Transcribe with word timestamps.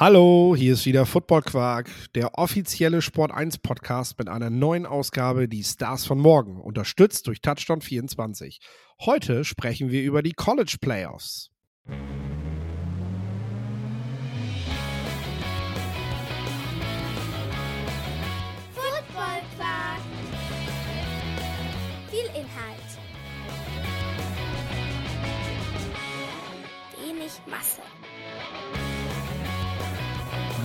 Hallo, 0.00 0.54
hier 0.56 0.72
ist 0.72 0.86
wieder 0.86 1.04
Football 1.04 1.42
Quark, 1.42 1.90
der 2.14 2.38
offizielle 2.38 3.02
Sport 3.02 3.32
1 3.32 3.58
Podcast 3.58 4.18
mit 4.18 4.30
einer 4.30 4.48
neuen 4.48 4.86
Ausgabe 4.86 5.46
Die 5.46 5.62
Stars 5.62 6.06
von 6.06 6.18
morgen, 6.18 6.58
unterstützt 6.58 7.26
durch 7.26 7.42
Touchdown 7.42 7.82
24. 7.82 8.60
Heute 9.02 9.44
sprechen 9.44 9.90
wir 9.90 10.02
über 10.02 10.22
die 10.22 10.32
College 10.32 10.78
Playoffs. 10.80 11.50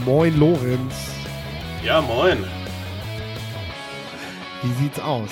Moin 0.05 0.37
Lorenz, 0.39 1.15
Ja, 1.83 2.01
moin. 2.01 2.43
wie 4.63 4.71
sieht's 4.73 5.00
aus? 5.00 5.32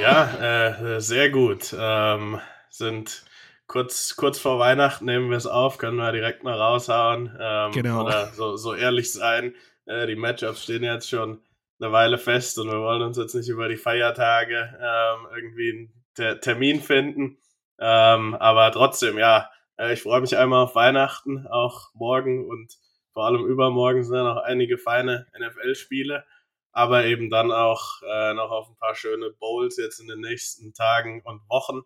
Ja, 0.00 0.68
äh, 0.70 1.00
sehr 1.00 1.30
gut. 1.30 1.74
Ähm, 1.78 2.40
sind 2.70 3.24
kurz, 3.66 4.16
kurz 4.16 4.38
vor 4.38 4.58
Weihnachten 4.58 5.04
nehmen 5.04 5.30
wir 5.30 5.36
es 5.36 5.46
auf, 5.46 5.78
können 5.78 5.96
wir 5.96 6.12
direkt 6.12 6.44
mal 6.44 6.54
raushauen. 6.60 7.36
Ähm, 7.40 7.72
Genau. 7.72 8.04
Oder 8.04 8.28
so, 8.28 8.56
so 8.56 8.74
ehrlich 8.74 9.12
sein. 9.12 9.54
Äh, 9.86 10.06
die 10.06 10.16
Matchups 10.16 10.64
stehen 10.64 10.84
jetzt 10.84 11.08
schon 11.08 11.40
eine 11.80 11.92
Weile 11.92 12.18
fest 12.18 12.58
und 12.58 12.68
wir 12.70 12.80
wollen 12.80 13.02
uns 13.02 13.16
jetzt 13.18 13.34
nicht 13.34 13.48
über 13.48 13.68
die 13.68 13.76
Feiertage 13.76 14.78
ähm, 14.80 15.26
irgendwie 15.36 15.70
einen 15.70 15.92
Ter 16.14 16.40
Termin 16.40 16.80
finden. 16.80 17.38
Ähm, 17.80 18.34
aber 18.34 18.70
trotzdem, 18.70 19.18
ja, 19.18 19.50
äh, 19.76 19.92
ich 19.92 20.02
freue 20.02 20.20
mich 20.20 20.36
einmal 20.36 20.62
auf 20.64 20.74
Weihnachten, 20.76 21.46
auch 21.48 21.88
morgen 21.94 22.48
und 22.48 22.76
vor 23.12 23.26
allem 23.26 23.46
übermorgen 23.46 24.02
sind 24.04 24.16
ja 24.16 24.24
noch 24.24 24.42
einige 24.42 24.78
feine 24.78 25.26
NFL-Spiele 25.38 26.24
aber 26.72 27.04
eben 27.04 27.30
dann 27.30 27.52
auch 27.52 28.02
äh, 28.02 28.34
noch 28.34 28.50
auf 28.50 28.68
ein 28.68 28.76
paar 28.76 28.94
schöne 28.94 29.30
Bowls 29.38 29.76
jetzt 29.76 30.00
in 30.00 30.08
den 30.08 30.20
nächsten 30.20 30.72
Tagen 30.72 31.20
und 31.22 31.42
Wochen 31.48 31.82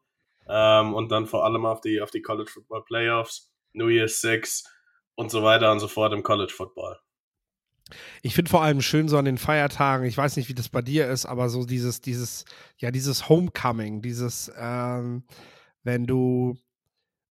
ähm, 0.48 0.94
und 0.94 1.10
dann 1.10 1.27
vor 1.27 1.44
allem 1.44 1.66
auf 1.66 1.80
die 1.80 2.00
auf 2.00 2.10
die 2.10 2.22
College 2.22 2.50
Football 2.50 2.84
Playoffs, 2.84 3.52
New 3.72 3.88
Year's 3.88 4.20
Six 4.20 4.64
und 5.16 5.30
so 5.30 5.42
weiter 5.42 5.72
und 5.72 5.80
so 5.80 5.88
fort 5.88 6.12
im 6.12 6.22
College 6.22 6.52
Football. 6.52 6.98
Ich 8.22 8.34
finde 8.34 8.50
vor 8.50 8.62
allem 8.62 8.80
schön 8.80 9.08
so 9.08 9.16
an 9.16 9.24
den 9.24 9.38
Feiertagen, 9.38 10.06
ich 10.06 10.16
weiß 10.16 10.36
nicht, 10.36 10.48
wie 10.48 10.54
das 10.54 10.69
bei 10.69 10.82
dir 10.82 11.08
ist, 11.08 11.27
aber 11.27 11.48
so 11.48 11.64
dieses, 11.64 12.00
dieses, 12.00 12.44
ja, 12.78 12.91
dieses 12.91 13.28
Homecoming, 13.28 14.02
dieses, 14.02 14.50
ähm, 14.56 15.24
wenn 15.84 16.06
du, 16.06 16.58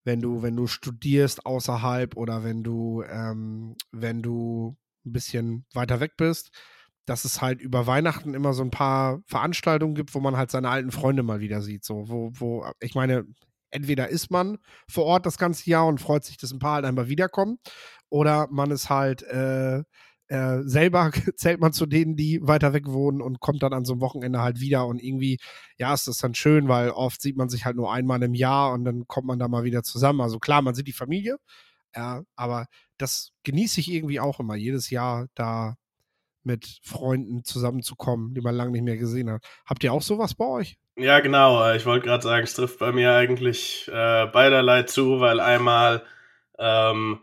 wenn 0.06 0.22
du, 0.22 0.42
wenn 0.42 0.56
du 0.56 0.68
studierst 0.68 1.46
außerhalb 1.46 2.16
oder 2.16 2.44
wenn 2.44 2.64
du, 2.64 3.04
ähm, 3.10 3.76
wenn 3.92 4.22
du 4.22 4.78
ein 5.06 5.12
bisschen 5.12 5.66
weiter 5.74 6.00
weg 6.00 6.14
bist, 6.16 6.52
dass 7.06 7.26
es 7.26 7.42
halt 7.42 7.60
über 7.60 7.86
Weihnachten 7.86 8.34
immer 8.34 8.54
so 8.54 8.64
ein 8.64 8.72
paar 8.72 9.20
Veranstaltungen 9.28 9.96
gibt, 9.96 10.16
wo 10.16 10.20
man 10.20 10.38
halt 10.38 10.52
seine 10.52 10.70
alten 10.70 10.92
Freunde 10.92 11.24
mal 11.24 11.40
wieder 11.40 11.62
sieht. 11.62 11.84
So, 11.84 12.08
wo, 12.08 12.32
wo, 12.34 12.66
ich 12.80 12.96
meine, 12.96 13.26
entweder 13.72 14.10
ist 14.10 14.32
man 14.32 14.58
vor 14.88 15.06
Ort 15.06 15.26
das 15.26 15.38
ganze 15.38 15.70
Jahr 15.70 15.86
und 15.86 16.00
freut 16.00 16.24
sich, 16.24 16.38
dass 16.38 16.52
ein 16.52 16.60
paar 16.60 16.76
halt 16.76 16.86
einmal 16.86 17.10
wiederkommen, 17.10 17.58
oder 18.10 18.48
man 18.50 18.72
ist 18.72 18.90
halt 18.90 19.24
äh, 19.24 19.84
äh, 20.28 20.62
selber 20.64 21.12
zählt 21.36 21.60
man 21.60 21.74
zu 21.74 21.86
denen, 21.86 22.16
die 22.16 22.40
weiter 22.42 22.74
weg 22.74 22.88
wohnen 22.88 23.22
und 23.22 23.40
kommt 23.40 23.64
dann 23.64 23.74
an 23.74 23.86
so 23.86 23.94
einem 23.94 24.02
Wochenende 24.02 24.42
halt 24.42 24.60
wieder 24.60 24.88
und 24.88 25.02
irgendwie, 25.02 25.40
ja, 25.78 25.94
ist 25.94 26.08
das 26.08 26.18
dann 26.18 26.36
schön, 26.36 26.68
weil 26.68 26.90
oft 26.90 27.22
sieht 27.22 27.38
man 27.38 27.50
sich 27.50 27.66
halt 27.66 27.76
nur 27.76 27.92
einmal 27.92 28.22
im 28.24 28.34
Jahr 28.34 28.74
und 28.74 28.86
dann 28.86 29.08
kommt 29.08 29.28
man 29.28 29.40
da 29.40 29.48
mal 29.48 29.64
wieder 29.64 29.84
zusammen. 29.84 30.22
Also 30.22 30.40
klar, 30.40 30.62
man 30.62 30.76
sieht 30.76 30.88
die 30.88 30.94
Familie, 30.94 31.38
ja, 31.96 32.24
aber 32.36 32.68
das 32.98 33.32
genieße 33.44 33.80
ich 33.80 33.92
irgendwie 33.92 34.20
auch 34.20 34.40
immer, 34.40 34.56
jedes 34.56 34.90
Jahr 34.90 35.28
da 35.36 35.76
mit 36.44 36.80
Freunden 36.84 37.44
zusammenzukommen, 37.44 38.34
die 38.36 38.42
man 38.42 38.56
lange 38.56 38.72
nicht 38.72 38.84
mehr 38.84 38.98
gesehen 38.98 39.30
hat. 39.32 39.44
Habt 39.66 39.84
ihr 39.84 39.92
auch 39.92 40.02
sowas 40.02 40.36
bei 40.36 40.46
euch? 40.46 40.78
Ja, 40.98 41.20
genau. 41.20 41.74
Ich 41.74 41.86
wollte 41.86 42.06
gerade 42.06 42.24
sagen, 42.24 42.44
es 42.44 42.54
trifft 42.54 42.80
bei 42.80 42.92
mir 42.92 43.14
eigentlich 43.14 43.90
äh, 43.92 44.28
beiderlei 44.28 44.84
zu, 44.84 45.20
weil 45.20 45.40
einmal 45.40 46.04
ähm, 46.58 47.20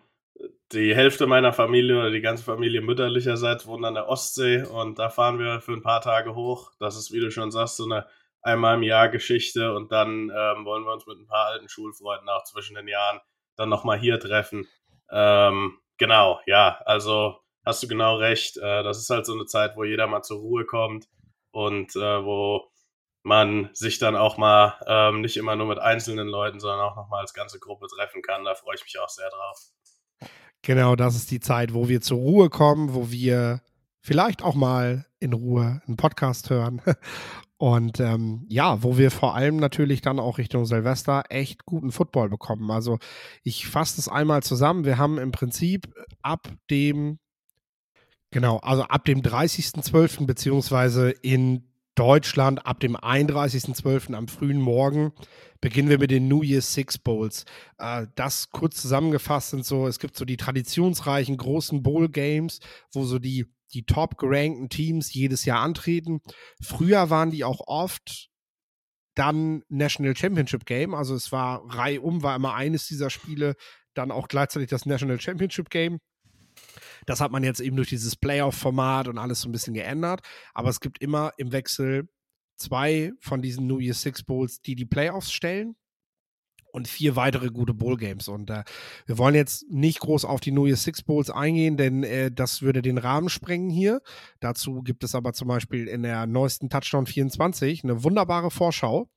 die 0.73 0.95
Hälfte 0.95 1.27
meiner 1.27 1.53
Familie 1.53 1.99
oder 1.99 2.11
die 2.11 2.21
ganze 2.21 2.45
Familie 2.45 2.81
mütterlicherseits 2.81 3.67
wohnt 3.67 3.85
an 3.85 3.95
der 3.95 4.09
Ostsee 4.09 4.63
und 4.63 4.99
da 4.99 5.11
fahren 5.11 5.39
wir 5.39 5.61
für 5.61 5.73
ein 5.73 5.83
paar 5.83 6.01
Tage 6.01 6.35
hoch. 6.35 6.73
Das 6.79 6.97
ist, 6.97 7.13
wie 7.13 7.21
du 7.21 7.31
schon 7.31 7.51
sagst, 7.51 7.77
so 7.77 7.85
eine 7.85 8.07
einmal 8.43 8.77
im 8.77 8.83
Jahr 8.83 9.09
Geschichte 9.09 9.75
und 9.75 9.93
dann 9.93 10.31
ähm, 10.35 10.65
wollen 10.65 10.85
wir 10.85 10.93
uns 10.93 11.07
mit 11.07 11.19
ein 11.19 11.27
paar 11.27 11.47
alten 11.47 11.69
Schulfreunden 11.69 12.29
auch 12.29 12.45
zwischen 12.45 12.75
den 12.75 12.89
Jahren 12.89 13.21
dann 13.57 13.69
nochmal 13.69 13.99
hier 13.99 14.19
treffen. 14.19 14.67
Ähm, 15.11 15.79
genau, 15.99 16.41
ja, 16.47 16.81
also 16.85 17.39
hast 17.65 17.83
du 17.83 17.89
genau 17.89 18.17
recht. 18.17 18.57
Äh, 18.57 18.83
das 18.83 18.99
ist 18.99 19.11
halt 19.11 19.27
so 19.27 19.35
eine 19.35 19.47
Zeit, 19.47 19.77
wo 19.77 19.85
jeder 19.85 20.07
mal 20.07 20.23
zur 20.23 20.39
Ruhe 20.39 20.65
kommt 20.65 21.09
und 21.53 21.95
äh, 21.95 22.25
wo 22.25 22.69
man 23.23 23.71
sich 23.73 23.99
dann 24.01 24.17
auch 24.17 24.37
mal 24.37 24.81
ähm, 24.87 25.21
nicht 25.21 25.37
immer 25.37 25.55
nur 25.55 25.69
mit 25.69 25.79
einzelnen 25.79 26.27
Leuten, 26.27 26.59
sondern 26.59 26.81
auch 26.81 26.97
nochmal 26.97 27.21
als 27.21 27.35
ganze 27.35 27.61
Gruppe 27.61 27.87
treffen 27.87 28.23
kann. 28.23 28.45
Da 28.45 28.55
freue 28.55 28.75
ich 28.75 28.83
mich 28.83 28.99
auch 28.99 29.09
sehr 29.09 29.31
drauf. 29.31 29.59
Genau, 30.63 30.95
das 30.95 31.17
ist 31.17 31.31
die 31.31 31.41
Zeit, 31.41 31.75
wo 31.75 31.89
wir 31.89 32.01
zur 32.01 32.19
Ruhe 32.19 32.49
kommen, 32.49 32.95
wo 32.95 33.11
wir 33.11 33.61
vielleicht 34.01 34.43
auch 34.43 34.55
mal 34.55 35.07
in 35.19 35.33
Ruhe 35.33 35.83
einen 35.87 35.97
Podcast 35.97 36.51
hören. 36.51 36.81
Und 37.59 38.01
ähm, 38.01 38.45
ja, 38.49 38.83
wo 38.83 38.99
wir 38.99 39.13
vor 39.13 39.37
allem 39.37 39.57
natürlich 39.57 40.01
dann 40.01 40.19
auch 40.19 40.39
Richtung 40.39 40.67
Silvester 40.67 41.23
echt 41.29 41.65
guten 41.65 41.93
Football 41.93 42.29
bekommen. 42.29 42.73
Also 42.73 42.99
ich 43.45 43.69
fasse 43.69 43.97
das 43.97 44.09
einmal 44.09 44.43
zusammen. 44.43 44.85
Wir 44.85 44.99
haben 44.99 45.19
im 45.19 45.31
Prinzip 45.31 45.95
ab 46.23 46.49
dem, 46.71 47.21
genau, 48.33 48.57
also 48.59 48.83
ab 48.83 49.05
dem 49.05 49.23
30.12. 49.23 50.27
beziehungsweise 50.27 51.11
in 51.11 51.72
Deutschland 51.95 52.67
ab 52.67 52.81
dem 52.81 52.97
31.12. 52.97 54.15
am 54.15 54.29
frühen 54.29 54.61
Morgen 54.61 55.13
beginnen 55.61 55.89
wir 55.89 55.99
mit 55.99 56.11
den 56.11 56.29
New 56.29 56.43
Year's 56.43 56.73
Six 56.73 56.99
Bowls. 56.99 57.45
Äh, 57.79 58.07
das 58.15 58.51
kurz 58.51 58.81
zusammengefasst 58.81 59.51
sind 59.51 59.65
so, 59.65 59.87
es 59.87 59.99
gibt 59.99 60.17
so 60.17 60.25
die 60.25 60.37
traditionsreichen 60.37 61.37
großen 61.37 61.83
Bowl 61.83 62.09
Games, 62.09 62.61
wo 62.93 63.05
so 63.05 63.19
die, 63.19 63.47
die 63.73 63.85
top 63.85 64.19
gerankten 64.19 64.69
Teams 64.69 65.13
jedes 65.13 65.45
Jahr 65.45 65.61
antreten. 65.61 66.21
Früher 66.61 67.11
waren 67.11 67.31
die 67.31 67.45
auch 67.45 67.61
oft 67.67 68.29
dann 69.15 69.63
National 69.69 70.17
Championship 70.17 70.65
Game, 70.65 70.95
also 70.95 71.15
es 71.15 71.33
war 71.33 71.63
reihum, 71.69 72.23
war 72.23 72.35
immer 72.35 72.55
eines 72.55 72.87
dieser 72.87 73.11
Spiele, 73.11 73.55
dann 73.95 74.11
auch 74.11 74.29
gleichzeitig 74.29 74.71
das 74.71 74.87
National 74.87 75.21
Championship 75.21 75.69
Game. 75.69 75.99
Das 77.07 77.21
hat 77.21 77.33
man 77.33 77.45
jetzt 77.45 77.61
eben 77.61 77.77
durch 77.77 77.89
dieses 77.89 78.17
Playoff-Format 78.17 79.09
und 79.09 79.19
alles 79.19 79.41
so 79.41 79.49
ein 79.49 79.53
bisschen 79.53 79.75
geändert. 79.75 80.21
Aber 80.55 80.69
es 80.69 80.81
gibt 80.81 81.01
immer 81.03 81.33
im 81.37 81.53
Wechsel 81.53 82.09
zwei 82.57 83.13
von 83.21 83.43
diesen 83.43 83.67
New 83.67 83.79
Year's 83.79 84.03
Six 84.03 84.23
Bowls, 84.23 84.61
die 84.61 84.75
die 84.75 84.87
Playoffs 84.87 85.33
stellen 85.33 85.77
und 86.73 86.89
vier 86.89 87.17
weitere 87.17 87.51
gute 87.51 87.75
Bowl 87.75 87.97
Games. 87.97 88.29
Und 88.29 88.51
äh, 88.51 88.65
wir 89.07 89.19
wollen 89.19 89.35
jetzt 89.35 89.71
nicht 89.71 90.01
groß 90.01 90.25
auf 90.25 90.41
die 90.41 90.53
New 90.53 90.67
Year's 90.67 90.83
Six 90.83 91.03
Bowls 91.03 91.31
eingehen, 91.31 91.77
denn 91.77 92.03
äh, 92.03 92.31
das 92.33 92.63
würde 92.63 92.83
den 92.83 92.99
Rahmen 92.99 93.29
sprengen 93.29 93.71
hier. 93.71 94.01
Dazu 94.41 94.83
gibt 94.83 95.05
es 95.05 95.15
aber 95.15 95.33
zum 95.35 95.49
Beispiel 95.49 95.87
in 95.87 96.03
der 96.03 96.27
neuesten 96.27 96.71
Touchdown 96.71 97.07
24 97.07 97.85
eine 97.85 98.03
wunderbare 98.03 98.51
Vorschau 98.51 99.09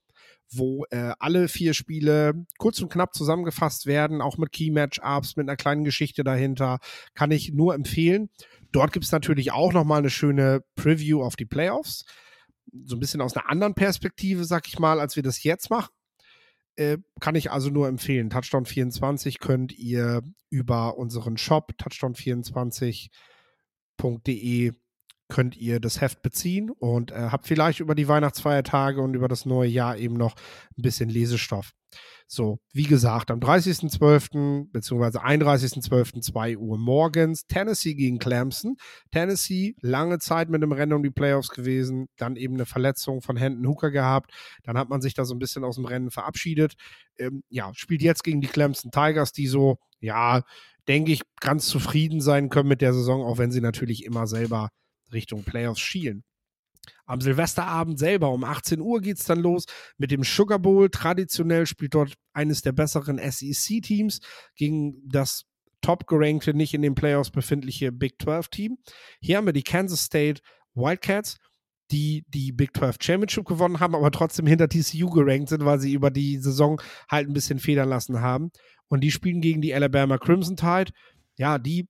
wo 0.52 0.86
äh, 0.90 1.14
alle 1.20 1.48
vier 1.48 1.74
Spiele 1.74 2.46
kurz 2.58 2.82
und 2.82 2.92
knapp 2.92 3.14
zusammengefasst 3.14 3.86
werden, 3.86 4.22
auch 4.22 4.38
mit 4.38 4.52
Key-Match-Ups, 4.52 5.36
mit 5.36 5.48
einer 5.48 5.58
kleinen 5.58 5.84
Geschichte 5.84 6.24
dahinter. 6.24 6.80
Kann 7.14 7.32
ich 7.32 7.52
nur 7.52 7.74
empfehlen. 7.74 8.30
Dort 8.72 8.94
gibt 8.94 9.06
es 9.06 9.12
natürlich 9.12 9.52
auch 9.52 9.74
nochmal 9.74 10.00
eine 10.00 10.10
schöne 10.10 10.62
Preview 10.76 11.24
auf 11.24 11.36
die 11.36 11.46
Playoffs. 11.46 12.06
So 12.86 12.96
ein 12.96 13.00
bisschen 13.00 13.22
aus 13.22 13.36
einer 13.36 13.50
anderen 13.50 13.76
Perspektive, 13.76 14.46
sag 14.46 14.68
ich 14.68 14.80
mal, 14.80 15.00
als 15.00 15.16
wir 15.16 15.24
das 15.24 15.44
jetzt 15.44 15.70
machen. 15.70 15.92
Äh, 16.76 16.98
kann 17.22 17.36
ich 17.36 17.52
also 17.52 17.70
nur 17.70 17.88
empfehlen. 17.88 18.30
Touchdown 18.30 18.66
24 18.66 19.40
könnt 19.40 19.72
ihr 19.72 20.24
über 20.50 20.98
unseren 20.98 21.38
Shop 21.38 21.72
touchdown24.de 21.80 24.74
könnt 25.28 25.58
ihr 25.58 25.80
das 25.80 26.02
Heft 26.02 26.22
beziehen 26.22 26.70
und 26.70 27.12
äh, 27.12 27.30
habt 27.32 27.48
vielleicht 27.48 27.80
über 27.80 27.96
die 27.96 28.08
Weihnachtsfeiertage 28.08 29.02
und 29.02 29.16
über 29.16 29.28
das 29.28 29.46
neue 29.46 29.70
Jahr 29.70 29.98
eben 29.98 30.16
noch 30.16 30.36
ein 30.78 30.82
bisschen 30.82 31.10
Lesestoff. 31.10 31.72
So, 32.28 32.60
wie 32.74 32.84
gesagt, 32.84 33.30
am 33.30 33.40
30.12. 33.40 34.72
bzw. 34.72 35.20
31.12. 35.20 36.22
2 36.22 36.58
Uhr 36.58 36.78
morgens 36.78 37.46
Tennessee 37.46 37.94
gegen 37.94 38.18
Clemson. 38.18 38.78
Tennessee 39.12 39.76
lange 39.82 40.18
Zeit 40.18 40.50
mit 40.50 40.64
dem 40.64 40.72
Rennen 40.72 40.94
um 40.94 41.04
die 41.04 41.12
Playoffs 41.12 41.50
gewesen, 41.50 42.08
dann 42.18 42.36
eben 42.36 42.56
eine 42.56 42.66
Verletzung 42.66 43.22
von 43.22 43.38
Hendon 43.38 43.68
Hooker 43.68 43.92
gehabt. 43.92 44.32
Dann 44.64 44.78
hat 44.78 44.90
man 44.90 45.02
sich 45.02 45.14
da 45.14 45.24
so 45.24 45.36
ein 45.36 45.40
bisschen 45.40 45.64
aus 45.64 45.76
dem 45.76 45.86
Rennen 45.86 46.10
verabschiedet. 46.10 46.74
Ähm, 47.20 47.44
ja, 47.50 47.72
spielt 47.76 48.02
jetzt 48.02 48.24
gegen 48.24 48.42
die 48.42 48.48
Clemson 48.48 48.92
Tigers, 48.92 49.32
die 49.32 49.48
so, 49.48 49.78
ja, 50.00 50.42
denke 50.88 51.12
ich, 51.12 51.22
ganz 51.40 51.68
zufrieden 51.68 52.22
sein 52.22 52.50
können 52.50 52.70
mit 52.70 52.82
der 52.82 52.94
Saison, 52.94 53.24
auch 53.24 53.38
wenn 53.38 53.52
sie 53.52 53.62
natürlich 53.62 54.04
immer 54.04 54.26
selber 54.26 54.70
Richtung 55.16 55.44
Playoffs 55.44 55.82
schielen. 55.82 56.24
Am 57.06 57.22
Silvesterabend 57.22 57.98
selber 58.00 58.32
um 58.32 58.44
18 58.44 58.80
Uhr 58.80 59.02
geht 59.02 59.18
es 59.18 59.26
dann 59.26 59.40
los 59.40 59.66
mit 59.98 60.12
dem 60.12 60.24
Sugar 60.24 60.60
Bowl. 60.60 60.90
Traditionell 60.90 61.66
spielt 61.66 61.96
dort 61.96 62.14
eines 62.34 62.62
der 62.62 62.72
besseren 62.72 63.18
SEC-Teams 63.18 64.22
gegen 64.56 65.02
das 65.08 65.46
top 65.82 66.08
gerankte, 66.08 66.54
nicht 66.54 66.74
in 66.74 66.82
den 66.82 66.96
Playoffs 66.96 67.32
befindliche 67.32 67.92
Big 67.92 68.22
12 68.22 68.48
Team. 68.50 68.78
Hier 69.20 69.38
haben 69.38 69.46
wir 69.46 69.54
die 69.54 69.64
Kansas 69.64 70.04
State 70.04 70.42
Wildcats, 70.74 71.38
die 71.92 72.26
die 72.28 72.52
Big 72.52 72.76
12 72.76 72.98
Championship 73.00 73.46
gewonnen 73.46 73.80
haben, 73.80 73.96
aber 73.96 74.12
trotzdem 74.12 74.48
hinter 74.48 74.68
TCU 74.68 75.10
gerankt 75.10 75.50
sind, 75.50 75.64
weil 75.64 75.80
sie 75.80 75.94
über 75.94 76.10
die 76.10 76.38
Saison 76.38 76.82
halt 77.10 77.28
ein 77.28 77.34
bisschen 77.34 77.60
federn 77.60 77.90
lassen 77.90 78.22
haben. 78.22 78.52
Und 78.88 79.02
die 79.02 79.12
spielen 79.12 79.42
gegen 79.42 79.62
die 79.62 79.74
Alabama 79.74 80.18
Crimson 80.18 80.58
Tide. 80.58 80.92
Ja, 81.38 81.60
die 81.60 81.88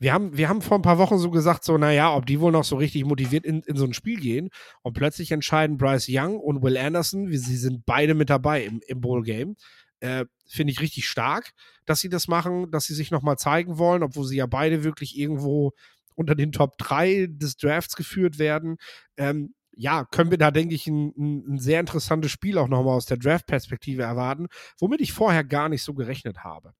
wir 0.00 0.14
haben, 0.14 0.36
wir 0.36 0.48
haben 0.48 0.62
vor 0.62 0.78
ein 0.78 0.82
paar 0.82 0.96
Wochen 0.96 1.18
so 1.18 1.30
gesagt, 1.30 1.62
so, 1.62 1.76
naja, 1.76 2.16
ob 2.16 2.24
die 2.24 2.40
wohl 2.40 2.52
noch 2.52 2.64
so 2.64 2.76
richtig 2.76 3.04
motiviert 3.04 3.44
in, 3.44 3.60
in 3.62 3.76
so 3.76 3.84
ein 3.84 3.92
Spiel 3.92 4.18
gehen. 4.18 4.48
Und 4.82 4.94
plötzlich 4.94 5.30
entscheiden 5.30 5.76
Bryce 5.76 6.06
Young 6.08 6.40
und 6.40 6.62
Will 6.62 6.78
Anderson, 6.78 7.28
wie, 7.28 7.36
sie 7.36 7.58
sind 7.58 7.84
beide 7.84 8.14
mit 8.14 8.30
dabei 8.30 8.64
im, 8.64 8.80
im 8.86 9.02
Bowl-Game. 9.02 9.56
Äh, 10.00 10.24
Finde 10.46 10.72
ich 10.72 10.80
richtig 10.80 11.06
stark, 11.06 11.52
dass 11.84 12.00
sie 12.00 12.08
das 12.08 12.28
machen, 12.28 12.70
dass 12.70 12.86
sie 12.86 12.94
sich 12.94 13.10
nochmal 13.10 13.36
zeigen 13.36 13.76
wollen, 13.76 14.02
obwohl 14.02 14.24
sie 14.24 14.38
ja 14.38 14.46
beide 14.46 14.84
wirklich 14.84 15.18
irgendwo 15.18 15.72
unter 16.14 16.34
den 16.34 16.50
Top 16.50 16.78
3 16.78 17.28
des 17.30 17.56
Drafts 17.56 17.94
geführt 17.94 18.38
werden. 18.38 18.78
Ähm, 19.18 19.54
ja, 19.72 20.04
können 20.06 20.30
wir 20.30 20.38
da, 20.38 20.50
denke 20.50 20.74
ich, 20.74 20.86
ein, 20.86 21.12
ein, 21.16 21.58
sehr 21.58 21.78
interessantes 21.78 22.30
Spiel 22.30 22.56
auch 22.56 22.68
nochmal 22.68 22.96
aus 22.96 23.06
der 23.06 23.18
Draft-Perspektive 23.18 24.02
erwarten, 24.02 24.46
womit 24.78 25.02
ich 25.02 25.12
vorher 25.12 25.44
gar 25.44 25.68
nicht 25.68 25.82
so 25.82 25.92
gerechnet 25.92 26.38
habe. 26.38 26.72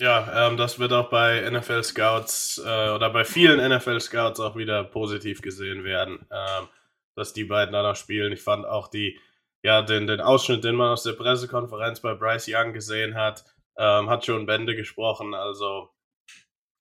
Ja, 0.00 0.46
ähm, 0.46 0.56
das 0.56 0.78
wird 0.78 0.92
auch 0.92 1.10
bei 1.10 1.48
NFL 1.50 1.82
Scouts 1.82 2.58
äh, 2.64 2.90
oder 2.90 3.10
bei 3.10 3.24
vielen 3.24 3.58
NFL 3.58 3.98
Scouts 3.98 4.38
auch 4.38 4.54
wieder 4.54 4.84
positiv 4.84 5.42
gesehen 5.42 5.82
werden, 5.82 6.24
ähm, 6.30 6.68
dass 7.16 7.32
die 7.32 7.44
beiden 7.44 7.72
da 7.72 7.82
noch 7.82 7.96
spielen. 7.96 8.32
Ich 8.32 8.42
fand 8.42 8.64
auch 8.64 8.86
die, 8.86 9.18
ja, 9.64 9.82
den, 9.82 10.06
den 10.06 10.20
Ausschnitt, 10.20 10.62
den 10.62 10.76
man 10.76 10.92
aus 10.92 11.02
der 11.02 11.14
Pressekonferenz 11.14 12.00
bei 12.00 12.14
Bryce 12.14 12.48
Young 12.48 12.72
gesehen 12.72 13.16
hat, 13.16 13.44
ähm, 13.76 14.08
hat 14.08 14.24
schon 14.24 14.46
Bände 14.46 14.76
gesprochen. 14.76 15.34
Also 15.34 15.90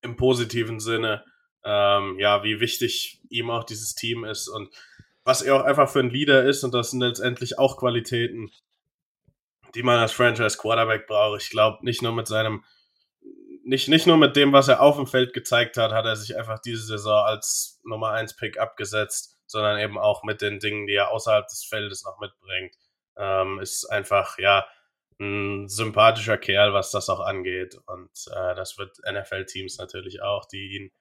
im 0.01 0.15
positiven 0.15 0.79
Sinne, 0.79 1.25
ähm, 1.63 2.19
ja, 2.19 2.43
wie 2.43 2.59
wichtig 2.59 3.19
ihm 3.29 3.49
auch 3.49 3.63
dieses 3.63 3.95
Team 3.95 4.25
ist 4.25 4.47
und 4.47 4.69
was 5.23 5.41
er 5.41 5.55
auch 5.55 5.63
einfach 5.63 5.89
für 5.89 5.99
ein 6.01 6.11
Leader 6.11 6.43
ist. 6.43 6.63
Und 6.63 6.73
das 6.75 6.91
sind 6.91 7.01
letztendlich 7.01 7.57
auch 7.57 7.77
Qualitäten, 7.77 8.51
die 9.73 9.81
man 9.81 9.97
als 9.97 10.11
Franchise 10.11 10.57
Quarterback 10.57 11.07
braucht. 11.07 11.41
Ich 11.41 11.49
glaube, 11.49 11.83
nicht 11.83 12.03
nur 12.03 12.13
mit 12.13 12.27
seinem 12.27 12.63
nicht, 13.67 13.89
nicht 13.89 14.07
nur 14.07 14.17
mit 14.17 14.35
dem, 14.37 14.53
was 14.53 14.69
er 14.69 14.81
auf 14.81 14.95
dem 14.95 15.07
Feld 15.07 15.33
gezeigt 15.33 15.75
hat, 15.77 15.91
hat 15.91 16.05
er 16.05 16.15
sich 16.15 16.37
einfach 16.37 16.59
diese 16.59 16.83
Saison 16.83 17.25
als 17.25 17.81
Nummer 17.83 18.11
1 18.11 18.37
Pick 18.37 18.57
abgesetzt, 18.57 19.37
sondern 19.45 19.77
eben 19.79 19.97
auch 19.97 20.23
mit 20.23 20.41
den 20.41 20.59
Dingen, 20.59 20.87
die 20.87 20.93
er 20.93 21.11
außerhalb 21.11 21.47
des 21.47 21.65
Feldes 21.65 22.05
noch 22.05 22.17
mitbringt. 22.19 22.75
Ähm, 23.17 23.59
ist 23.59 23.85
einfach, 23.85 24.37
ja, 24.39 24.65
ein 25.19 25.67
sympathischer 25.67 26.37
Kerl, 26.37 26.73
was 26.73 26.91
das 26.91 27.09
auch 27.09 27.19
angeht. 27.19 27.77
Und 27.87 28.09
äh, 28.27 28.55
das 28.55 28.77
wird 28.77 28.99
NFL-Teams 29.09 29.77
natürlich 29.79 30.21
auch, 30.21 30.45
die 30.45 30.77
ihn 30.77 30.91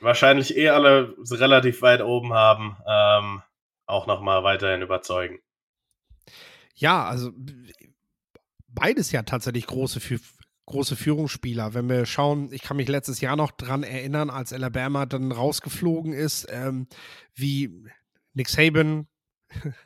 wahrscheinlich 0.00 0.56
eh 0.56 0.68
alle 0.68 1.16
relativ 1.30 1.82
weit 1.82 2.02
oben 2.02 2.32
haben, 2.32 2.76
ähm, 2.86 3.42
auch 3.86 4.06
nochmal 4.06 4.44
weiterhin 4.44 4.82
überzeugen. 4.82 5.40
Ja, 6.76 7.06
also 7.06 7.32
beides 8.68 9.10
ja 9.12 9.22
tatsächlich 9.22 9.66
große 9.66 10.00
große 10.72 10.96
Führungsspieler. 10.96 11.74
Wenn 11.74 11.88
wir 11.88 12.06
schauen, 12.06 12.50
ich 12.52 12.62
kann 12.62 12.76
mich 12.76 12.88
letztes 12.88 13.20
Jahr 13.20 13.36
noch 13.36 13.52
dran 13.52 13.82
erinnern, 13.82 14.30
als 14.30 14.52
Alabama 14.52 15.06
dann 15.06 15.30
rausgeflogen 15.30 16.12
ist, 16.12 16.46
ähm, 16.50 16.88
wie 17.34 17.84
Nick 18.34 18.48
Saban, 18.48 19.06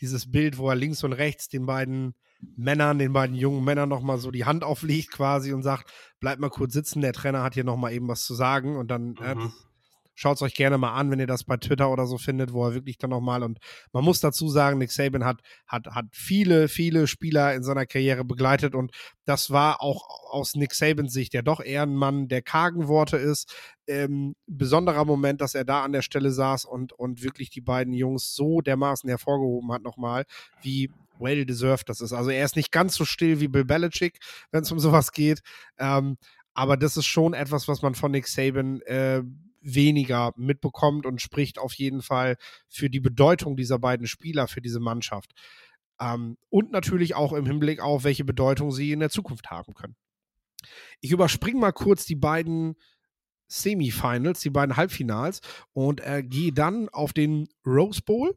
dieses 0.00 0.30
Bild, 0.30 0.58
wo 0.58 0.68
er 0.68 0.76
links 0.76 1.04
und 1.04 1.12
rechts 1.12 1.48
den 1.48 1.66
beiden 1.66 2.14
Männern, 2.56 2.98
den 2.98 3.12
beiden 3.12 3.36
jungen 3.36 3.64
Männern 3.64 3.88
nochmal 3.88 4.18
so 4.18 4.30
die 4.30 4.44
Hand 4.44 4.64
auflegt 4.64 5.12
quasi 5.12 5.52
und 5.52 5.62
sagt, 5.62 5.92
bleib 6.20 6.38
mal 6.38 6.50
kurz 6.50 6.72
sitzen, 6.72 7.00
der 7.00 7.12
Trainer 7.12 7.42
hat 7.42 7.54
hier 7.54 7.64
nochmal 7.64 7.92
eben 7.92 8.08
was 8.08 8.24
zu 8.24 8.34
sagen 8.34 8.76
und 8.76 8.90
dann 8.90 9.16
äh, 9.16 9.34
mhm. 9.34 9.40
äh, 9.42 9.50
Schaut 10.14 10.36
es 10.36 10.42
euch 10.42 10.54
gerne 10.54 10.78
mal 10.78 10.94
an, 10.94 11.10
wenn 11.10 11.20
ihr 11.20 11.26
das 11.26 11.44
bei 11.44 11.56
Twitter 11.56 11.90
oder 11.90 12.06
so 12.06 12.18
findet, 12.18 12.52
wo 12.52 12.66
er 12.66 12.74
wirklich 12.74 12.98
dann 12.98 13.10
nochmal 13.10 13.42
und 13.42 13.58
man 13.92 14.04
muss 14.04 14.20
dazu 14.20 14.48
sagen, 14.48 14.78
Nick 14.78 14.92
Saban 14.92 15.24
hat, 15.24 15.40
hat, 15.66 15.86
hat 15.86 16.06
viele, 16.12 16.68
viele 16.68 17.06
Spieler 17.06 17.54
in 17.54 17.62
seiner 17.62 17.86
Karriere 17.86 18.24
begleitet 18.24 18.74
und 18.74 18.92
das 19.24 19.50
war 19.50 19.80
auch 19.82 20.08
aus 20.30 20.54
Nick 20.54 20.74
Sabans 20.74 21.12
Sicht, 21.12 21.34
der 21.34 21.42
doch 21.42 21.60
eher 21.60 21.82
ein 21.82 21.94
Mann 21.94 22.28
der 22.28 22.42
kargen 22.42 22.88
Worte 22.88 23.16
ist, 23.16 23.54
ähm, 23.86 24.34
besonderer 24.46 25.04
Moment, 25.04 25.40
dass 25.40 25.54
er 25.54 25.64
da 25.64 25.84
an 25.84 25.92
der 25.92 26.02
Stelle 26.02 26.30
saß 26.30 26.64
und, 26.64 26.92
und 26.92 27.22
wirklich 27.22 27.50
die 27.50 27.60
beiden 27.60 27.92
Jungs 27.92 28.34
so 28.34 28.60
dermaßen 28.60 29.08
hervorgehoben 29.08 29.72
hat 29.72 29.82
nochmal, 29.82 30.24
wie 30.62 30.90
well 31.18 31.44
deserved 31.44 31.88
das 31.88 32.00
ist. 32.00 32.12
Also 32.12 32.30
er 32.30 32.44
ist 32.44 32.56
nicht 32.56 32.72
ganz 32.72 32.94
so 32.94 33.04
still 33.04 33.40
wie 33.40 33.48
Bill 33.48 33.64
Belichick, 33.64 34.18
wenn 34.50 34.62
es 34.62 34.72
um 34.72 34.78
sowas 34.78 35.12
geht. 35.12 35.40
Ähm, 35.78 36.16
aber 36.54 36.76
das 36.76 36.96
ist 36.96 37.06
schon 37.06 37.34
etwas, 37.34 37.68
was 37.68 37.82
man 37.82 37.94
von 37.94 38.12
Nick 38.12 38.28
Saban 38.28 38.80
äh, 38.82 39.22
weniger 39.64 40.32
mitbekommt 40.36 41.06
und 41.06 41.20
spricht 41.20 41.58
auf 41.58 41.74
jeden 41.74 42.02
Fall 42.02 42.36
für 42.68 42.90
die 42.90 43.00
Bedeutung 43.00 43.56
dieser 43.56 43.78
beiden 43.78 44.06
Spieler 44.06 44.46
für 44.46 44.60
diese 44.60 44.80
Mannschaft. 44.80 45.32
Ähm, 46.00 46.36
und 46.50 46.70
natürlich 46.70 47.14
auch 47.14 47.32
im 47.32 47.46
Hinblick 47.46 47.80
auf, 47.80 48.04
welche 48.04 48.24
Bedeutung 48.24 48.70
sie 48.70 48.92
in 48.92 49.00
der 49.00 49.10
Zukunft 49.10 49.50
haben 49.50 49.74
können. 49.74 49.96
Ich 51.00 51.12
überspringe 51.12 51.60
mal 51.60 51.72
kurz 51.72 52.06
die 52.06 52.16
beiden 52.16 52.76
Semifinals, 53.46 54.40
die 54.40 54.50
beiden 54.50 54.76
Halbfinals 54.76 55.40
und 55.72 56.00
äh, 56.00 56.22
gehe 56.22 56.52
dann 56.52 56.88
auf 56.88 57.12
den 57.12 57.48
Rose 57.66 58.00
Bowl 58.02 58.36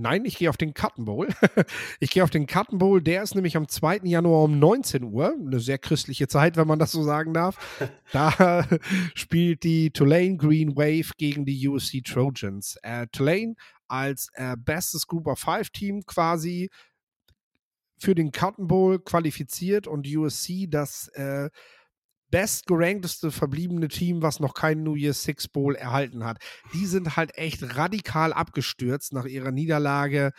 Nein, 0.00 0.24
ich 0.24 0.38
gehe 0.38 0.48
auf 0.48 0.56
den 0.56 0.72
Cotton 0.72 1.04
Bowl. 1.04 1.28
ich 2.00 2.10
gehe 2.10 2.24
auf 2.24 2.30
den 2.30 2.46
Cotton 2.46 2.78
Bowl. 2.78 3.02
Der 3.02 3.22
ist 3.22 3.34
nämlich 3.34 3.54
am 3.54 3.68
2. 3.68 4.00
Januar 4.04 4.44
um 4.44 4.58
19 4.58 5.04
Uhr. 5.04 5.34
Eine 5.38 5.60
sehr 5.60 5.76
christliche 5.76 6.26
Zeit, 6.26 6.56
wenn 6.56 6.66
man 6.66 6.78
das 6.78 6.92
so 6.92 7.02
sagen 7.02 7.34
darf. 7.34 7.58
Da 8.12 8.66
spielt 9.14 9.62
die 9.62 9.92
Tulane 9.92 10.36
Green 10.36 10.74
Wave 10.74 11.12
gegen 11.16 11.44
die 11.44 11.68
USC 11.68 12.02
Trojans. 12.02 12.76
Äh, 12.82 13.06
Tulane 13.12 13.54
als 13.86 14.30
äh, 14.34 14.56
bestes 14.58 15.06
Group 15.06 15.28
of 15.28 15.38
Five 15.38 15.70
Team 15.70 16.02
quasi 16.04 16.70
für 17.98 18.16
den 18.16 18.32
Cotton 18.32 18.66
Bowl 18.66 18.98
qualifiziert 18.98 19.86
und 19.86 20.08
USC 20.08 20.66
das 20.68 21.06
äh, 21.14 21.50
bestgerankteste 22.30 23.30
verbliebene 23.30 23.88
Team, 23.88 24.22
was 24.22 24.40
noch 24.40 24.54
keinen 24.54 24.82
New 24.82 24.94
Year's 24.94 25.22
Six 25.22 25.48
Bowl 25.48 25.74
erhalten 25.74 26.24
hat. 26.24 26.38
Die 26.72 26.86
sind 26.86 27.16
halt 27.16 27.36
echt 27.36 27.76
radikal 27.76 28.32
abgestürzt 28.32 29.12
nach 29.12 29.26
ihrer 29.26 29.50
Niederlage 29.50 30.32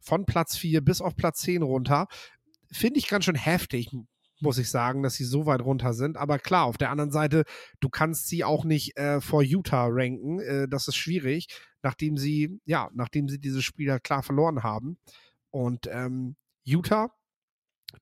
von 0.00 0.26
Platz 0.26 0.56
4 0.56 0.80
bis 0.82 1.00
auf 1.00 1.16
Platz 1.16 1.40
10 1.40 1.62
runter. 1.62 2.06
Finde 2.70 2.98
ich 2.98 3.08
ganz 3.08 3.24
schön 3.24 3.34
heftig, 3.34 3.90
muss 4.40 4.58
ich 4.58 4.70
sagen, 4.70 5.02
dass 5.02 5.14
sie 5.14 5.24
so 5.24 5.46
weit 5.46 5.62
runter 5.62 5.94
sind. 5.94 6.16
Aber 6.16 6.38
klar, 6.38 6.64
auf 6.64 6.78
der 6.78 6.90
anderen 6.90 7.10
Seite, 7.10 7.44
du 7.80 7.88
kannst 7.88 8.28
sie 8.28 8.44
auch 8.44 8.64
nicht 8.64 8.96
äh, 8.96 9.20
vor 9.20 9.42
Utah 9.42 9.86
ranken. 9.88 10.40
Äh, 10.40 10.68
das 10.68 10.88
ist 10.88 10.96
schwierig, 10.96 11.48
nachdem 11.82 12.16
sie, 12.16 12.60
ja, 12.64 12.88
nachdem 12.94 13.28
sie 13.28 13.38
dieses 13.38 13.64
Spiel 13.64 13.90
halt 13.90 14.04
klar 14.04 14.22
verloren 14.22 14.62
haben. 14.62 14.98
Und 15.50 15.88
ähm, 15.90 16.36
Utah 16.62 17.10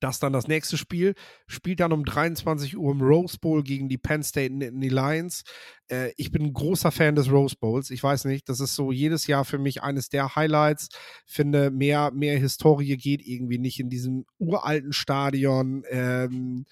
das 0.01 0.19
dann 0.19 0.33
das 0.33 0.49
nächste 0.49 0.77
Spiel. 0.77 1.15
Spielt 1.47 1.81
dann 1.81 1.93
um 1.93 2.05
23 2.05 2.77
Uhr 2.77 2.93
im 2.93 3.01
Rose 3.01 3.39
Bowl 3.39 3.63
gegen 3.63 3.89
die 3.89 3.99
Penn 3.99 4.23
State 4.23 4.53
Nittany 4.53 4.89
Lions. 4.89 5.45
Äh, 5.89 6.13
ich 6.17 6.31
bin 6.31 6.43
ein 6.43 6.53
großer 6.53 6.91
Fan 6.91 7.15
des 7.15 7.31
Rose 7.31 7.57
Bowls. 7.59 7.91
Ich 7.91 8.03
weiß 8.03 8.25
nicht, 8.25 8.49
das 8.49 8.61
ist 8.61 8.75
so 8.75 8.93
jedes 8.93 9.27
Jahr 9.27 9.45
für 9.45 9.59
mich 9.59 9.83
eines 9.83 10.09
der 10.09 10.35
Highlights. 10.35 10.89
Finde, 11.25 11.71
mehr, 11.71 12.11
mehr 12.13 12.39
Historie 12.39 12.97
geht 12.97 13.23
irgendwie 13.27 13.59
nicht 13.59 13.81
in 13.81 13.89
diesem 13.89 14.27
uralten 14.39 14.93
Stadion. 14.93 15.85
Ähm, 15.91 16.67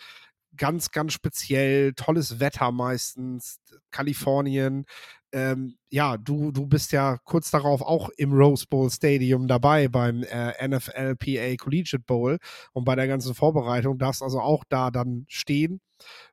ganz, 0.57 0.91
ganz 0.91 1.13
speziell, 1.13 1.95
tolles 1.95 2.41
Wetter 2.41 2.73
meistens, 2.73 3.59
Kalifornien. 3.91 4.87
Ähm, 5.35 5.79
ja, 5.91 6.17
du, 6.17 6.53
du 6.53 6.65
bist 6.65 6.93
ja 6.93 7.19
kurz 7.25 7.51
darauf 7.51 7.83
auch 7.83 8.09
im 8.17 8.33
Rose 8.33 8.67
Bowl 8.71 8.89
Stadium 8.89 9.49
dabei 9.49 9.89
beim 9.89 10.23
äh, 10.23 10.69
NFLPA 10.69 11.57
Collegiate 11.57 12.05
Bowl 12.07 12.39
und 12.73 12.85
bei 12.85 12.95
der 12.95 13.09
ganzen 13.09 13.35
Vorbereitung 13.35 13.99
darfst 13.99 14.23
also 14.23 14.39
auch 14.41 14.63
da 14.69 14.93
dann 14.93 15.25
stehen, 15.27 15.81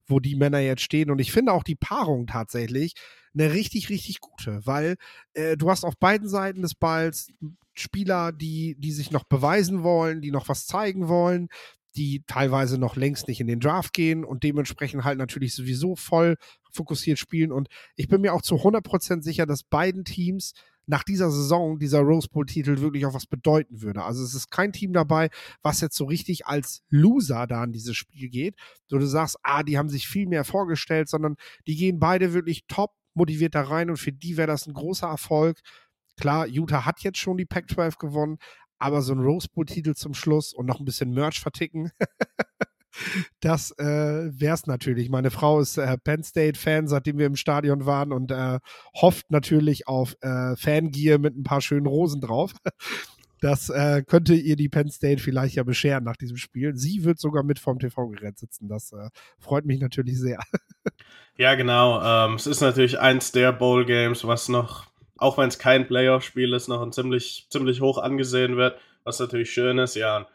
wo 0.06 0.20
die 0.20 0.36
Männer 0.36 0.60
jetzt 0.60 0.84
stehen. 0.84 1.10
Und 1.10 1.18
ich 1.18 1.32
finde 1.32 1.52
auch 1.54 1.64
die 1.64 1.76
Paarung 1.76 2.28
tatsächlich 2.28 2.94
eine 3.34 3.52
richtig, 3.52 3.90
richtig 3.90 4.20
gute, 4.20 4.64
weil 4.68 4.98
äh, 5.34 5.58
du 5.58 5.72
hast 5.72 5.84
auf 5.84 5.98
beiden 5.98 6.30
Seiten 6.30 6.62
des 6.62 6.76
Balls 6.76 7.30
Spieler, 7.74 8.32
die, 8.32 8.76
die 8.78 8.92
sich 8.92 9.10
noch 9.10 9.24
beweisen 9.24 9.82
wollen, 9.82 10.22
die 10.22 10.30
noch 10.30 10.48
was 10.48 10.68
zeigen 10.68 11.08
wollen, 11.08 11.48
die 11.96 12.24
teilweise 12.28 12.78
noch 12.78 12.96
längst 12.96 13.28
nicht 13.28 13.42
in 13.42 13.48
den 13.48 13.60
Draft 13.60 13.94
gehen 13.94 14.24
und 14.24 14.44
dementsprechend 14.44 15.04
halt 15.04 15.18
natürlich 15.18 15.54
sowieso 15.54 15.96
voll 15.96 16.36
fokussiert 16.72 17.20
spielen. 17.20 17.52
Und 17.52 17.68
ich 17.96 18.08
bin 18.08 18.22
mir 18.22 18.34
auch 18.34 18.42
zu 18.42 18.56
100% 18.56 19.22
sicher, 19.22 19.46
dass 19.46 19.64
beiden 19.64 20.06
Teams 20.06 20.54
nach 20.88 21.04
dieser 21.04 21.30
Saison 21.32 21.80
dieser 21.80 22.00
Rose 22.00 22.28
Bowl-Titel 22.30 22.80
wirklich 22.80 23.06
auch 23.06 23.14
was 23.14 23.28
bedeuten 23.28 23.82
würde. 23.82 24.04
Also 24.04 24.24
es 24.24 24.34
ist 24.34 24.50
kein 24.50 24.74
Team 24.74 24.94
dabei, 24.94 25.30
was 25.62 25.82
jetzt 25.82 25.96
so 25.96 26.06
richtig 26.06 26.48
als 26.48 26.82
Loser 26.90 27.48
da 27.48 27.64
in 27.64 27.72
dieses 27.72 27.96
Spiel 27.96 28.30
geht, 28.30 28.56
wo 28.90 28.98
du 28.98 29.06
sagst, 29.06 29.38
ah, 29.44 29.64
die 29.64 29.78
haben 29.78 29.90
sich 29.90 30.08
viel 30.08 30.28
mehr 30.28 30.44
vorgestellt, 30.44 31.08
sondern 31.08 31.36
die 31.68 31.76
gehen 31.76 32.00
beide 32.00 32.34
wirklich 32.34 32.66
top 32.68 32.92
motiviert 33.14 33.56
da 33.56 33.62
rein 33.62 33.90
und 33.90 33.98
für 33.98 34.12
die 34.12 34.38
wäre 34.38 34.48
das 34.48 34.68
ein 34.68 34.74
großer 34.74 35.08
Erfolg. 35.08 35.60
Klar, 36.18 36.48
Utah 36.48 36.86
hat 36.86 37.02
jetzt 37.02 37.18
schon 37.18 37.38
die 37.38 37.46
Pac-12 37.46 37.98
gewonnen, 37.98 38.38
aber 38.82 39.02
so 39.02 39.14
ein 39.14 39.20
Rose 39.20 39.48
Bowl-Titel 39.54 39.94
zum 39.94 40.14
Schluss 40.14 40.54
und 40.54 40.66
noch 40.66 40.80
ein 40.80 40.86
bisschen 40.86 41.14
Merch 41.14 41.40
verticken. 41.40 41.92
Das 43.40 43.72
äh, 43.80 43.86
wäre 43.86 44.54
es 44.54 44.68
natürlich. 44.68 45.10
Meine 45.10 45.32
Frau 45.32 45.62
ist 45.62 45.78
äh, 45.78 45.98
Penn 45.98 46.24
State-Fan, 46.24 46.90
seitdem 46.90 47.18
wir 47.18 47.26
im 47.26 47.38
Stadion 47.38 47.86
waren 47.86 48.12
und 48.12 48.32
äh, 48.32 48.60
hofft 48.96 49.32
natürlich 49.32 49.88
auf 49.88 50.18
äh, 50.20 50.58
Fangear 50.58 51.18
mit 51.18 51.38
ein 51.38 51.44
paar 51.44 51.62
schönen 51.62 51.88
Rosen 51.88 52.22
drauf. 52.22 52.54
Das 53.44 53.70
äh, 53.70 54.04
könnte 54.04 54.36
ihr 54.36 54.56
die 54.56 54.70
Penn 54.70 54.92
State 54.92 55.20
vielleicht 55.20 55.56
ja 55.56 55.64
bescheren 55.64 56.04
nach 56.04 56.16
diesem 56.16 56.38
Spiel. 56.38 56.76
Sie 56.76 57.04
wird 57.04 57.20
sogar 57.20 57.42
mit 57.42 57.58
vorm 57.58 57.80
TV-Gerät 57.80 58.38
sitzen. 58.38 58.68
Das 58.68 58.92
äh, 58.92 59.10
freut 59.40 59.66
mich 59.66 59.80
natürlich 59.80 60.20
sehr. 60.20 60.40
Ja, 61.38 61.56
genau. 61.56 62.02
Ähm, 62.04 62.36
es 62.36 62.46
ist 62.46 62.62
natürlich 62.62 63.00
eins 63.00 63.32
der 63.32 63.52
Bowl-Games, 63.52 64.28
was 64.28 64.48
noch, 64.48 64.91
auch 65.22 65.38
wenn 65.38 65.48
es 65.48 65.60
kein 65.60 65.88
Playoff-Spiel 65.88 66.54
ist, 66.54 66.68
noch 66.68 66.82
ein 66.82 66.92
ziemlich, 66.92 67.48
ziemlich 67.50 67.82
hoch 67.82 67.98
angesehen 67.98 68.58
wird, 68.58 68.80
was 69.04 69.20
natürlich 69.20 69.52
schön 69.52 69.78
ist. 69.78 69.96
Ja, 69.96 70.28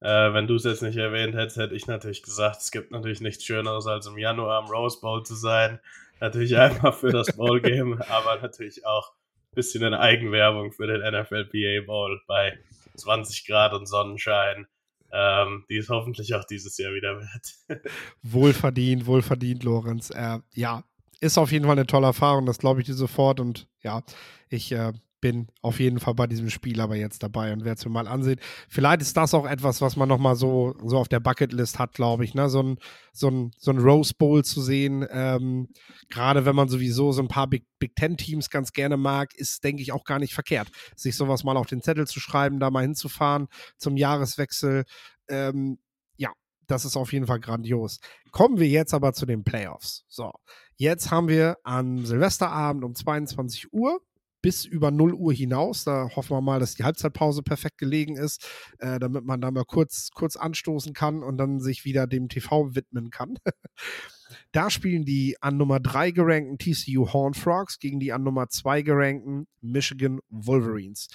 äh, 0.00 0.32
wenn 0.34 0.46
du 0.46 0.56
es 0.56 0.64
jetzt 0.64 0.82
nicht 0.82 0.98
erwähnt 0.98 1.34
hättest, 1.34 1.56
hätte 1.56 1.74
ich 1.74 1.86
natürlich 1.86 2.22
gesagt, 2.22 2.60
es 2.60 2.70
gibt 2.70 2.90
natürlich 2.90 3.20
nichts 3.20 3.44
Schöneres, 3.44 3.86
als 3.86 4.06
im 4.06 4.18
Januar 4.18 4.62
am 4.62 4.70
Rose 4.70 5.00
Bowl 5.00 5.24
zu 5.24 5.34
sein. 5.34 5.80
Natürlich 6.20 6.56
einfach 6.58 6.94
für 6.94 7.10
das 7.10 7.34
Bowl-Game, 7.36 8.02
aber 8.08 8.40
natürlich 8.40 8.86
auch 8.86 9.12
bisschen 9.54 9.84
in 9.84 9.94
Eigenwerbung 9.94 10.72
für 10.72 10.86
den 10.86 11.00
NFL 11.00 11.46
PA 11.46 11.86
Bowl 11.86 12.20
bei 12.26 12.58
20 12.96 13.46
Grad 13.46 13.72
und 13.72 13.86
Sonnenschein, 13.86 14.66
ähm, 15.12 15.64
die 15.70 15.76
es 15.76 15.88
hoffentlich 15.88 16.34
auch 16.34 16.44
dieses 16.44 16.76
Jahr 16.76 16.92
wieder 16.92 17.20
wird. 17.20 17.82
wohlverdient, 18.22 19.06
wohlverdient, 19.06 19.62
Lorenz. 19.62 20.10
Äh, 20.10 20.40
ja, 20.52 20.84
ist 21.24 21.38
auf 21.38 21.52
jeden 21.52 21.64
Fall 21.64 21.72
eine 21.72 21.86
tolle 21.86 22.06
Erfahrung, 22.06 22.46
das 22.46 22.58
glaube 22.58 22.80
ich 22.80 22.86
dir 22.86 22.94
sofort. 22.94 23.40
Und 23.40 23.66
ja, 23.82 24.02
ich 24.48 24.70
äh, 24.72 24.92
bin 25.24 25.48
auf 25.62 25.80
jeden 25.80 26.00
Fall 26.00 26.12
bei 26.14 26.26
diesem 26.26 26.50
Spiel 26.50 26.82
aber 26.82 26.96
jetzt 26.96 27.22
dabei 27.22 27.54
und 27.54 27.64
werde 27.64 27.78
es 27.78 27.84
mir 27.86 27.90
mal 27.90 28.06
ansehen. 28.06 28.38
Vielleicht 28.68 29.00
ist 29.00 29.16
das 29.16 29.32
auch 29.32 29.46
etwas, 29.46 29.80
was 29.80 29.96
man 29.96 30.06
nochmal 30.06 30.36
so, 30.36 30.74
so 30.84 30.98
auf 30.98 31.08
der 31.08 31.20
Bucketlist 31.20 31.78
hat, 31.78 31.94
glaube 31.94 32.26
ich, 32.26 32.34
ne? 32.34 32.50
So 32.50 32.62
ein, 32.62 32.78
so 33.14 33.28
ein, 33.30 33.50
so 33.56 33.70
ein 33.70 33.78
Rose 33.78 34.12
Bowl 34.18 34.44
zu 34.44 34.60
sehen. 34.60 35.06
Ähm, 35.10 35.68
Gerade 36.10 36.44
wenn 36.44 36.54
man 36.54 36.68
sowieso 36.68 37.10
so 37.12 37.22
ein 37.22 37.28
paar 37.28 37.46
Big, 37.46 37.64
Big 37.78 37.96
Ten-Teams 37.96 38.50
ganz 38.50 38.72
gerne 38.72 38.98
mag, 38.98 39.34
ist, 39.34 39.64
denke 39.64 39.80
ich, 39.80 39.92
auch 39.92 40.04
gar 40.04 40.18
nicht 40.18 40.34
verkehrt, 40.34 40.68
sich 40.94 41.16
sowas 41.16 41.42
mal 41.42 41.56
auf 41.56 41.68
den 41.68 41.80
Zettel 41.80 42.06
zu 42.06 42.20
schreiben, 42.20 42.60
da 42.60 42.70
mal 42.70 42.82
hinzufahren 42.82 43.46
zum 43.78 43.96
Jahreswechsel. 43.96 44.84
Ähm, 45.28 45.78
ja, 46.18 46.32
das 46.66 46.84
ist 46.84 46.98
auf 46.98 47.14
jeden 47.14 47.26
Fall 47.26 47.40
grandios. 47.40 47.98
Kommen 48.30 48.58
wir 48.58 48.68
jetzt 48.68 48.92
aber 48.92 49.14
zu 49.14 49.24
den 49.24 49.42
Playoffs. 49.42 50.04
So, 50.06 50.32
jetzt 50.76 51.10
haben 51.10 51.28
wir 51.28 51.58
am 51.62 52.04
Silvesterabend 52.04 52.84
um 52.84 52.94
22 52.94 53.72
Uhr 53.72 54.00
bis 54.44 54.66
über 54.66 54.90
0 54.90 55.14
Uhr 55.14 55.32
hinaus. 55.32 55.84
Da 55.84 56.10
hoffen 56.14 56.36
wir 56.36 56.42
mal, 56.42 56.60
dass 56.60 56.74
die 56.74 56.84
Halbzeitpause 56.84 57.42
perfekt 57.42 57.78
gelegen 57.78 58.18
ist, 58.18 58.46
äh, 58.78 58.98
damit 58.98 59.24
man 59.24 59.40
da 59.40 59.50
mal 59.50 59.64
kurz, 59.64 60.10
kurz 60.12 60.36
anstoßen 60.36 60.92
kann 60.92 61.22
und 61.22 61.38
dann 61.38 61.60
sich 61.60 61.86
wieder 61.86 62.06
dem 62.06 62.28
TV 62.28 62.74
widmen 62.74 63.08
kann. 63.08 63.38
da 64.52 64.68
spielen 64.68 65.06
die 65.06 65.40
an 65.40 65.56
Nummer 65.56 65.80
3 65.80 66.10
gerankten 66.10 66.58
TCU 66.58 67.10
Horn 67.10 67.32
Frogs 67.32 67.78
gegen 67.78 68.00
die 68.00 68.12
an 68.12 68.22
Nummer 68.22 68.50
2 68.50 68.82
gerankten 68.82 69.46
Michigan 69.62 70.20
Wolverines. 70.28 71.08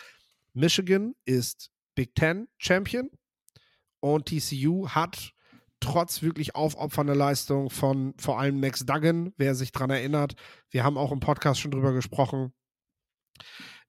Michigan 0.54 1.14
ist 1.26 1.70
Big 1.94 2.16
Ten 2.16 2.48
Champion 2.58 3.12
und 4.00 4.26
TCU 4.26 4.90
hat 4.90 5.34
trotz 5.80 6.22
wirklich 6.22 6.56
aufopfernder 6.56 7.16
Leistung 7.16 7.70
von 7.70 8.14
vor 8.18 8.40
allem 8.40 8.60
Max 8.60 8.86
Duggan, 8.86 9.34
wer 9.38 9.56
sich 9.56 9.72
daran 9.72 9.90
erinnert, 9.90 10.36
wir 10.70 10.84
haben 10.84 10.98
auch 10.98 11.12
im 11.12 11.20
Podcast 11.20 11.60
schon 11.60 11.72
drüber 11.72 11.94
gesprochen, 11.94 12.54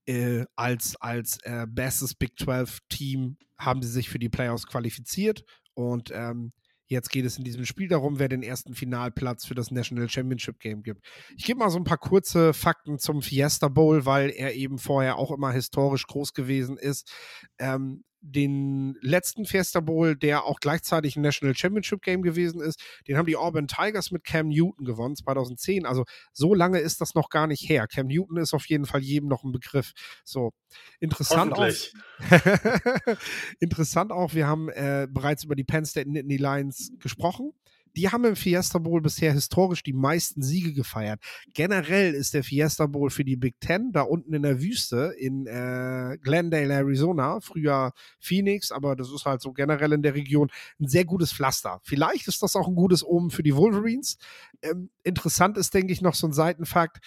äh, 0.07 0.45
als 0.57 0.97
als 1.01 1.39
äh, 1.43 1.67
bestes 1.69 2.15
Big 2.15 2.39
12 2.39 2.79
Team 2.89 3.37
haben 3.59 3.83
sie 3.83 3.91
sich 3.91 4.09
für 4.09 4.19
die 4.19 4.29
Playoffs 4.29 4.67
qualifiziert 4.67 5.45
und 5.75 6.11
ähm, 6.15 6.53
Jetzt 6.91 7.11
geht 7.11 7.25
es 7.25 7.39
in 7.39 7.45
diesem 7.45 7.65
Spiel 7.65 7.87
darum, 7.87 8.19
wer 8.19 8.29
den 8.29 8.43
ersten 8.43 8.75
Finalplatz 8.75 9.47
für 9.47 9.55
das 9.55 9.71
National 9.71 10.09
Championship 10.09 10.59
Game 10.59 10.83
gibt. 10.83 11.07
Ich 11.37 11.45
gebe 11.45 11.61
mal 11.61 11.71
so 11.71 11.79
ein 11.79 11.85
paar 11.85 11.99
kurze 11.99 12.53
Fakten 12.53 12.99
zum 12.99 13.23
Fiesta 13.23 13.69
Bowl, 13.69 14.07
weil 14.07 14.31
er 14.31 14.57
eben 14.57 14.77
vorher 14.77 15.17
auch 15.17 15.31
immer 15.31 15.53
historisch 15.53 16.09
groß 16.09 16.35
gewesen 16.35 16.77
ist. 16.77 17.09
Ähm, 17.61 18.03
den 18.21 18.97
letzten 19.01 19.47
Fiesta 19.47 19.81
Bowl, 19.81 20.17
der 20.17 20.45
auch 20.45 20.61
gleichzeitig 20.61 21.17
ein 21.17 21.23
National 21.23 21.57
Championship 21.57 22.03
Game 22.03 22.23
gewesen 22.23 22.61
ist, 22.61 22.81
den 23.09 23.17
haben 23.17 23.27
die 23.27 23.37
Auburn 23.37 23.67
Tigers 23.67 24.11
mit 24.11 24.25
Cam 24.25 24.49
Newton 24.49 24.85
gewonnen, 24.85 25.17
2010. 25.17 25.87
Also 25.87 26.05
so 26.33 26.55
lange 26.55 26.79
ist 26.81 27.01
das 27.01 27.15
noch 27.15 27.31
gar 27.31 27.47
nicht 27.47 27.69
her. 27.69 27.87
Cam 27.87 28.07
Newton 28.07 28.37
ist 28.37 28.55
auf 28.55 28.67
jeden 28.67 28.87
Fall 28.87 29.01
jedem 29.01 29.29
noch 29.29 29.45
ein 29.45 29.53
Begriff. 29.53 29.93
So, 30.25 30.53
interessant 30.99 31.55
auch. 31.55 31.67
interessant 33.61 34.13
auch, 34.13 34.35
wir 34.35 34.47
haben 34.47 34.69
äh, 34.69 35.09
bereits 35.11 35.45
über 35.45 35.57
die 35.57 35.65
Penn 35.65 35.85
State 35.85 36.11
Nittany 36.11 36.37
Lions 36.37 36.93
gesprochen 36.99 37.53
die 37.97 38.09
haben 38.09 38.25
im 38.25 38.37
Fiesta 38.37 38.79
Bowl 38.79 39.01
bisher 39.01 39.33
historisch 39.33 39.83
die 39.83 39.93
meisten 39.93 40.43
Siege 40.43 40.73
gefeiert. 40.73 41.21
Generell 41.55 42.15
ist 42.15 42.35
der 42.35 42.45
Fiesta 42.45 42.87
Bowl 42.87 43.11
für 43.11 43.25
die 43.25 43.37
Big 43.37 43.61
Ten 43.61 43.93
da 43.93 44.03
unten 44.03 44.35
in 44.35 44.43
der 44.43 44.61
Wüste 44.61 45.15
in 45.19 45.47
äh, 45.47 46.19
Glendale, 46.23 46.75
Arizona, 46.75 47.41
früher 47.41 47.93
Phoenix, 48.19 48.73
aber 48.73 48.97
das 48.97 49.11
ist 49.13 49.25
halt 49.25 49.43
so 49.43 49.53
generell 49.53 49.93
in 49.93 50.03
der 50.03 50.15
Region 50.15 50.51
ein 50.81 50.89
sehr 50.89 51.05
gutes 51.05 51.33
Pflaster. 51.33 51.81
Vielleicht 51.83 52.29
ist 52.29 52.43
das 52.43 52.57
auch 52.57 52.69
ein 52.69 52.75
gutes 52.75 53.05
Omen 53.05 53.31
für 53.31 53.43
die 53.43 53.57
Wolverines. 53.57 54.19
Ähm, 54.63 54.91
interessant 55.03 55.57
ist, 55.59 55.75
denke 55.75 55.93
ich, 55.93 56.03
noch 56.03 56.15
so 56.15 56.27
ein 56.27 56.33
Seitenfakt. 56.33 56.99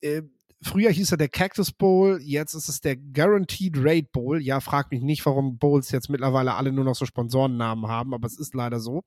Äh, 0.00 0.22
Früher 0.64 0.90
hieß 0.90 1.12
er 1.12 1.18
der 1.18 1.28
Cactus 1.28 1.72
Bowl, 1.72 2.18
jetzt 2.22 2.54
ist 2.54 2.68
es 2.68 2.80
der 2.80 2.96
Guaranteed 2.96 3.74
Rate 3.76 4.08
Bowl. 4.10 4.40
Ja, 4.40 4.60
frag 4.60 4.90
mich 4.90 5.02
nicht, 5.02 5.24
warum 5.26 5.58
Bowls 5.58 5.90
jetzt 5.90 6.08
mittlerweile 6.08 6.54
alle 6.54 6.72
nur 6.72 6.84
noch 6.84 6.94
so 6.94 7.04
Sponsorennamen 7.04 7.86
haben, 7.86 8.14
aber 8.14 8.26
es 8.26 8.38
ist 8.38 8.54
leider 8.54 8.80
so. 8.80 9.02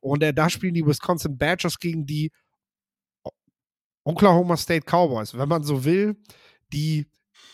Und 0.00 0.24
äh, 0.24 0.34
da 0.34 0.50
spielen 0.50 0.74
die 0.74 0.84
Wisconsin 0.84 1.38
Badgers 1.38 1.78
gegen 1.78 2.06
die 2.06 2.32
Oklahoma 4.02 4.56
State 4.56 4.84
Cowboys. 4.84 5.36
Wenn 5.38 5.48
man 5.48 5.62
so 5.62 5.84
will, 5.84 6.16
die, 6.72 7.06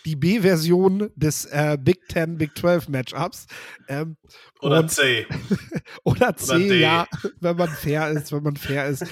die 0.07 0.17
B-Version 0.17 1.11
des 1.15 1.45
äh, 1.45 1.77
Big 1.79 2.09
Ten, 2.09 2.39
Big 2.39 2.57
12 2.57 2.89
Matchups. 2.89 3.47
Ähm, 3.89 4.17
oder 4.63 4.81
und, 4.81 4.91
C. 4.91 5.27
oder 6.05 6.35
C, 6.37 6.55
oder 6.55 6.75
ja. 6.75 7.07
Wenn 7.41 7.57
man 7.57 7.69
fair 7.69 8.11
ist, 8.11 8.33
wenn 8.33 8.43
man 8.43 8.57
fair 8.57 8.87
ist, 8.87 9.03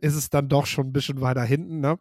ist 0.00 0.14
es 0.14 0.30
dann 0.30 0.48
doch 0.48 0.64
schon 0.64 0.86
ein 0.86 0.92
bisschen 0.92 1.20
weiter 1.20 1.42
hinten, 1.42 1.80
ne? 1.80 1.98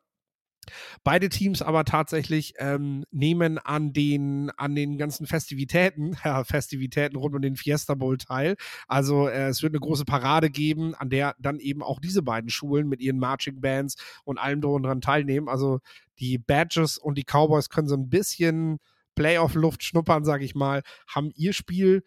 Beide 1.04 1.30
Teams 1.30 1.62
aber 1.62 1.86
tatsächlich 1.86 2.54
ähm, 2.58 3.06
nehmen 3.12 3.58
an 3.58 3.94
den, 3.94 4.52
an 4.58 4.76
den 4.76 4.98
ganzen 4.98 5.28
Festivitäten, 5.28 6.18
ja, 6.24 6.44
Festivitäten 6.44 7.16
rund 7.18 7.36
um 7.36 7.42
den 7.42 7.56
Fiesta 7.56 7.96
Bowl 7.96 8.18
teil. 8.18 8.56
Also 8.88 9.28
äh, 9.28 9.48
es 9.48 9.62
wird 9.64 9.74
eine 9.74 9.80
große 9.80 10.06
Parade 10.06 10.50
geben, 10.50 10.96
an 10.96 11.10
der 11.10 11.36
dann 11.40 11.60
eben 11.60 11.84
auch 11.84 12.00
diese 12.00 12.22
beiden 12.22 12.50
Schulen 12.50 12.88
mit 12.88 13.02
ihren 13.02 13.20
Marching 13.20 13.62
Bands 13.62 13.96
und 14.24 14.38
allem 14.38 14.62
drum 14.62 14.84
dran 14.84 15.02
teilnehmen. 15.02 15.50
Also 15.50 15.80
die 16.20 16.38
Badgers 16.38 16.98
und 16.98 17.18
die 17.18 17.24
Cowboys 17.24 17.70
können 17.70 17.88
so 17.88 17.96
ein 17.96 18.10
bisschen 18.10 18.80
Playoff-Luft 19.16 19.84
schnuppern, 19.84 20.24
sage 20.24 20.46
ich 20.46 20.56
mal, 20.56 20.82
haben 21.08 21.32
ihr 21.36 21.52
Spiel 21.52 22.04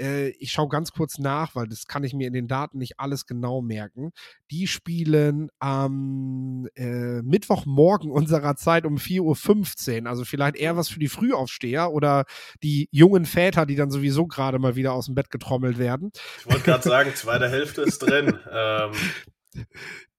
äh, 0.00 0.28
ich 0.38 0.52
schaue 0.52 0.68
ganz 0.68 0.92
kurz 0.92 1.18
nach, 1.18 1.54
weil 1.54 1.66
das 1.66 1.86
kann 1.86 2.04
ich 2.04 2.14
mir 2.14 2.26
in 2.26 2.32
den 2.32 2.48
Daten 2.48 2.78
nicht 2.78 2.98
alles 2.98 3.26
genau 3.26 3.62
merken. 3.62 4.12
Die 4.50 4.66
spielen 4.66 5.50
am 5.58 6.68
äh, 6.74 7.22
Mittwochmorgen 7.22 8.10
unserer 8.10 8.56
Zeit 8.56 8.86
um 8.86 8.96
4.15 8.96 10.02
Uhr. 10.02 10.08
Also 10.08 10.24
vielleicht 10.24 10.56
eher 10.56 10.76
was 10.76 10.88
für 10.88 10.98
die 10.98 11.08
Frühaufsteher 11.08 11.92
oder 11.92 12.24
die 12.62 12.88
jungen 12.90 13.24
Väter, 13.24 13.66
die 13.66 13.76
dann 13.76 13.90
sowieso 13.90 14.26
gerade 14.26 14.58
mal 14.58 14.76
wieder 14.76 14.92
aus 14.92 15.06
dem 15.06 15.14
Bett 15.14 15.30
getrommelt 15.30 15.78
werden. 15.78 16.10
Ich 16.40 16.46
wollte 16.46 16.64
gerade 16.64 16.82
sagen, 16.82 17.12
zweite 17.14 17.48
Hälfte 17.48 17.82
ist 17.82 17.98
drin. 18.00 18.38
Ähm, 18.50 18.92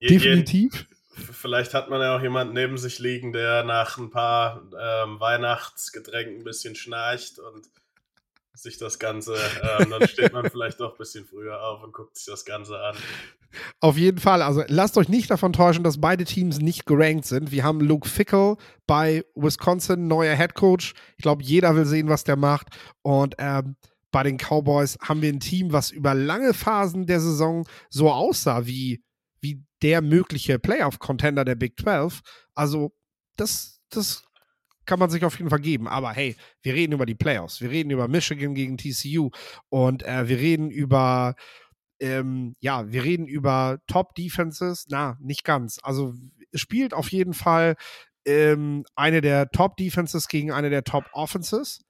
Definitiv. 0.01 0.87
Vielleicht 1.31 1.73
hat 1.73 1.89
man 1.89 2.01
ja 2.01 2.17
auch 2.17 2.21
jemanden 2.21 2.53
neben 2.53 2.77
sich 2.77 2.99
liegen, 2.99 3.31
der 3.31 3.63
nach 3.63 3.97
ein 3.97 4.09
paar 4.09 4.63
ähm, 4.77 5.19
Weihnachtsgetränken 5.19 6.39
ein 6.39 6.43
bisschen 6.43 6.75
schnarcht 6.75 7.39
und 7.39 7.69
sich 8.55 8.77
das 8.77 8.99
Ganze, 8.99 9.35
ähm, 9.35 9.89
dann 9.89 10.07
steht 10.07 10.33
man 10.33 10.49
vielleicht 10.49 10.79
doch 10.79 10.93
ein 10.93 10.97
bisschen 10.97 11.25
früher 11.25 11.61
auf 11.61 11.83
und 11.83 11.93
guckt 11.93 12.17
sich 12.17 12.25
das 12.25 12.45
Ganze 12.45 12.79
an. 12.79 12.95
Auf 13.79 13.97
jeden 13.97 14.19
Fall. 14.19 14.41
Also 14.41 14.63
lasst 14.67 14.97
euch 14.97 15.09
nicht 15.09 15.29
davon 15.29 15.53
täuschen, 15.53 15.83
dass 15.83 16.01
beide 16.01 16.25
Teams 16.25 16.59
nicht 16.59 16.85
gerankt 16.85 17.25
sind. 17.25 17.51
Wir 17.51 17.63
haben 17.63 17.79
Luke 17.79 18.07
Fickle 18.07 18.57
bei 18.87 19.23
Wisconsin, 19.35 20.07
neuer 20.07 20.35
Head 20.35 20.55
Coach. 20.55 20.93
Ich 21.17 21.23
glaube, 21.23 21.43
jeder 21.43 21.75
will 21.75 21.85
sehen, 21.85 22.09
was 22.09 22.23
der 22.23 22.35
macht. 22.35 22.67
Und 23.01 23.35
ähm, 23.37 23.75
bei 24.11 24.23
den 24.23 24.37
Cowboys 24.37 24.97
haben 25.01 25.21
wir 25.21 25.29
ein 25.29 25.39
Team, 25.39 25.71
was 25.71 25.91
über 25.91 26.13
lange 26.13 26.53
Phasen 26.53 27.05
der 27.05 27.19
Saison 27.19 27.67
so 27.89 28.11
aussah 28.11 28.65
wie, 28.65 29.03
wie 29.41 29.63
der 29.81 30.01
mögliche 30.01 30.59
Playoff-Contender 30.59 31.45
der 31.45 31.55
Big 31.55 31.79
12. 31.79 32.21
Also, 32.53 32.93
das, 33.37 33.81
das 33.89 34.24
kann 34.85 34.99
man 34.99 35.09
sich 35.09 35.23
auf 35.25 35.37
jeden 35.37 35.49
Fall 35.49 35.59
geben. 35.59 35.87
Aber 35.87 36.11
hey, 36.11 36.35
wir 36.61 36.73
reden 36.73 36.93
über 36.93 37.05
die 37.05 37.15
Playoffs. 37.15 37.61
Wir 37.61 37.69
reden 37.69 37.91
über 37.91 38.07
Michigan 38.07 38.55
gegen 38.55 38.77
TCU 38.77 39.29
und 39.69 40.03
äh, 40.03 40.27
wir 40.27 40.37
reden 40.37 40.69
über 40.69 41.35
ähm, 41.99 42.55
ja, 42.59 42.91
wir 42.91 43.03
reden 43.03 43.27
über 43.27 43.79
Top-Defenses. 43.87 44.85
Na, 44.89 45.17
nicht 45.21 45.43
ganz. 45.43 45.79
Also 45.81 46.13
spielt 46.53 46.93
auf 46.93 47.11
jeden 47.11 47.33
Fall 47.33 47.75
ähm, 48.25 48.83
eine 48.95 49.21
der 49.21 49.49
Top-Defenses 49.49 50.27
gegen 50.27 50.51
eine 50.51 50.69
der 50.69 50.83
Top-Offenses 50.83 51.81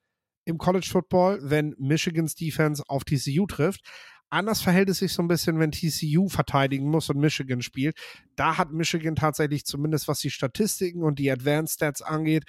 im 0.46 0.58
College 0.58 0.88
Football, 0.92 1.40
wenn 1.42 1.76
Michigans 1.80 2.36
Defense 2.36 2.84
auf 2.88 3.04
TCU 3.04 3.48
trifft. 3.48 3.82
Anders 4.30 4.62
verhält 4.62 4.90
es 4.90 5.00
sich 5.00 5.14
so 5.14 5.22
ein 5.22 5.28
bisschen, 5.28 5.60
wenn 5.60 5.72
TCU 5.72 6.28
verteidigen 6.30 6.90
muss 6.90 7.10
und 7.10 7.20
Michigan 7.20 7.62
spielt. 7.62 7.96
Da 8.36 8.58
hat 8.58 8.72
Michigan 8.72 9.16
tatsächlich 9.16 9.66
zumindest, 9.66 10.08
was 10.08 10.20
die 10.20 10.32
Statistiken 10.32 11.04
und 11.04 11.20
die 11.20 11.32
Advanced 11.32 11.76
Stats 11.76 12.02
angeht, 12.02 12.44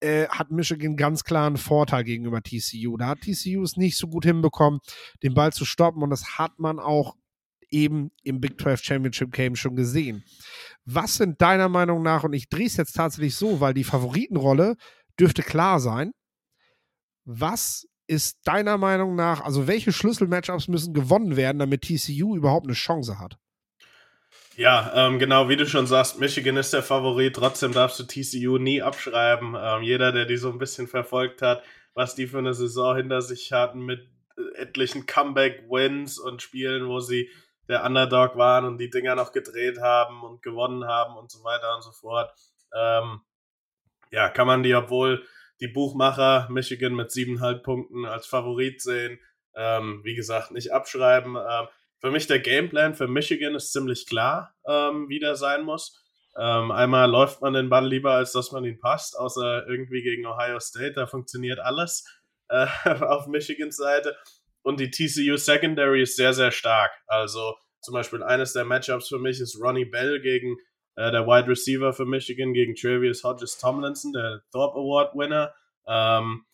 äh, 0.00 0.28
hat 0.28 0.50
Michigan 0.50 0.96
ganz 0.96 1.24
klar 1.24 1.46
einen 1.46 1.56
Vorteil 1.56 2.04
gegenüber 2.04 2.42
TCU. 2.42 2.96
Da 2.96 3.08
hat 3.08 3.20
TCU 3.22 3.62
es 3.62 3.76
nicht 3.76 3.96
so 3.96 4.08
gut 4.08 4.24
hinbekommen, 4.24 4.80
den 5.22 5.34
Ball 5.34 5.52
zu 5.52 5.64
stoppen 5.64 6.02
und 6.02 6.10
das 6.10 6.38
hat 6.38 6.58
man 6.58 6.78
auch 6.78 7.16
eben 7.70 8.10
im 8.22 8.40
Big 8.40 8.60
12 8.60 8.82
Championship 8.82 9.32
Game 9.32 9.56
schon 9.56 9.76
gesehen. 9.76 10.24
Was 10.84 11.16
sind 11.16 11.40
deiner 11.40 11.68
Meinung 11.68 12.02
nach, 12.02 12.24
und 12.24 12.34
ich 12.34 12.48
drehe 12.48 12.66
es 12.66 12.76
jetzt 12.76 12.92
tatsächlich 12.92 13.34
so, 13.34 13.60
weil 13.60 13.74
die 13.74 13.84
Favoritenrolle 13.84 14.76
dürfte 15.18 15.42
klar 15.42 15.80
sein, 15.80 16.12
was 17.24 17.86
ist 18.12 18.46
deiner 18.46 18.76
Meinung 18.76 19.14
nach, 19.14 19.40
also 19.40 19.66
welche 19.66 19.90
Schlüssel-Matchups 19.90 20.68
müssen 20.68 20.92
gewonnen 20.92 21.36
werden, 21.36 21.58
damit 21.58 21.80
TCU 21.80 22.36
überhaupt 22.36 22.66
eine 22.66 22.74
Chance 22.74 23.18
hat? 23.18 23.38
Ja, 24.54 24.92
ähm, 24.94 25.18
genau, 25.18 25.48
wie 25.48 25.56
du 25.56 25.66
schon 25.66 25.86
sagst, 25.86 26.20
Michigan 26.20 26.58
ist 26.58 26.74
der 26.74 26.82
Favorit, 26.82 27.34
trotzdem 27.34 27.72
darfst 27.72 27.98
du 27.98 28.04
TCU 28.04 28.58
nie 28.58 28.82
abschreiben. 28.82 29.56
Ähm, 29.58 29.82
jeder, 29.82 30.12
der 30.12 30.26
die 30.26 30.36
so 30.36 30.50
ein 30.50 30.58
bisschen 30.58 30.88
verfolgt 30.88 31.40
hat, 31.40 31.62
was 31.94 32.14
die 32.14 32.26
für 32.26 32.38
eine 32.38 32.52
Saison 32.52 32.96
hinter 32.96 33.22
sich 33.22 33.50
hatten 33.50 33.80
mit 33.80 34.10
äh, 34.36 34.60
etlichen 34.60 35.06
Comeback-Wins 35.06 36.18
und 36.18 36.42
Spielen, 36.42 36.86
wo 36.86 37.00
sie 37.00 37.30
der 37.68 37.82
Underdog 37.86 38.36
waren 38.36 38.66
und 38.66 38.76
die 38.76 38.90
Dinger 38.90 39.14
noch 39.14 39.32
gedreht 39.32 39.80
haben 39.80 40.22
und 40.22 40.42
gewonnen 40.42 40.84
haben 40.84 41.16
und 41.16 41.30
so 41.30 41.42
weiter 41.44 41.74
und 41.74 41.82
so 41.82 41.92
fort. 41.92 42.34
Ähm, 42.76 43.22
ja, 44.10 44.28
kann 44.28 44.46
man 44.46 44.62
die, 44.62 44.74
obwohl 44.74 45.24
die 45.60 45.68
Buchmacher 45.68 46.48
Michigan 46.50 46.94
mit 46.94 47.10
siebeneinhalb 47.10 47.62
Punkten 47.62 48.04
als 48.04 48.26
Favorit 48.26 48.80
sehen, 48.80 49.20
ähm, 49.54 50.00
wie 50.04 50.14
gesagt, 50.14 50.50
nicht 50.50 50.72
abschreiben. 50.72 51.36
Ähm, 51.36 51.66
für 52.00 52.10
mich 52.10 52.26
der 52.26 52.40
Gameplan 52.40 52.94
für 52.94 53.06
Michigan 53.06 53.54
ist 53.54 53.72
ziemlich 53.72 54.06
klar, 54.06 54.54
ähm, 54.66 55.08
wie 55.08 55.20
der 55.20 55.36
sein 55.36 55.62
muss. 55.62 55.98
Ähm, 56.36 56.70
einmal 56.70 57.10
läuft 57.10 57.42
man 57.42 57.52
den 57.52 57.68
Ball 57.68 57.86
lieber, 57.86 58.12
als 58.12 58.32
dass 58.32 58.52
man 58.52 58.64
ihn 58.64 58.80
passt, 58.80 59.16
außer 59.16 59.66
irgendwie 59.68 60.02
gegen 60.02 60.26
Ohio 60.26 60.58
State, 60.58 60.94
da 60.94 61.06
funktioniert 61.06 61.60
alles 61.60 62.04
äh, 62.48 62.66
auf 63.00 63.26
Michigans 63.26 63.76
Seite. 63.76 64.16
Und 64.62 64.80
die 64.80 64.90
TCU 64.90 65.36
Secondary 65.36 66.02
ist 66.02 66.16
sehr, 66.16 66.32
sehr 66.32 66.50
stark. 66.50 66.92
Also 67.06 67.56
zum 67.80 67.94
Beispiel 67.94 68.22
eines 68.22 68.52
der 68.52 68.64
Matchups 68.64 69.08
für 69.08 69.18
mich 69.18 69.40
ist 69.40 69.60
Ronnie 69.60 69.84
Bell 69.84 70.20
gegen 70.20 70.56
äh, 70.96 71.10
der 71.10 71.26
Wide 71.26 71.48
Receiver 71.48 71.92
für 71.92 72.06
Michigan, 72.06 72.52
gegen 72.52 72.74
Travius 72.74 73.24
Hodges 73.24 73.58
Tomlinson, 73.58 74.12
der 74.12 74.42
Thorpe 74.52 74.78
Award 74.78 75.14
Winner. 75.14 75.54
Ähm, 75.86 76.44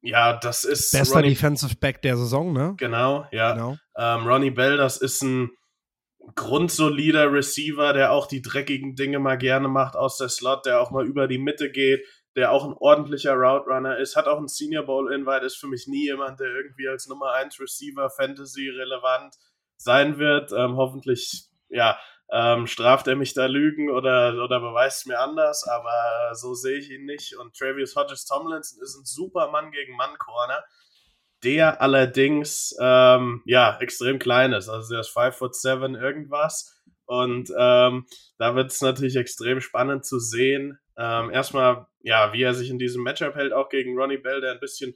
ja, 0.00 0.36
das 0.36 0.64
ist. 0.64 0.92
Bester 0.92 1.16
Ronnie, 1.16 1.30
Defensive 1.30 1.76
Back 1.76 2.02
der 2.02 2.16
Saison, 2.16 2.52
ne? 2.52 2.74
Genau, 2.76 3.26
ja. 3.30 3.52
Genau. 3.52 3.76
Ähm, 3.96 4.26
Ronnie 4.26 4.50
Bell, 4.50 4.76
das 4.76 4.96
ist 4.96 5.22
ein 5.22 5.50
grundsolider 6.34 7.32
Receiver, 7.32 7.92
der 7.92 8.12
auch 8.12 8.26
die 8.26 8.42
dreckigen 8.42 8.94
Dinge 8.94 9.18
mal 9.18 9.36
gerne 9.36 9.68
macht 9.68 9.96
aus 9.96 10.18
der 10.18 10.28
Slot, 10.28 10.66
der 10.66 10.80
auch 10.80 10.90
mal 10.90 11.06
über 11.06 11.26
die 11.26 11.38
Mitte 11.38 11.70
geht, 11.70 12.04
der 12.36 12.52
auch 12.52 12.64
ein 12.64 12.74
ordentlicher 12.78 13.34
Route 13.34 13.68
Runner 13.68 13.98
ist, 13.98 14.16
hat 14.16 14.26
auch 14.26 14.38
ein 14.38 14.48
Senior 14.48 14.84
Bowl 14.84 15.12
Invite, 15.12 15.44
ist 15.44 15.56
für 15.56 15.66
mich 15.66 15.86
nie 15.86 16.04
jemand, 16.04 16.40
der 16.40 16.48
irgendwie 16.48 16.88
als 16.88 17.06
Nummer 17.06 17.32
1 17.32 17.60
Receiver 17.60 18.08
Fantasy 18.10 18.68
relevant 18.68 19.34
sein 19.76 20.18
wird. 20.18 20.52
Ähm, 20.52 20.76
hoffentlich, 20.76 21.44
ja, 21.68 21.98
ähm, 22.32 22.66
straft 22.66 23.06
er 23.08 23.16
mich 23.16 23.34
da 23.34 23.44
Lügen 23.44 23.90
oder, 23.90 24.42
oder 24.42 24.58
beweist 24.58 25.06
mir 25.06 25.20
anders, 25.20 25.68
aber 25.68 26.34
so 26.34 26.54
sehe 26.54 26.78
ich 26.78 26.90
ihn 26.90 27.04
nicht. 27.04 27.36
Und 27.36 27.54
Travis 27.54 27.94
Hodges 27.94 28.24
Tomlinson 28.24 28.82
ist 28.82 28.96
ein 28.96 29.04
super 29.04 29.50
Mann 29.50 29.70
gegen 29.70 29.94
Mann-Corner, 29.96 30.64
der 31.44 31.82
allerdings, 31.82 32.74
ähm, 32.80 33.42
ja, 33.44 33.78
extrem 33.80 34.18
klein 34.18 34.54
ist. 34.54 34.70
Also 34.70 34.90
der 34.90 35.00
ist 35.00 35.10
5 35.10 35.36
foot 35.36 35.54
7 35.54 35.94
irgendwas. 35.94 36.74
Und 37.04 37.52
ähm, 37.58 38.06
da 38.38 38.54
wird 38.54 38.70
es 38.70 38.80
natürlich 38.80 39.16
extrem 39.16 39.60
spannend 39.60 40.06
zu 40.06 40.18
sehen. 40.18 40.78
Ähm, 40.96 41.30
erstmal, 41.30 41.86
ja, 42.00 42.32
wie 42.32 42.42
er 42.42 42.54
sich 42.54 42.70
in 42.70 42.78
diesem 42.78 43.02
Matchup 43.02 43.34
hält, 43.34 43.52
auch 43.52 43.68
gegen 43.68 43.98
Ronnie 43.98 44.16
Bell, 44.16 44.40
der 44.40 44.52
ein 44.52 44.60
bisschen 44.60 44.94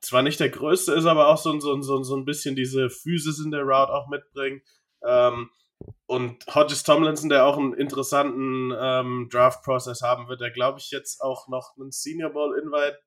zwar 0.00 0.22
nicht 0.22 0.40
der 0.40 0.50
größte 0.50 0.92
ist, 0.92 1.06
aber 1.06 1.28
auch 1.28 1.38
so, 1.38 1.56
so, 1.60 1.80
so, 1.82 2.02
so 2.02 2.16
ein 2.16 2.24
bisschen 2.24 2.56
diese 2.56 2.90
Physis 2.90 3.38
in 3.38 3.52
der 3.52 3.62
Route 3.62 3.92
auch 3.92 4.08
mitbringt. 4.08 4.62
Ähm, 5.06 5.50
und 6.06 6.44
Hodges 6.54 6.82
Tomlinson, 6.82 7.28
der 7.28 7.44
auch 7.44 7.58
einen 7.58 7.74
interessanten 7.74 8.72
ähm, 8.78 9.28
Draft-Prozess 9.30 10.02
haben 10.02 10.28
wird, 10.28 10.40
der 10.40 10.50
glaube 10.50 10.78
ich 10.78 10.90
jetzt 10.90 11.20
auch 11.20 11.48
noch 11.48 11.76
einen 11.76 11.92
Senior 11.92 12.30
Bowl-Invite 12.30 12.98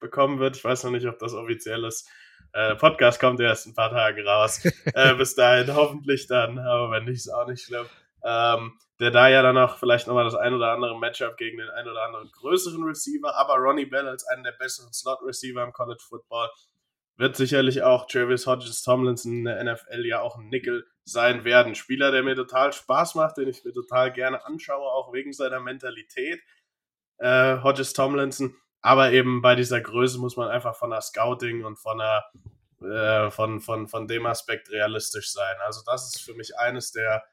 bekommen 0.00 0.38
wird. 0.38 0.56
Ich 0.56 0.64
weiß 0.64 0.84
noch 0.84 0.90
nicht, 0.90 1.06
ob 1.06 1.18
das 1.18 1.34
offiziell 1.34 1.84
ist. 1.84 2.08
Äh, 2.52 2.76
Podcast 2.76 3.18
kommt 3.18 3.40
erst 3.40 3.66
ein 3.66 3.74
paar 3.74 3.90
Tage 3.90 4.24
raus. 4.24 4.64
äh, 4.94 5.14
bis 5.14 5.34
dahin 5.34 5.74
hoffentlich 5.74 6.26
dann, 6.26 6.58
aber 6.58 6.90
wenn 6.92 7.04
nicht, 7.04 7.16
ist 7.16 7.28
auch 7.28 7.46
nicht 7.46 7.64
schlimm. 7.64 7.86
Ähm, 8.22 8.78
der 9.00 9.10
da 9.10 9.28
ja 9.28 9.42
dann 9.42 9.58
auch 9.58 9.76
vielleicht 9.76 10.06
nochmal 10.06 10.24
das 10.24 10.36
ein 10.36 10.54
oder 10.54 10.72
andere 10.72 10.98
Matchup 10.98 11.36
gegen 11.36 11.58
den 11.58 11.68
ein 11.68 11.88
oder 11.88 12.04
anderen 12.04 12.30
größeren 12.30 12.84
Receiver, 12.84 13.34
aber 13.36 13.54
Ronnie 13.56 13.86
Bell 13.86 14.06
als 14.06 14.24
einen 14.28 14.44
der 14.44 14.52
besseren 14.52 14.92
Slot-Receiver 14.92 15.62
im 15.64 15.72
College 15.72 16.02
Football 16.08 16.48
wird 17.16 17.36
sicherlich 17.36 17.82
auch 17.82 18.06
Travis 18.06 18.46
Hodges 18.46 18.82
Tomlinson 18.82 19.32
in 19.32 19.44
der 19.44 19.62
NFL 19.62 20.04
ja 20.04 20.20
auch 20.20 20.36
ein 20.36 20.48
Nickel 20.48 20.86
sein 21.04 21.44
werden. 21.44 21.74
Spieler, 21.74 22.10
der 22.10 22.22
mir 22.22 22.34
total 22.34 22.72
Spaß 22.72 23.14
macht, 23.14 23.36
den 23.36 23.48
ich 23.48 23.64
mir 23.64 23.72
total 23.72 24.12
gerne 24.12 24.44
anschaue, 24.44 24.90
auch 24.90 25.12
wegen 25.12 25.32
seiner 25.32 25.60
Mentalität. 25.60 26.40
Äh, 27.18 27.62
Hodges 27.62 27.92
Tomlinson, 27.92 28.56
aber 28.80 29.12
eben 29.12 29.42
bei 29.42 29.54
dieser 29.54 29.80
Größe 29.80 30.18
muss 30.18 30.36
man 30.36 30.48
einfach 30.48 30.74
von 30.74 30.90
der 30.90 31.00
Scouting 31.00 31.64
und 31.64 31.78
von 31.78 31.98
der 31.98 32.24
äh, 32.82 33.30
von, 33.30 33.60
von, 33.60 33.88
von 33.88 34.08
dem 34.08 34.26
Aspekt 34.26 34.70
realistisch 34.70 35.32
sein. 35.32 35.56
Also 35.64 35.82
das 35.86 36.14
ist 36.14 36.22
für 36.22 36.34
mich 36.34 36.58
eines 36.58 36.92
der 36.92 37.24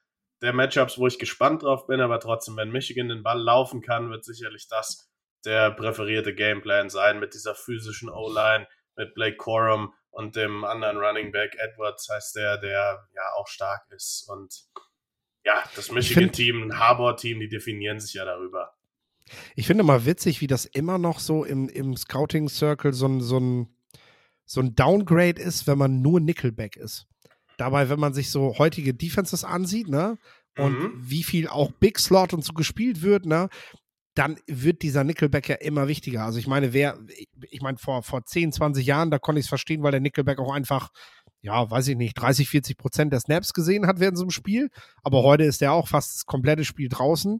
der 0.41 0.53
Matchups, 0.53 0.97
wo 0.97 1.07
ich 1.07 1.19
gespannt 1.19 1.63
drauf 1.63 1.85
bin, 1.85 2.01
aber 2.01 2.19
trotzdem, 2.19 2.57
wenn 2.57 2.71
Michigan 2.71 3.09
den 3.09 3.23
Ball 3.23 3.39
laufen 3.39 3.81
kann, 3.81 4.09
wird 4.09 4.25
sicherlich 4.25 4.67
das 4.67 5.07
der 5.45 5.71
präferierte 5.71 6.35
Gameplan 6.35 6.89
sein 6.89 7.19
mit 7.19 7.33
dieser 7.33 7.55
physischen 7.55 8.09
O-Line, 8.09 8.67
mit 8.95 9.13
Blake 9.13 9.37
Corum 9.37 9.93
und 10.11 10.35
dem 10.35 10.63
anderen 10.65 10.97
Running 10.97 11.31
Back 11.31 11.55
Edwards 11.57 12.09
heißt 12.09 12.35
der, 12.35 12.57
der 12.57 13.07
ja 13.15 13.21
auch 13.37 13.47
stark 13.47 13.89
ist. 13.91 14.27
Und 14.29 14.65
ja, 15.45 15.63
das 15.75 15.91
Michigan-Team, 15.91 16.63
ein 16.63 16.79
Harbour-Team, 16.79 17.39
die 17.39 17.49
definieren 17.49 17.99
sich 17.99 18.13
ja 18.13 18.25
darüber. 18.25 18.73
Ich 19.55 19.67
finde 19.67 19.83
mal 19.83 20.05
witzig, 20.05 20.41
wie 20.41 20.47
das 20.47 20.65
immer 20.65 20.97
noch 20.97 21.19
so 21.19 21.45
im, 21.45 21.69
im 21.69 21.95
Scouting-Circle 21.95 22.93
so 22.93 23.07
ein, 23.07 23.21
so, 23.21 23.39
ein, 23.39 23.75
so 24.45 24.61
ein 24.61 24.75
Downgrade 24.75 25.41
ist, 25.41 25.67
wenn 25.67 25.77
man 25.77 26.01
nur 26.01 26.19
Nickelback 26.19 26.75
ist. 26.75 27.07
Dabei, 27.57 27.89
wenn 27.89 27.99
man 27.99 28.13
sich 28.13 28.29
so 28.29 28.57
heutige 28.57 28.93
Defenses 28.93 29.43
ansieht, 29.43 29.87
ne? 29.87 30.17
Und 30.57 30.77
mhm. 30.77 30.91
wie 30.97 31.23
viel 31.23 31.47
auch 31.47 31.71
Big 31.71 31.97
Slot 31.97 32.33
und 32.33 32.43
so 32.43 32.53
gespielt 32.53 33.01
wird, 33.01 33.25
ne? 33.25 33.47
Dann 34.13 34.37
wird 34.47 34.81
dieser 34.81 35.03
Nickelback 35.03 35.47
ja 35.47 35.55
immer 35.55 35.87
wichtiger. 35.87 36.25
Also 36.25 36.37
ich 36.37 36.47
meine, 36.47 36.73
wer, 36.73 36.97
ich 37.49 37.61
meine, 37.61 37.77
vor, 37.77 38.03
vor 38.03 38.25
10, 38.25 38.51
20 38.51 38.85
Jahren, 38.85 39.09
da 39.09 39.19
konnte 39.19 39.39
ich 39.39 39.45
es 39.45 39.49
verstehen, 39.49 39.83
weil 39.83 39.91
der 39.91 40.01
Nickelback 40.01 40.39
auch 40.39 40.51
einfach, 40.51 40.89
ja, 41.41 41.69
weiß 41.69 41.87
ich 41.87 41.97
nicht, 41.97 42.15
30, 42.15 42.49
40 42.49 42.77
Prozent 42.77 43.13
der 43.13 43.21
Snaps 43.21 43.53
gesehen 43.53 43.87
hat 43.87 43.99
während 43.99 44.17
so 44.17 44.23
einem 44.23 44.31
Spiel. 44.31 44.69
Aber 45.03 45.23
heute 45.23 45.43
ist 45.43 45.61
er 45.61 45.73
auch 45.73 45.87
fast 45.87 46.15
das 46.15 46.25
komplette 46.25 46.65
Spiel 46.65 46.89
draußen. 46.89 47.39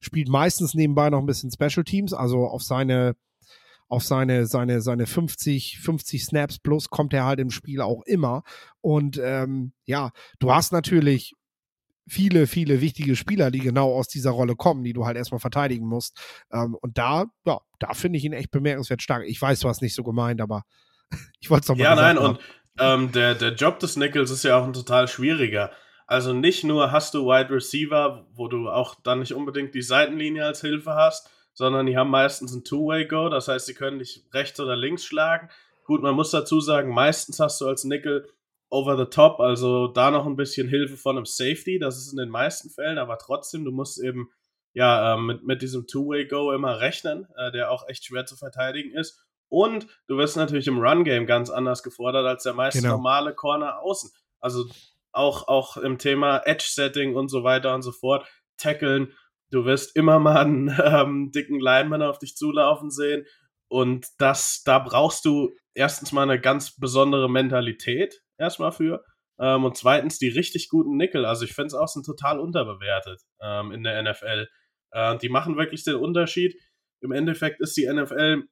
Spielt 0.00 0.28
meistens 0.28 0.74
nebenbei 0.74 1.10
noch 1.10 1.18
ein 1.18 1.26
bisschen 1.26 1.50
Special 1.50 1.84
Teams, 1.84 2.12
also 2.12 2.46
auf 2.46 2.62
seine 2.62 3.14
auf 3.92 4.04
seine, 4.04 4.46
seine, 4.46 4.80
seine 4.80 5.06
50, 5.06 5.78
50 5.80 6.24
Snaps 6.24 6.58
plus 6.58 6.88
kommt 6.88 7.12
er 7.12 7.26
halt 7.26 7.38
im 7.40 7.50
Spiel 7.50 7.82
auch 7.82 8.00
immer. 8.06 8.42
Und 8.80 9.20
ähm, 9.22 9.74
ja, 9.84 10.12
du 10.38 10.50
hast 10.50 10.72
natürlich 10.72 11.34
viele, 12.08 12.46
viele 12.46 12.80
wichtige 12.80 13.16
Spieler, 13.16 13.50
die 13.50 13.60
genau 13.60 13.92
aus 13.94 14.08
dieser 14.08 14.30
Rolle 14.30 14.56
kommen, 14.56 14.84
die 14.84 14.92
du 14.92 15.06
halt 15.06 15.16
erstmal 15.16 15.40
verteidigen 15.40 15.86
musst. 15.86 16.18
Ähm, 16.52 16.76
und 16.80 16.98
da, 16.98 17.26
ja, 17.46 17.60
da 17.78 17.94
finde 17.94 18.18
ich 18.18 18.24
ihn 18.24 18.32
echt 18.32 18.50
bemerkenswert 18.50 19.02
stark. 19.02 19.24
Ich 19.26 19.40
weiß, 19.40 19.60
du 19.60 19.68
hast 19.68 19.82
nicht 19.82 19.94
so 19.94 20.02
gemeint, 20.02 20.40
aber 20.40 20.62
ich 21.40 21.50
wollte 21.50 21.62
es 21.62 21.66
doch 21.68 21.76
mal 21.76 21.82
Ja, 21.84 21.94
nein, 21.94 22.18
haben. 22.18 22.36
und 22.36 22.40
ähm, 22.78 23.12
der, 23.12 23.34
der 23.34 23.54
Job 23.54 23.78
des 23.80 23.96
Nichols 23.96 24.30
ist 24.30 24.44
ja 24.44 24.56
auch 24.56 24.64
ein 24.64 24.72
total 24.72 25.06
schwieriger. 25.08 25.70
Also 26.06 26.32
nicht 26.32 26.64
nur 26.64 26.90
hast 26.90 27.14
du 27.14 27.26
Wide 27.26 27.50
Receiver, 27.50 28.26
wo 28.34 28.48
du 28.48 28.68
auch 28.68 28.96
dann 29.02 29.20
nicht 29.20 29.32
unbedingt 29.34 29.74
die 29.74 29.82
Seitenlinie 29.82 30.44
als 30.44 30.60
Hilfe 30.60 30.94
hast, 30.94 31.30
sondern 31.54 31.86
die 31.86 31.96
haben 31.96 32.10
meistens 32.10 32.52
ein 32.54 32.64
Two-Way-Go, 32.64 33.28
das 33.28 33.48
heißt, 33.48 33.66
sie 33.66 33.74
können 33.74 33.98
dich 33.98 34.24
rechts 34.32 34.58
oder 34.58 34.74
links 34.76 35.04
schlagen. 35.04 35.48
Gut, 35.84 36.02
man 36.02 36.14
muss 36.14 36.30
dazu 36.30 36.60
sagen, 36.60 36.92
meistens 36.92 37.40
hast 37.40 37.60
du 37.60 37.66
als 37.66 37.84
Nickel 37.84 38.26
over 38.72 38.96
the 38.96 39.04
top, 39.04 39.40
also 39.40 39.86
da 39.88 40.10
noch 40.10 40.26
ein 40.26 40.36
bisschen 40.36 40.68
Hilfe 40.68 40.96
von 40.96 41.16
einem 41.16 41.26
Safety, 41.26 41.78
das 41.78 41.98
ist 41.98 42.12
in 42.12 42.18
den 42.18 42.30
meisten 42.30 42.70
Fällen, 42.70 42.98
aber 42.98 43.18
trotzdem, 43.18 43.64
du 43.64 43.70
musst 43.70 44.02
eben 44.02 44.30
ja 44.72 45.14
äh, 45.14 45.20
mit, 45.20 45.44
mit 45.44 45.62
diesem 45.62 45.86
Two-Way-Go 45.86 46.52
immer 46.52 46.80
rechnen, 46.80 47.26
äh, 47.36 47.52
der 47.52 47.70
auch 47.70 47.88
echt 47.88 48.06
schwer 48.06 48.24
zu 48.24 48.36
verteidigen 48.36 48.96
ist. 48.96 49.26
Und 49.48 49.86
du 50.08 50.16
wirst 50.16 50.36
natürlich 50.36 50.66
im 50.66 50.78
Run-Game 50.78 51.26
ganz 51.26 51.50
anders 51.50 51.82
gefordert 51.82 52.24
als 52.24 52.44
der 52.44 52.54
meist 52.54 52.78
genau. 52.78 52.96
normale 52.96 53.34
Corner 53.34 53.80
außen. 53.80 54.10
Also 54.40 54.64
auch, 55.12 55.46
auch 55.48 55.76
im 55.76 55.98
Thema 55.98 56.38
Edge-Setting 56.46 57.14
und 57.14 57.28
so 57.28 57.44
weiter 57.44 57.74
und 57.74 57.82
so 57.82 57.92
fort, 57.92 58.26
Tackeln, 58.56 59.12
Du 59.52 59.66
wirst 59.66 59.94
immer 59.94 60.18
mal 60.18 60.38
einen 60.38 60.68
ähm, 60.82 61.30
dicken 61.30 61.60
Lineman 61.60 62.02
auf 62.02 62.18
dich 62.18 62.36
zulaufen 62.36 62.90
sehen. 62.90 63.26
Und 63.68 64.06
das, 64.18 64.62
da 64.64 64.78
brauchst 64.78 65.24
du 65.24 65.54
erstens 65.74 66.10
mal 66.12 66.22
eine 66.22 66.40
ganz 66.40 66.76
besondere 66.76 67.30
Mentalität 67.30 68.22
erstmal 68.42 68.72
für. 68.72 69.04
Ähm, 69.38 69.64
und 69.64 69.76
zweitens 69.76 70.18
die 70.18 70.28
richtig 70.28 70.68
guten 70.68 70.96
Nickel. 70.96 71.24
Also 71.24 71.44
ich 71.44 71.54
finde 71.54 71.68
es 71.68 71.74
auch 71.74 71.88
sind 71.88 72.04
total 72.04 72.38
unterbewertet 72.38 73.22
ähm, 73.40 73.72
in 73.72 73.82
der 73.82 74.02
NFL. 74.02 74.48
Äh, 74.90 75.18
die 75.18 75.28
machen 75.28 75.56
wirklich 75.56 75.84
den 75.84 75.96
Unterschied. 75.96 76.54
Im 77.00 77.12
Endeffekt 77.12 77.60
ist 77.60 77.76
die 77.76 77.86
NFL 77.86 78.44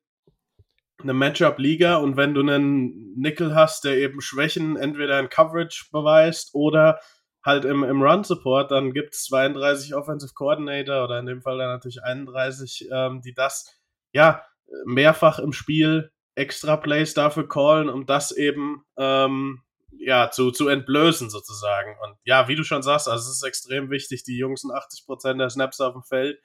eine 1.03 1.14
Matchup-Liga 1.14 1.96
und 1.96 2.16
wenn 2.16 2.35
du 2.35 2.40
einen 2.40 3.14
Nickel 3.16 3.55
hast, 3.55 3.85
der 3.85 3.96
eben 3.96 4.20
Schwächen 4.20 4.76
entweder 4.76 5.18
in 5.18 5.29
Coverage 5.29 5.87
beweist 5.92 6.50
oder 6.55 7.00
halt 7.44 7.64
im, 7.64 7.85
im 7.85 8.03
Run-Support, 8.03 8.70
dann 8.70 8.92
gibt 8.92 9.14
es 9.14 9.24
32 9.24 9.94
Offensive 9.94 10.35
Coordinator 10.35 11.05
oder 11.05 11.18
in 11.18 11.26
dem 11.26 11.40
Fall 11.40 11.59
dann 11.59 11.68
natürlich 11.68 12.03
31, 12.03 12.88
ähm, 12.92 13.22
die 13.22 13.33
das 13.33 13.81
ja 14.12 14.44
mehrfach 14.85 15.38
im 15.38 15.53
Spiel 15.53 16.11
extra 16.35 16.76
Plays 16.76 17.14
dafür 17.14 17.48
callen, 17.48 17.88
um 17.88 18.07
das 18.07 18.33
eben 18.33 18.85
ähm, 18.98 19.62
ja, 19.98 20.31
zu, 20.31 20.50
zu 20.50 20.68
entblößen 20.68 21.31
sozusagen. 21.31 21.96
Und 22.03 22.16
ja, 22.24 22.48
wie 22.48 22.57
du 22.57 22.64
schon 22.64 22.83
sagst, 22.83 23.09
also 23.09 23.31
es 23.31 23.37
ist 23.37 23.42
extrem 23.42 23.90
wichtig, 23.90 24.24
die 24.24 24.37
Jungs 24.37 24.62
sind 24.62 24.72
80% 24.72 25.38
der 25.38 25.50
Snaps 25.50 25.81
auf 25.81 25.92
dem 25.92 26.03
Feld 26.03 26.40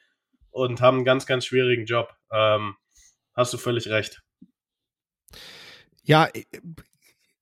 und 0.51 0.81
haben 0.81 0.97
einen 0.97 1.05
ganz, 1.05 1.25
ganz 1.25 1.45
schwierigen 1.45 1.85
Job. 1.85 2.13
Ähm, 2.31 2.75
hast 3.33 3.53
du 3.53 3.57
völlig 3.57 3.87
recht. 3.89 4.21
Ja, 6.03 6.29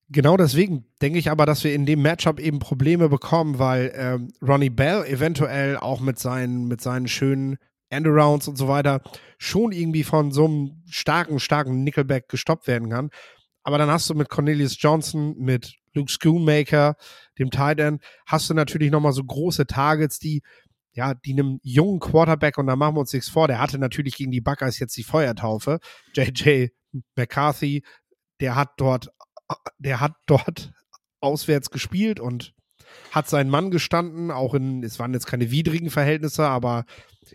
genau 0.10 0.38
deswegen 0.38 0.86
denke 1.02 1.20
ich 1.20 1.30
aber, 1.30 1.46
dass 1.46 1.64
wir 1.64 1.74
in 1.74 1.86
dem 1.86 2.02
Matchup 2.02 2.40
eben 2.40 2.60
Probleme 2.60 3.10
bekommen, 3.10 3.60
weil 3.60 3.92
ähm, 3.96 4.34
Ronnie 4.42 4.70
Bell 4.70 5.06
eventuell 5.06 5.78
auch 5.78 6.00
mit 6.00 6.20
seinen, 6.20 6.68
mit 6.68 6.82
seinen 6.82 7.08
schönen 7.08 7.58
Endarounds 7.90 8.48
und 8.48 8.58
so 8.58 8.68
weiter 8.68 9.02
schon 9.38 9.72
irgendwie 9.72 10.04
von 10.04 10.32
so 10.32 10.46
einem 10.46 10.84
starken, 10.90 11.40
starken 11.40 11.84
Nickelback 11.84 12.30
gestoppt 12.30 12.68
werden 12.68 12.90
kann. 12.90 13.10
Aber 13.64 13.78
dann 13.78 13.90
hast 13.90 14.10
du 14.10 14.16
mit 14.16 14.30
Cornelius 14.30 14.82
Johnson, 14.82 15.36
mit 15.38 15.76
Luke 15.94 16.12
Schoonmaker, 16.12 16.96
dem 17.40 17.52
Tight 17.52 17.80
End, 17.80 18.02
hast 18.26 18.50
du 18.50 18.54
natürlich 18.54 18.92
nochmal 18.92 19.14
so 19.14 19.24
große 19.24 19.68
Targets, 19.68 20.20
die, 20.20 20.42
ja, 20.94 21.14
die 21.14 21.34
einem 21.34 21.60
jungen 21.64 22.00
Quarterback, 22.00 22.58
und 22.58 22.68
da 22.68 22.76
machen 22.76 22.96
wir 22.96 23.02
uns 23.02 23.14
nichts 23.14 23.30
vor, 23.30 23.48
der 23.48 23.60
hatte 23.60 23.80
natürlich 23.80 24.16
gegen 24.16 24.32
die 24.32 24.42
Buckeyes 24.42 24.80
jetzt 24.80 24.98
die 24.98 25.04
Feuertaufe. 25.04 25.80
JJ 26.14 26.68
McCarthy, 27.16 27.84
der 28.40 28.56
hat 28.56 28.72
dort, 28.78 29.10
der 29.78 30.00
hat 30.00 30.14
dort 30.28 30.72
auswärts 31.20 31.70
gespielt 31.70 32.20
und 32.20 32.54
hat 33.12 33.28
seinen 33.30 33.50
Mann 33.50 33.72
gestanden, 33.72 34.32
auch 34.32 34.54
in, 34.54 34.84
es 34.84 35.00
waren 35.00 35.14
jetzt 35.14 35.26
keine 35.26 35.52
widrigen 35.52 35.90
Verhältnisse, 35.90 36.48
aber 36.48 36.86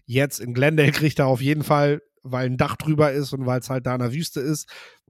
jetzt 0.06 0.40
in 0.40 0.54
Glendale 0.54 0.92
kriegt 0.92 1.18
er 1.18 1.26
auf 1.26 1.40
jeden 1.40 1.64
Fall, 1.64 2.02
weil 2.22 2.46
ein 2.46 2.56
Dach 2.56 2.76
drüber 2.76 3.12
ist 3.12 3.32
und 3.32 3.46
weil 3.46 3.60
es 3.60 3.70
halt 3.70 3.86
da 3.86 3.94
in 3.94 4.00
der 4.00 4.12
Wüste 4.12 4.40
ist, 4.40 4.68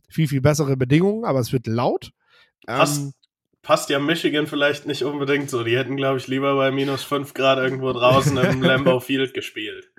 viel, 0.08 0.28
viel 0.28 0.40
bessere 0.40 0.76
Bedingungen, 0.76 1.24
aber 1.24 1.40
es 1.40 1.52
wird 1.52 1.66
laut. 1.66 2.12
Passt, 2.66 3.00
ähm, 3.00 3.12
passt 3.62 3.90
ja 3.90 3.98
Michigan 3.98 4.46
vielleicht 4.46 4.86
nicht 4.86 5.02
unbedingt 5.02 5.50
so. 5.50 5.64
Die 5.64 5.76
hätten, 5.76 5.96
glaube 5.96 6.18
ich, 6.18 6.26
lieber 6.26 6.54
bei 6.56 6.70
minus 6.70 7.04
5 7.04 7.34
Grad 7.34 7.58
irgendwo 7.58 7.92
draußen 7.92 8.36
im 8.36 8.62
Lambeau 8.62 9.00
Field 9.00 9.34
gespielt. 9.34 9.90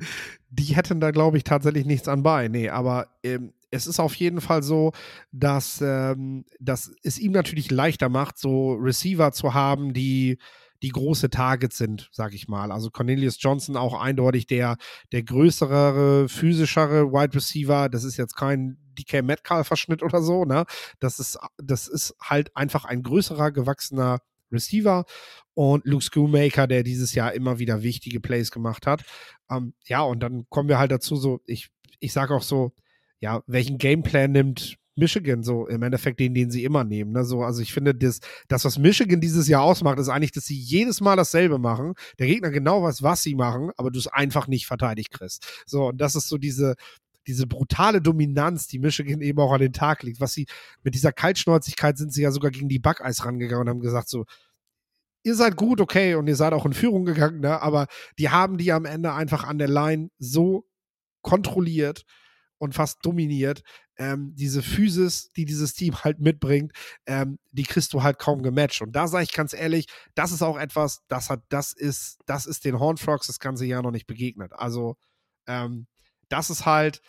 Die 0.49 0.75
hätten 0.75 0.99
da, 0.99 1.11
glaube 1.11 1.37
ich, 1.37 1.43
tatsächlich 1.43 1.85
nichts 1.85 2.07
an 2.07 2.23
bei. 2.23 2.47
Nee, 2.47 2.69
aber 2.69 3.07
ähm, 3.23 3.53
es 3.71 3.87
ist 3.87 3.99
auf 3.99 4.15
jeden 4.15 4.41
Fall 4.41 4.63
so, 4.63 4.91
dass, 5.31 5.81
ähm, 5.81 6.45
dass 6.59 6.91
es 7.03 7.19
ihm 7.19 7.33
natürlich 7.33 7.69
leichter 7.69 8.09
macht, 8.09 8.37
so 8.37 8.73
Receiver 8.73 9.31
zu 9.31 9.53
haben, 9.53 9.93
die 9.93 10.37
die 10.81 10.89
große 10.89 11.29
Targets 11.29 11.77
sind, 11.77 12.09
sag 12.13 12.33
ich 12.33 12.47
mal. 12.47 12.71
Also 12.71 12.89
Cornelius 12.89 13.37
Johnson 13.39 13.75
auch 13.75 13.99
eindeutig 13.99 14.47
der, 14.47 14.77
der 15.11 15.23
größere, 15.23 16.29
physischere 16.29 17.11
Wide 17.11 17.35
Receiver. 17.35 17.89
Das 17.89 18.03
ist 18.05 18.17
jetzt 18.17 18.35
kein 18.35 18.77
DK 18.99 19.23
Metcalf-Verschnitt 19.23 20.03
oder 20.03 20.21
so, 20.21 20.45
ne? 20.45 20.65
Das 20.99 21.19
ist, 21.19 21.37
das 21.57 21.87
ist 21.87 22.15
halt 22.21 22.55
einfach 22.55 22.85
ein 22.85 23.03
größerer, 23.03 23.51
gewachsener 23.51 24.19
Receiver 24.51 25.05
und 25.53 25.85
Luke 25.85 26.03
Schoonmaker, 26.03 26.67
der 26.67 26.83
dieses 26.83 27.13
Jahr 27.13 27.33
immer 27.33 27.59
wieder 27.59 27.83
wichtige 27.83 28.19
Plays 28.19 28.51
gemacht 28.51 28.87
hat. 28.87 29.03
Ähm, 29.49 29.73
ja, 29.85 30.01
und 30.01 30.21
dann 30.21 30.45
kommen 30.49 30.69
wir 30.69 30.79
halt 30.79 30.91
dazu, 30.91 31.15
so, 31.15 31.41
ich, 31.45 31.69
ich 31.99 32.13
sage 32.13 32.33
auch 32.33 32.43
so, 32.43 32.73
ja, 33.19 33.43
welchen 33.47 33.77
Gameplan 33.77 34.31
nimmt 34.31 34.77
Michigan 34.95 35.43
so 35.43 35.65
im 35.67 35.81
Endeffekt 35.81 36.19
den, 36.19 36.33
den 36.33 36.51
sie 36.51 36.63
immer 36.63 36.83
nehmen. 36.83 37.13
Ne? 37.13 37.23
So, 37.23 37.41
also 37.41 37.61
ich 37.61 37.73
finde, 37.73 37.95
das, 37.95 38.19
das, 38.47 38.65
was 38.65 38.77
Michigan 38.77 39.21
dieses 39.21 39.47
Jahr 39.47 39.63
ausmacht, 39.63 39.97
ist 39.97 40.09
eigentlich, 40.09 40.33
dass 40.33 40.45
sie 40.45 40.59
jedes 40.59 41.01
Mal 41.01 41.15
dasselbe 41.15 41.57
machen. 41.57 41.93
Der 42.19 42.27
Gegner 42.27 42.51
genau 42.51 42.83
weiß, 42.83 43.01
was 43.01 43.21
sie 43.21 43.35
machen, 43.35 43.71
aber 43.77 43.91
du 43.91 43.97
es 43.97 44.07
einfach 44.07 44.47
nicht 44.47 44.67
verteidigt 44.67 45.11
kriegst. 45.11 45.63
So, 45.65 45.87
und 45.87 45.99
das 45.99 46.15
ist 46.15 46.27
so 46.27 46.37
diese, 46.37 46.75
diese 47.27 47.47
brutale 47.47 48.01
Dominanz, 48.01 48.67
die 48.67 48.79
Michigan 48.79 49.21
eben 49.21 49.39
auch 49.39 49.51
an 49.51 49.61
den 49.61 49.73
Tag 49.73 50.03
legt. 50.03 50.19
Was 50.19 50.33
sie 50.33 50.47
mit 50.83 50.95
dieser 50.95 51.11
Kaltschnäuzigkeit 51.11 51.97
sind 51.97 52.13
sie 52.13 52.23
ja 52.23 52.31
sogar 52.31 52.51
gegen 52.51 52.69
die 52.69 52.79
Buckeis 52.79 53.25
rangegangen 53.25 53.63
und 53.63 53.69
haben 53.69 53.81
gesagt, 53.81 54.09
so, 54.09 54.25
ihr 55.23 55.35
seid 55.35 55.55
gut, 55.55 55.81
okay, 55.81 56.15
und 56.15 56.27
ihr 56.27 56.35
seid 56.35 56.53
auch 56.53 56.65
in 56.65 56.73
Führung 56.73 57.05
gegangen, 57.05 57.41
ne? 57.41 57.61
aber 57.61 57.87
die 58.17 58.29
haben 58.29 58.57
die 58.57 58.71
am 58.71 58.85
Ende 58.85 59.13
einfach 59.13 59.43
an 59.43 59.57
der 59.57 59.67
Line 59.67 60.09
so 60.17 60.65
kontrolliert 61.21 62.05
und 62.57 62.73
fast 62.73 62.99
dominiert. 63.03 63.61
Ähm, 63.97 64.33
diese 64.35 64.61
Physis, 64.61 65.31
die 65.33 65.45
dieses 65.45 65.73
Team 65.73 65.95
halt 66.03 66.19
mitbringt, 66.19 66.71
ähm, 67.05 67.37
die 67.51 67.63
kriegst 67.63 67.91
du 67.93 68.03
halt 68.03 68.17
kaum 68.17 68.43
gematcht. 68.43 68.81
Und 68.81 68.93
da 68.93 69.07
sage 69.07 69.25
ich 69.25 69.33
ganz 69.33 69.53
ehrlich, 69.53 69.87
das 70.15 70.31
ist 70.31 70.41
auch 70.41 70.57
etwas, 70.57 71.01
das 71.09 71.29
hat, 71.29 71.41
das 71.49 71.73
ist, 71.73 72.19
das 72.25 72.45
ist 72.45 72.63
den 72.63 72.79
Hornfrogs 72.79 73.27
das 73.27 73.39
ganze 73.39 73.65
Jahr 73.65 73.81
noch 73.81 73.91
nicht 73.91 74.07
begegnet. 74.07 74.53
Also, 74.53 74.95
ähm, 75.47 75.87
das 76.29 76.49
ist 76.49 76.65
halt 76.65 77.01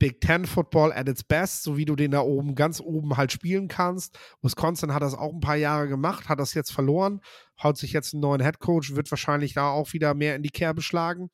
Big 0.00 0.22
Ten 0.22 0.46
Football 0.46 0.92
at 0.92 1.08
its 1.08 1.22
best, 1.22 1.62
so 1.62 1.76
wie 1.76 1.84
du 1.84 1.94
den 1.94 2.12
da 2.12 2.20
oben, 2.20 2.54
ganz 2.54 2.80
oben 2.80 3.18
halt 3.18 3.32
spielen 3.32 3.68
kannst. 3.68 4.18
Wisconsin 4.40 4.94
hat 4.94 5.02
das 5.02 5.14
auch 5.14 5.34
ein 5.34 5.40
paar 5.40 5.56
Jahre 5.56 5.88
gemacht, 5.88 6.28
hat 6.30 6.40
das 6.40 6.54
jetzt 6.54 6.72
verloren, 6.72 7.20
haut 7.62 7.76
sich 7.76 7.92
jetzt 7.92 8.14
einen 8.14 8.22
neuen 8.22 8.42
Head 8.42 8.60
Coach, 8.60 8.94
wird 8.94 9.10
wahrscheinlich 9.10 9.52
da 9.52 9.68
auch 9.68 9.92
wieder 9.92 10.14
mehr 10.14 10.36
in 10.36 10.42
die 10.42 10.48
Kerbe 10.48 10.80
schlagen. 10.80 11.30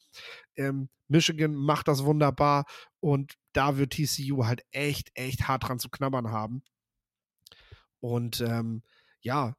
Ähm, 0.56 0.88
Michigan 1.06 1.54
macht 1.54 1.86
das 1.86 2.04
wunderbar 2.04 2.64
und 2.98 3.34
da 3.52 3.78
wird 3.78 3.92
TCU 3.92 4.46
halt 4.46 4.62
echt, 4.72 5.10
echt 5.14 5.46
hart 5.46 5.68
dran 5.68 5.78
zu 5.78 5.88
knabbern 5.88 6.32
haben. 6.32 6.64
Und 8.00 8.40
ähm, 8.40 8.82
ja, 9.20 9.54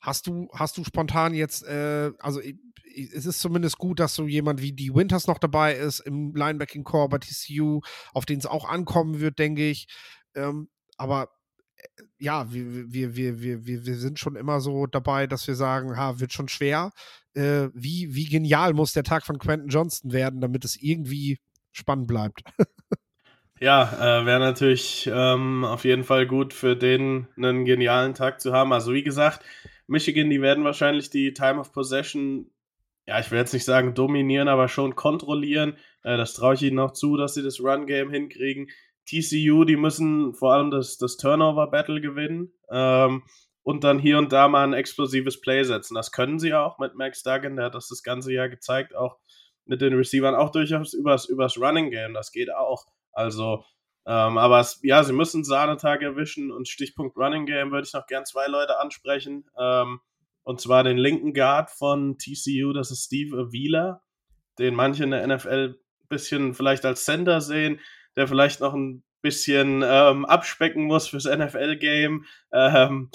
hast 0.00 0.26
du, 0.26 0.48
hast 0.52 0.76
du 0.78 0.84
spontan 0.84 1.34
jetzt, 1.34 1.64
äh, 1.64 2.12
also 2.18 2.40
es 2.40 3.26
ist 3.26 3.40
zumindest 3.40 3.78
gut, 3.78 4.00
dass 4.00 4.14
so 4.14 4.26
jemand 4.26 4.62
wie 4.62 4.72
die 4.72 4.94
Winters 4.94 5.26
noch 5.26 5.38
dabei 5.38 5.74
ist 5.74 6.00
im 6.00 6.34
Linebacking 6.34 6.84
Core 6.84 7.08
bei 7.08 7.18
TCU, 7.18 7.80
auf 8.12 8.24
den 8.24 8.38
es 8.38 8.46
auch 8.46 8.68
ankommen 8.68 9.20
wird, 9.20 9.38
denke 9.38 9.68
ich. 9.68 9.86
Ähm, 10.34 10.68
aber 10.96 11.28
äh, 11.76 12.02
ja, 12.18 12.50
wir, 12.52 12.92
wir, 12.92 13.16
wir, 13.16 13.42
wir, 13.42 13.66
wir 13.66 13.96
sind 13.96 14.18
schon 14.18 14.36
immer 14.36 14.60
so 14.60 14.86
dabei, 14.86 15.26
dass 15.26 15.46
wir 15.46 15.54
sagen, 15.54 15.96
ha, 15.96 16.18
wird 16.18 16.32
schon 16.32 16.48
schwer. 16.48 16.92
Äh, 17.34 17.68
wie, 17.74 18.14
wie 18.14 18.26
genial 18.26 18.72
muss 18.72 18.92
der 18.92 19.04
Tag 19.04 19.26
von 19.26 19.38
Quentin 19.38 19.68
Johnston 19.68 20.12
werden, 20.12 20.40
damit 20.40 20.64
es 20.64 20.80
irgendwie 20.80 21.38
spannend 21.72 22.06
bleibt? 22.06 22.42
Ja, 23.58 24.20
äh, 24.20 24.26
wäre 24.26 24.38
natürlich 24.38 25.10
ähm, 25.10 25.64
auf 25.64 25.86
jeden 25.86 26.04
Fall 26.04 26.26
gut 26.26 26.52
für 26.52 26.76
den 26.76 27.26
einen 27.38 27.64
genialen 27.64 28.12
Tag 28.12 28.38
zu 28.38 28.52
haben. 28.52 28.70
Also 28.74 28.92
wie 28.92 29.02
gesagt, 29.02 29.42
Michigan, 29.86 30.30
die 30.30 30.40
werden 30.42 30.64
wahrscheinlich 30.64 31.10
die 31.10 31.32
Time 31.32 31.60
of 31.60 31.72
Possession, 31.72 32.50
ja, 33.06 33.20
ich 33.20 33.30
will 33.30 33.38
jetzt 33.38 33.52
nicht 33.52 33.64
sagen 33.64 33.94
dominieren, 33.94 34.48
aber 34.48 34.68
schon 34.68 34.96
kontrollieren. 34.96 35.76
Äh, 36.02 36.16
das 36.16 36.34
traue 36.34 36.54
ich 36.54 36.62
ihnen 36.62 36.76
noch 36.76 36.92
zu, 36.92 37.16
dass 37.16 37.34
sie 37.34 37.42
das 37.42 37.60
Run-Game 37.60 38.10
hinkriegen. 38.10 38.68
TCU, 39.08 39.64
die 39.64 39.76
müssen 39.76 40.34
vor 40.34 40.52
allem 40.52 40.70
das, 40.70 40.98
das 40.98 41.16
Turnover-Battle 41.16 42.00
gewinnen 42.00 42.52
ähm, 42.70 43.22
und 43.62 43.84
dann 43.84 44.00
hier 44.00 44.18
und 44.18 44.32
da 44.32 44.48
mal 44.48 44.64
ein 44.64 44.72
explosives 44.72 45.40
Play 45.40 45.62
setzen. 45.62 45.94
Das 45.94 46.10
können 46.10 46.40
sie 46.40 46.54
auch 46.54 46.78
mit 46.78 46.96
Max 46.96 47.22
Duggan, 47.22 47.56
der 47.56 47.66
hat 47.66 47.74
das 47.76 47.88
das 47.88 48.02
ganze 48.02 48.32
Jahr 48.32 48.48
gezeigt, 48.48 48.96
auch 48.96 49.18
mit 49.64 49.80
den 49.80 49.94
Receivern, 49.94 50.34
auch 50.34 50.50
durchaus 50.50 50.92
übers, 50.92 51.26
übers 51.26 51.58
Running 51.58 51.90
Game, 51.90 52.14
das 52.14 52.32
geht 52.32 52.52
auch. 52.52 52.86
Also, 53.12 53.64
ähm, 54.06 54.38
aber 54.38 54.60
es, 54.60 54.78
ja, 54.82 55.02
sie 55.02 55.12
müssen 55.12 55.42
Sahnetag 55.42 56.02
erwischen 56.02 56.52
und 56.52 56.68
Stichpunkt 56.68 57.16
Running 57.16 57.44
Game 57.44 57.72
würde 57.72 57.86
ich 57.86 57.92
noch 57.92 58.06
gern 58.06 58.24
zwei 58.24 58.46
Leute 58.46 58.78
ansprechen. 58.78 59.44
Ähm, 59.58 60.00
und 60.44 60.60
zwar 60.60 60.84
den 60.84 60.96
linken 60.96 61.34
Guard 61.34 61.70
von 61.70 62.16
TCU, 62.18 62.72
das 62.72 62.92
ist 62.92 63.06
Steve 63.06 63.36
Avila, 63.36 64.02
den 64.60 64.76
manche 64.76 65.02
in 65.02 65.10
der 65.10 65.26
NFL 65.26 65.76
ein 65.76 66.08
bisschen 66.08 66.54
vielleicht 66.54 66.84
als 66.84 67.04
Center 67.04 67.40
sehen, 67.40 67.80
der 68.14 68.28
vielleicht 68.28 68.60
noch 68.60 68.74
ein 68.74 69.02
bisschen 69.22 69.82
ähm, 69.84 70.24
abspecken 70.24 70.84
muss 70.84 71.08
fürs 71.08 71.24
NFL-Game. 71.24 72.26
Ähm, 72.52 73.10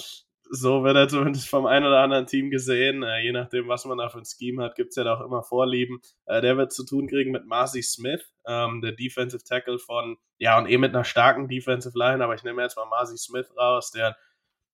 so 0.54 0.84
wird 0.84 0.98
er 0.98 1.08
zumindest 1.08 1.48
vom 1.48 1.66
einen 1.66 1.86
oder 1.86 2.00
anderen 2.00 2.28
Team 2.28 2.50
gesehen. 2.50 3.04
Äh, 3.04 3.22
je 3.22 3.32
nachdem, 3.32 3.70
was 3.70 3.86
man 3.86 3.98
da 3.98 4.10
für 4.10 4.18
ein 4.18 4.26
Scheme 4.26 4.66
hat, 4.66 4.76
gibt 4.76 4.90
es 4.90 4.98
ja 4.98 5.06
da 5.06 5.16
auch 5.16 5.22
immer 5.22 5.44
Vorlieben. 5.44 6.02
Äh, 6.26 6.42
der 6.42 6.58
wird 6.58 6.74
zu 6.74 6.86
tun 6.86 7.08
kriegen 7.08 7.32
mit 7.32 7.46
Marcy 7.46 7.82
Smith, 7.82 8.22
ähm, 8.46 8.82
der 8.82 8.92
Defensive 8.92 9.44
Tackle 9.46 9.80
von, 9.80 10.18
ja, 10.40 10.58
und 10.58 10.70
eh 10.70 10.78
mit 10.78 10.94
einer 10.94 11.06
starken 11.06 11.48
Defensive 11.48 11.98
Line, 11.98 12.22
aber 12.22 12.36
ich 12.36 12.44
nehme 12.44 12.62
jetzt 12.62 12.76
mal 12.76 12.86
Marcy 12.86 13.18
Smith 13.18 13.50
raus, 13.58 13.92
der 13.92 14.18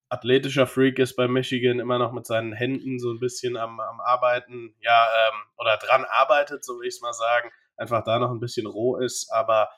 athletischer 0.08 0.66
Freak 0.66 0.98
ist 0.98 1.14
bei 1.14 1.28
Michigan, 1.28 1.78
immer 1.78 1.98
noch 1.98 2.12
mit 2.12 2.26
seinen 2.26 2.52
Händen 2.52 2.98
so 2.98 3.12
ein 3.12 3.20
bisschen 3.20 3.56
am, 3.56 3.78
am 3.78 4.00
Arbeiten, 4.00 4.74
ja, 4.80 5.06
ähm, 5.06 5.40
oder 5.58 5.76
dran 5.76 6.04
arbeitet, 6.10 6.64
so 6.64 6.80
will 6.80 6.88
ich 6.88 6.94
es 6.94 7.00
mal 7.00 7.12
sagen. 7.12 7.50
Einfach 7.76 8.02
da 8.02 8.18
noch 8.18 8.32
ein 8.32 8.40
bisschen 8.40 8.66
roh 8.66 8.96
ist, 8.96 9.30
aber 9.32 9.68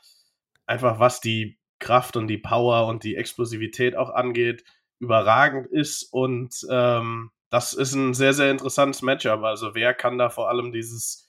einfach 0.65 0.99
was 0.99 1.21
die 1.21 1.59
Kraft 1.79 2.17
und 2.17 2.29
die 2.29 2.39
Power 2.39 2.87
und 2.87 3.05
die 3.05 3.17
Explosivität 3.17 3.97
auch 3.97 4.11
angeht, 4.11 4.65
überragend 5.01 5.67
ist 5.67 6.05
und 6.13 6.55
ähm, 6.71 7.31
das 7.51 7.73
ist 7.73 7.95
ein 7.95 8.15
sehr, 8.15 8.33
sehr 8.33 8.51
interessantes 8.51 9.03
Matchup. 9.03 9.43
Also 9.43 9.75
wer 9.75 9.93
kann 9.93 10.19
da 10.19 10.31
vor 10.31 10.49
allem 10.49 10.71
dieses, 10.71 11.29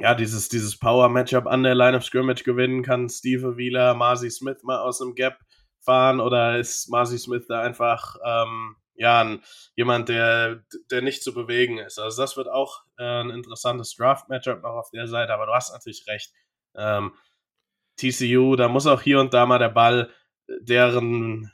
ja, 0.00 0.14
dieses, 0.14 0.48
dieses 0.48 0.76
Power-Matchup 0.78 1.46
an 1.46 1.62
der 1.62 1.76
Line 1.76 1.96
of 1.96 2.04
Scrimmage 2.04 2.42
gewinnen? 2.42 2.82
Kann 2.82 3.08
Steve 3.08 3.56
Wheeler, 3.56 3.94
Marcy 3.94 4.30
Smith 4.30 4.62
mal 4.64 4.78
aus 4.78 4.98
dem 4.98 5.14
Gap 5.14 5.38
fahren 5.80 6.20
oder 6.20 6.58
ist 6.58 6.88
Marcy 6.90 7.18
Smith 7.18 7.46
da 7.46 7.62
einfach 7.62 8.16
ähm, 8.24 8.76
ja, 9.00 9.20
ein, 9.20 9.42
jemand, 9.76 10.08
der, 10.08 10.62
der 10.90 11.02
nicht 11.02 11.22
zu 11.22 11.32
bewegen 11.32 11.78
ist. 11.78 11.98
Also 11.98 12.20
das 12.20 12.36
wird 12.36 12.48
auch 12.48 12.82
äh, 12.98 13.22
ein 13.22 13.30
interessantes 13.30 13.94
Draft-Matchup 13.94 14.62
noch 14.62 14.74
auf 14.74 14.90
der 14.90 15.06
Seite, 15.06 15.32
aber 15.32 15.46
du 15.46 15.54
hast 15.54 15.72
natürlich 15.72 16.06
recht. 16.06 16.32
Ähm, 16.74 17.12
TCU, 17.96 18.56
da 18.56 18.68
muss 18.68 18.86
auch 18.86 19.00
hier 19.00 19.20
und 19.20 19.32
da 19.32 19.46
mal 19.46 19.58
der 19.58 19.70
Ball 19.70 20.10
deren, 20.60 21.50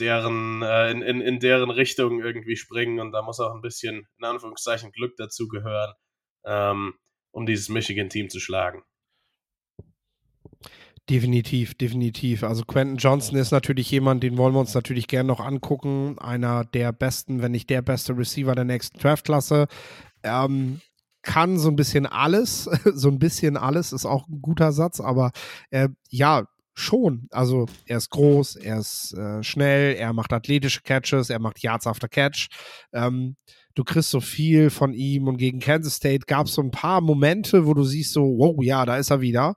deren, 0.00 0.62
äh, 0.62 0.90
in, 0.90 1.02
in, 1.02 1.20
in 1.20 1.40
deren 1.40 1.70
Richtung 1.70 2.20
irgendwie 2.20 2.56
springen 2.56 3.00
und 3.00 3.12
da 3.12 3.22
muss 3.22 3.40
auch 3.40 3.54
ein 3.54 3.60
bisschen, 3.60 4.06
in 4.18 4.24
Anführungszeichen, 4.24 4.92
Glück 4.92 5.16
dazu 5.16 5.48
gehören, 5.48 5.94
ähm, 6.44 6.94
um 7.32 7.46
dieses 7.46 7.68
Michigan-Team 7.68 8.30
zu 8.30 8.40
schlagen. 8.40 8.82
Definitiv, 11.10 11.74
definitiv. 11.74 12.44
Also 12.44 12.64
Quentin 12.64 12.96
Johnson 12.96 13.36
ist 13.36 13.50
natürlich 13.50 13.90
jemand, 13.90 14.22
den 14.22 14.38
wollen 14.38 14.54
wir 14.54 14.60
uns 14.60 14.72
natürlich 14.72 15.06
gerne 15.06 15.26
noch 15.26 15.40
angucken. 15.40 16.18
Einer 16.18 16.64
der 16.64 16.92
besten, 16.92 17.42
wenn 17.42 17.52
nicht 17.52 17.68
der 17.68 17.82
beste 17.82 18.16
Receiver 18.16 18.54
der 18.54 18.64
nächsten 18.64 18.98
Draftklasse. 18.98 19.66
Ähm, 20.22 20.80
kann 21.20 21.58
so 21.58 21.68
ein 21.68 21.76
bisschen 21.76 22.06
alles, 22.06 22.64
so 22.94 23.08
ein 23.08 23.18
bisschen 23.18 23.56
alles 23.56 23.92
ist 23.92 24.06
auch 24.06 24.28
ein 24.28 24.40
guter 24.40 24.72
Satz, 24.72 25.00
aber 25.00 25.32
äh, 25.70 25.88
ja, 26.08 26.46
schon. 26.74 27.28
Also 27.30 27.66
er 27.86 27.98
ist 27.98 28.10
groß, 28.10 28.56
er 28.56 28.78
ist 28.78 29.14
äh, 29.14 29.42
schnell, 29.42 29.94
er 29.94 30.12
macht 30.12 30.32
athletische 30.32 30.82
Catches, 30.82 31.30
er 31.30 31.38
macht 31.38 31.62
Yards 31.62 31.86
after 31.86 32.08
Catch. 32.08 32.48
Ähm, 32.92 33.36
du 33.74 33.84
kriegst 33.84 34.10
so 34.10 34.20
viel 34.20 34.70
von 34.70 34.92
ihm 34.92 35.28
und 35.28 35.36
gegen 35.36 35.60
Kansas 35.60 35.96
State 35.96 36.26
gab 36.26 36.46
es 36.46 36.54
so 36.54 36.62
ein 36.62 36.70
paar 36.70 37.00
Momente, 37.00 37.66
wo 37.66 37.74
du 37.74 37.84
siehst 37.84 38.12
so, 38.12 38.22
wow, 38.22 38.56
ja, 38.62 38.84
da 38.84 38.96
ist 38.96 39.10
er 39.10 39.20
wieder 39.20 39.56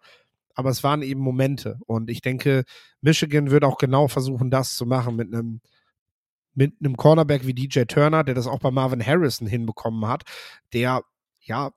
aber 0.57 0.71
es 0.71 0.83
waren 0.83 1.03
eben 1.03 1.21
Momente. 1.21 1.77
Und 1.85 2.09
ich 2.09 2.21
denke, 2.21 2.63
Michigan 2.99 3.51
wird 3.51 3.63
auch 3.63 3.77
genau 3.77 4.07
versuchen, 4.07 4.49
das 4.49 4.75
zu 4.75 4.85
machen 4.87 5.15
mit 5.15 5.33
einem 5.33 5.61
mit 6.55 6.73
einem 6.79 6.97
Cornerback 6.97 7.45
wie 7.45 7.53
DJ 7.53 7.83
Turner, 7.83 8.23
der 8.23 8.33
das 8.33 8.47
auch 8.47 8.57
bei 8.57 8.71
Marvin 8.71 9.05
Harrison 9.05 9.47
hinbekommen 9.47 10.07
hat, 10.07 10.23
der 10.73 11.03
ja, 11.39 11.71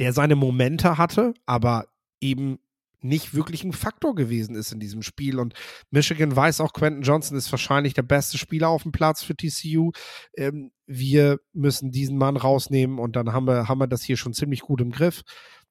der 0.00 0.12
seine 0.12 0.34
Momente 0.34 0.98
hatte, 0.98 1.32
aber 1.46 1.86
eben 2.20 2.58
nicht 3.00 3.34
wirklich 3.34 3.64
ein 3.64 3.72
Faktor 3.72 4.14
gewesen 4.14 4.54
ist 4.56 4.72
in 4.72 4.80
diesem 4.80 5.02
Spiel. 5.02 5.38
Und 5.38 5.54
Michigan 5.90 6.34
weiß 6.34 6.60
auch, 6.60 6.72
Quentin 6.72 7.02
Johnson 7.02 7.36
ist 7.36 7.50
wahrscheinlich 7.52 7.94
der 7.94 8.02
beste 8.02 8.38
Spieler 8.38 8.68
auf 8.68 8.82
dem 8.82 8.92
Platz 8.92 9.22
für 9.22 9.36
TCU. 9.36 9.92
Ähm, 10.36 10.72
wir 10.86 11.38
müssen 11.52 11.90
diesen 11.90 12.18
Mann 12.18 12.36
rausnehmen 12.36 12.98
und 12.98 13.14
dann 13.16 13.32
haben 13.32 13.46
wir, 13.46 13.68
haben 13.68 13.78
wir 13.78 13.86
das 13.86 14.02
hier 14.02 14.16
schon 14.16 14.34
ziemlich 14.34 14.60
gut 14.60 14.80
im 14.80 14.90
Griff 14.90 15.22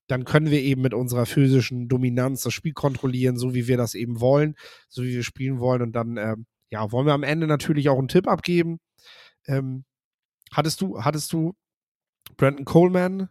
dann 0.07 0.23
können 0.23 0.49
wir 0.49 0.61
eben 0.61 0.81
mit 0.81 0.93
unserer 0.93 1.25
physischen 1.25 1.87
Dominanz 1.89 2.41
das 2.41 2.53
Spiel 2.53 2.73
kontrollieren, 2.73 3.37
so 3.37 3.53
wie 3.53 3.67
wir 3.67 3.77
das 3.77 3.93
eben 3.93 4.19
wollen, 4.19 4.55
so 4.87 5.03
wie 5.03 5.13
wir 5.13 5.23
spielen 5.23 5.59
wollen. 5.59 5.81
Und 5.81 5.91
dann, 5.93 6.17
ähm, 6.17 6.45
ja, 6.69 6.91
wollen 6.91 7.05
wir 7.05 7.13
am 7.13 7.23
Ende 7.23 7.45
natürlich 7.45 7.89
auch 7.89 7.99
einen 7.99 8.07
Tipp 8.07 8.27
abgeben. 8.27 8.79
Ähm, 9.45 9.83
hattest 10.51 10.81
du, 10.81 11.03
hattest 11.03 11.33
du 11.33 11.55
Brandon 12.37 12.65
Coleman? 12.65 13.29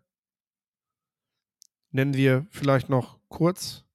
Nennen 1.90 2.14
wir 2.14 2.46
vielleicht 2.50 2.90
noch 2.90 3.18
kurz. 3.28 3.85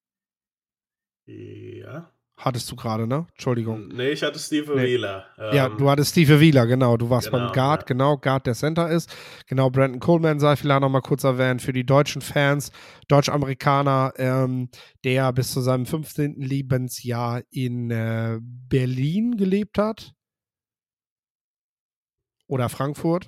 Ja. 1.83 2.11
Hattest 2.41 2.71
du 2.71 2.75
gerade, 2.75 3.05
ne? 3.05 3.27
Entschuldigung. 3.33 3.89
Nee, 3.89 4.09
ich 4.09 4.23
hatte 4.23 4.39
Steve 4.39 4.75
nee. 4.75 4.83
Wheeler. 4.83 5.27
Ähm, 5.37 5.55
ja, 5.55 5.69
du 5.69 5.87
hattest 5.87 6.11
Steve 6.11 6.39
Wheeler, 6.39 6.65
genau. 6.65 6.97
Du 6.97 7.07
warst 7.11 7.29
genau, 7.29 7.45
beim 7.45 7.53
Guard, 7.53 7.81
ja. 7.81 7.85
genau, 7.85 8.17
Guard 8.17 8.47
der 8.47 8.55
Center 8.55 8.89
ist. 8.89 9.15
Genau, 9.45 9.69
Brandon 9.69 9.99
Coleman 9.99 10.39
sei 10.39 10.55
vielleicht 10.55 10.81
nochmal 10.81 11.03
kurz 11.03 11.23
erwähnt 11.23 11.61
für 11.61 11.71
die 11.71 11.85
deutschen 11.85 12.23
Fans, 12.23 12.71
Deutsch-Amerikaner, 13.09 14.13
ähm, 14.17 14.69
der 15.03 15.31
bis 15.33 15.51
zu 15.51 15.61
seinem 15.61 15.85
15. 15.85 16.41
Lebensjahr 16.41 17.43
in 17.51 17.91
äh, 17.91 18.39
Berlin 18.41 19.37
gelebt 19.37 19.77
hat. 19.77 20.15
Oder 22.47 22.69
Frankfurt. 22.69 23.27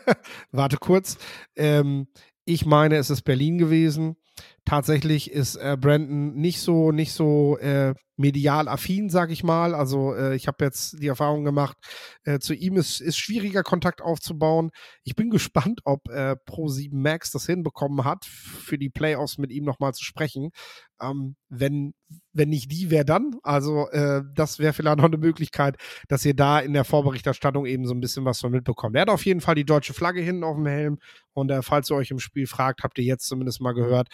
Warte 0.52 0.78
kurz. 0.78 1.18
Ähm, 1.54 2.08
ich 2.46 2.64
meine, 2.64 2.96
es 2.96 3.10
ist 3.10 3.22
Berlin 3.22 3.58
gewesen. 3.58 4.16
Tatsächlich 4.66 5.30
ist 5.30 5.56
äh, 5.56 5.76
Brandon 5.78 6.34
nicht 6.34 6.60
so, 6.60 6.90
nicht 6.90 7.12
so 7.12 7.58
äh, 7.58 7.94
medial 8.16 8.68
affin, 8.68 9.10
sag 9.10 9.30
ich 9.30 9.44
mal. 9.44 9.74
Also 9.74 10.14
äh, 10.14 10.36
ich 10.36 10.46
habe 10.46 10.64
jetzt 10.64 11.02
die 11.02 11.08
Erfahrung 11.08 11.44
gemacht, 11.44 11.76
äh, 12.24 12.38
zu 12.38 12.54
ihm 12.54 12.76
ist, 12.76 13.00
ist 13.00 13.18
schwieriger 13.18 13.62
Kontakt 13.62 14.00
aufzubauen. 14.00 14.70
Ich 15.02 15.16
bin 15.16 15.30
gespannt, 15.30 15.80
ob 15.84 16.08
äh, 16.08 16.36
Pro7 16.46 16.90
Max 16.92 17.30
das 17.30 17.44
hinbekommen 17.46 18.04
hat, 18.04 18.24
für 18.24 18.78
die 18.78 18.88
Playoffs 18.88 19.36
mit 19.36 19.50
ihm 19.50 19.64
nochmal 19.64 19.92
zu 19.92 20.04
sprechen. 20.04 20.50
Ähm, 20.98 21.36
wenn, 21.48 21.92
wenn 22.32 22.48
nicht 22.48 22.70
die, 22.70 22.90
wer 22.90 23.04
dann? 23.04 23.32
Also 23.42 23.88
äh, 23.90 24.22
das 24.34 24.60
wäre 24.60 24.72
vielleicht 24.72 24.96
noch 24.96 25.04
eine 25.04 25.18
Möglichkeit, 25.18 25.76
dass 26.08 26.24
ihr 26.24 26.34
da 26.34 26.60
in 26.60 26.72
der 26.72 26.84
Vorberichterstattung 26.84 27.66
eben 27.66 27.86
so 27.86 27.92
ein 27.92 28.00
bisschen 28.00 28.24
was 28.24 28.40
von 28.40 28.52
mitbekommt. 28.52 28.94
Er 28.94 29.02
hat 29.02 29.10
auf 29.10 29.26
jeden 29.26 29.40
Fall 29.40 29.56
die 29.56 29.64
deutsche 29.64 29.92
Flagge 29.92 30.22
hinten 30.22 30.44
auf 30.44 30.56
dem 30.56 30.66
Helm 30.66 30.98
und 31.32 31.52
falls 31.62 31.90
ihr 31.90 31.96
euch 31.96 32.12
im 32.12 32.20
Spiel 32.20 32.46
fragt, 32.46 32.84
habt 32.84 32.96
ihr 32.98 33.04
jetzt 33.04 33.26
zumindest 33.26 33.60
mal 33.60 33.72
gehört, 33.72 34.08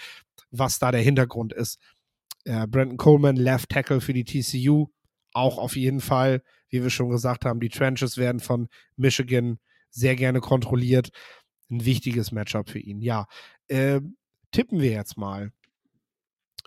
was 0.50 0.79
da 0.79 0.92
der 0.92 1.03
Hintergrund 1.03 1.53
ist. 1.53 1.79
Äh, 2.44 2.66
Brandon 2.66 2.96
Coleman, 2.96 3.37
Left 3.37 3.68
Tackle 3.70 4.00
für 4.00 4.12
die 4.12 4.24
TCU, 4.24 4.87
auch 5.33 5.59
auf 5.59 5.76
jeden 5.76 6.00
Fall, 6.00 6.42
wie 6.68 6.83
wir 6.83 6.90
schon 6.90 7.11
gesagt 7.11 7.44
haben, 7.44 7.61
die 7.61 7.68
Trenches 7.68 8.16
werden 8.16 8.40
von 8.40 8.68
Michigan 8.96 9.59
sehr 9.90 10.16
gerne 10.16 10.40
kontrolliert. 10.40 11.11
Ein 11.70 11.85
wichtiges 11.85 12.33
Matchup 12.33 12.68
für 12.68 12.79
ihn. 12.79 13.00
Ja, 13.00 13.26
äh, 13.68 14.00
tippen 14.50 14.81
wir 14.81 14.90
jetzt 14.90 15.16
mal. 15.16 15.53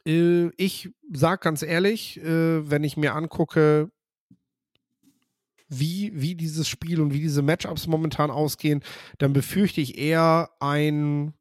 Äh, 0.06 0.50
ich 0.58 0.90
sag 1.12 1.42
ganz 1.42 1.62
ehrlich, 1.62 2.20
äh, 2.22 2.70
wenn 2.70 2.84
ich 2.84 2.98
mir 2.98 3.14
angucke, 3.16 3.92
wie, 5.68 6.12
wie 6.14 6.36
dieses 6.36 6.68
Spiel 6.68 7.02
und 7.02 7.14
wie 7.14 7.20
diese 7.20 7.42
Matchups 7.42 7.88
momentan 7.88 8.32
ausgehen, 8.32 8.84
dann 9.18 9.34
befürchte 9.34 9.82
ich 9.82 9.98
eher 9.98 10.52
ein 10.60 11.34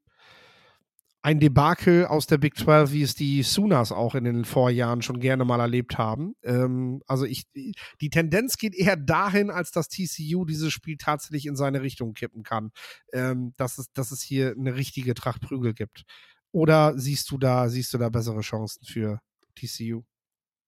ein 1.22 1.38
Debakel 1.38 2.06
aus 2.06 2.26
der 2.26 2.38
Big 2.38 2.56
12, 2.56 2.92
wie 2.92 3.02
es 3.02 3.14
die 3.14 3.44
Sooners 3.44 3.92
auch 3.92 4.16
in 4.16 4.24
den 4.24 4.44
Vorjahren 4.44 5.02
schon 5.02 5.20
gerne 5.20 5.44
mal 5.44 5.60
erlebt 5.60 5.96
haben. 5.96 6.34
Ähm, 6.42 7.00
also 7.06 7.24
ich, 7.24 7.44
die 7.54 8.10
Tendenz 8.10 8.58
geht 8.58 8.74
eher 8.74 8.96
dahin, 8.96 9.50
als 9.50 9.70
dass 9.70 9.88
TCU 9.88 10.44
dieses 10.44 10.72
Spiel 10.72 10.96
tatsächlich 10.96 11.46
in 11.46 11.54
seine 11.54 11.82
Richtung 11.82 12.14
kippen 12.14 12.42
kann. 12.42 12.72
Ähm, 13.12 13.54
dass, 13.56 13.78
es, 13.78 13.92
dass 13.92 14.10
es 14.10 14.20
hier 14.20 14.54
eine 14.58 14.74
richtige 14.74 15.14
Tracht 15.14 15.42
Prügel 15.42 15.74
gibt. 15.74 16.02
Oder 16.50 16.98
siehst 16.98 17.30
du 17.30 17.38
da, 17.38 17.68
siehst 17.68 17.94
du 17.94 17.98
da 17.98 18.08
bessere 18.08 18.40
Chancen 18.40 18.84
für 18.84 19.20
TCU? 19.54 20.02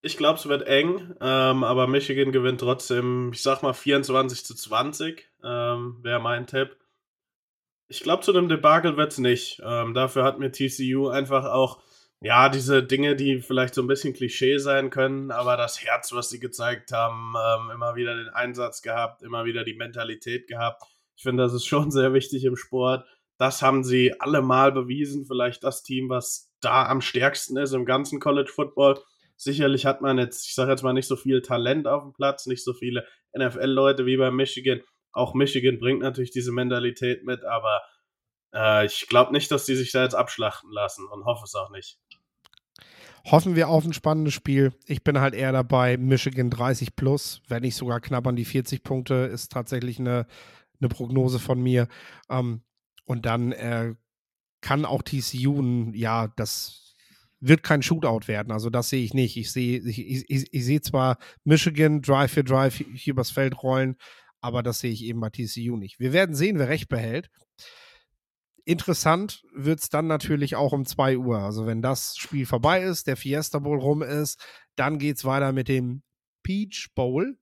Ich 0.03 0.17
glaube, 0.17 0.39
es 0.39 0.47
wird 0.47 0.67
eng, 0.67 1.15
ähm, 1.21 1.65
aber 1.65 1.87
Michigan 1.87 2.31
gewinnt 2.31 2.61
trotzdem, 2.61 3.31
ich 3.33 3.43
sag 3.43 3.63
mal 3.63 3.73
24 3.73 4.45
zu 4.45 4.55
20, 4.55 5.31
ähm, 5.43 5.99
wäre 6.03 6.21
mein 6.21 6.47
Tipp. 6.47 6.77
Ich 7.89 8.01
glaube, 8.01 8.23
zu 8.23 8.33
dem 8.33 8.49
Debakel 8.49 8.97
wird 8.97 9.13
es 9.13 9.19
nicht. 9.19 9.61
Ähm, 9.65 9.95
dafür 9.95 10.25
hat 10.25 10.39
mir 10.39 10.51
TCU 10.51 11.09
einfach 11.09 11.45
auch, 11.45 11.83
ja, 12.21 12.49
diese 12.49 12.83
Dinge, 12.83 13.17
die 13.17 13.41
vielleicht 13.41 13.75
so 13.75 13.83
ein 13.83 13.87
bisschen 13.87 14.15
Klischee 14.15 14.59
sein 14.59 14.89
können, 14.89 15.31
aber 15.31 15.57
das 15.57 15.83
Herz, 15.85 16.13
was 16.13 16.31
sie 16.31 16.41
gezeigt 16.41 16.93
haben, 16.93 17.35
ähm, 17.37 17.71
immer 17.71 17.97
wieder 17.97 18.17
den 18.17 18.31
Einsatz 18.31 18.81
gehabt, 18.81 19.23
immer 19.23 19.45
wieder 19.45 19.65
die 19.65 19.75
Mentalität 19.75 20.47
gehabt. 20.47 20.83
Ich 21.17 21.23
finde, 21.23 21.43
das 21.43 21.53
ist 21.53 21.67
schon 21.67 21.91
sehr 21.93 22.15
wichtig 22.15 22.45
im 22.45 22.57
Sport. 22.57 23.07
Das 23.37 23.63
haben 23.63 23.85
sie 23.85 24.19
alle 24.21 24.43
mal 24.43 24.73
bewiesen. 24.73 25.27
Vielleicht 25.27 25.65
das 25.65 25.83
Team, 25.83 26.09
was 26.09 26.51
da 26.61 26.87
am 26.87 27.01
stärksten 27.01 27.57
ist 27.57 27.73
im 27.73 27.85
ganzen 27.85 28.21
College 28.21 28.51
Football. 28.55 29.01
Sicherlich 29.37 29.85
hat 29.85 30.01
man 30.01 30.19
jetzt, 30.19 30.47
ich 30.47 30.55
sage 30.55 30.71
jetzt 30.71 30.83
mal, 30.83 30.93
nicht 30.93 31.09
so 31.09 31.17
viel 31.17 31.43
Talent 31.43 31.87
auf 31.87 32.03
dem 32.03 32.13
Platz, 32.13 32.47
nicht 32.47 32.65
so 32.65 32.73
viele 32.73 33.05
NFL-Leute 33.37 34.07
wie 34.07 34.17
bei 34.17 34.31
Michigan. 34.31 34.81
Auch 35.15 35.35
Michigan 35.35 35.79
bringt 35.79 36.03
natürlich 36.03 36.33
diese 36.33 36.53
Mentalität 36.53 37.25
mit, 37.25 37.45
aber 37.45 37.83
äh, 38.53 38.87
ich 38.87 39.07
glaube 39.09 39.33
nicht, 39.33 39.51
dass 39.51 39.65
die 39.65 39.77
sich 39.77 39.93
da 39.93 40.03
jetzt 40.03 40.15
abschlachten 40.15 40.71
lassen 40.71 41.07
und 41.07 41.25
hoffe 41.25 41.45
es 41.45 41.55
auch 41.55 41.71
nicht. 41.71 41.99
Hoffen 43.31 43.57
wir 43.57 43.69
auf 43.69 43.85
ein 43.85 43.95
spannendes 43.95 44.35
Spiel. 44.35 44.75
Ich 44.87 45.03
bin 45.03 45.19
halt 45.19 45.35
eher 45.35 45.53
dabei, 45.53 45.97
Michigan 45.97 46.51
30 46.51 46.95
plus, 46.95 47.41
wenn 47.49 47.63
nicht 47.63 47.77
sogar 47.77 48.01
knapp 48.01 48.27
an 48.27 48.37
die 48.37 48.45
40 48.45 48.83
Punkte, 48.83 49.15
ist 49.15 49.51
tatsächlich 49.51 49.99
eine, 49.99 50.27
eine 50.81 50.89
Prognose 50.91 51.39
von 51.39 51.63
mir. 51.63 51.89
Ähm, 52.29 52.63
und 53.07 53.25
dann 53.25 53.53
äh, 53.53 53.95
kann 54.61 54.85
auch 54.85 55.03
TCU, 55.03 55.93
ja, 55.95 56.29
das 56.37 56.85
wird 57.41 57.63
kein 57.63 57.83
Shootout 57.83 58.27
werden. 58.27 58.53
Also 58.53 58.71
das 58.71 58.89
sehe 58.89 59.05
ich 59.05 59.15
nicht. 59.15 59.37
Ich 59.37 59.53
sehe, 59.53 59.79
ich, 59.79 59.99
ich, 60.31 60.47
ich 60.51 60.65
sehe 60.65 60.81
zwar 60.81 61.19
Michigan 61.45 62.01
Drive 62.01 62.33
für 62.33 62.45
Drive 62.45 62.77
hier 62.77 63.13
übers 63.13 63.31
Feld 63.31 63.63
rollen, 63.63 63.97
aber 64.45 64.63
das 64.63 64.81
sehe 64.81 64.93
ich 64.93 65.03
eben 65.05 65.21
bei 65.21 65.31
TCU 65.31 65.79
nicht. 65.79 65.99
Wir 65.99 66.13
werden 66.13 66.35
sehen, 66.35 66.59
wer 66.59 66.69
recht 66.69 66.91
behält. 66.91 67.31
Interessant 68.67 69.43
wird 69.55 69.81
es 69.81 69.89
dann 69.89 70.07
natürlich 70.07 70.55
auch 70.55 70.75
um 70.75 70.85
2 70.85 71.17
Uhr. 71.17 71.39
Also 71.39 71.65
wenn 71.65 71.81
das 71.81 72.19
Spiel 72.19 72.45
vorbei 72.45 72.83
ist, 72.83 73.07
der 73.07 73.17
Fiesta 73.17 73.59
Bowl 73.59 73.79
rum 73.79 74.03
ist, 74.03 74.39
dann 74.77 74.99
geht 74.99 75.17
es 75.17 75.25
weiter 75.25 75.53
mit 75.53 75.69
dem 75.69 76.03
Peach 76.43 76.91
Bowl. 76.95 77.39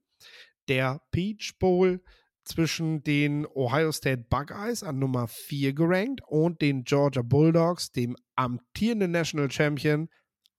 Der 0.69 1.01
Peach 1.11 1.59
Bowl 1.59 2.05
zwischen 2.45 3.03
den 3.03 3.47
Ohio 3.47 3.91
State 3.91 4.27
Buckeyes 4.31 4.85
an 4.85 5.01
Nummer 5.01 5.27
4 5.27 5.73
gerankt 5.75 6.21
und 6.29 6.63
den 6.63 6.85
Georgia 6.85 7.23
Bulldogs, 7.23 7.91
dem 7.91 8.17
amtierenden 8.37 9.11
National 9.11 9.51
Champion, 9.51 10.09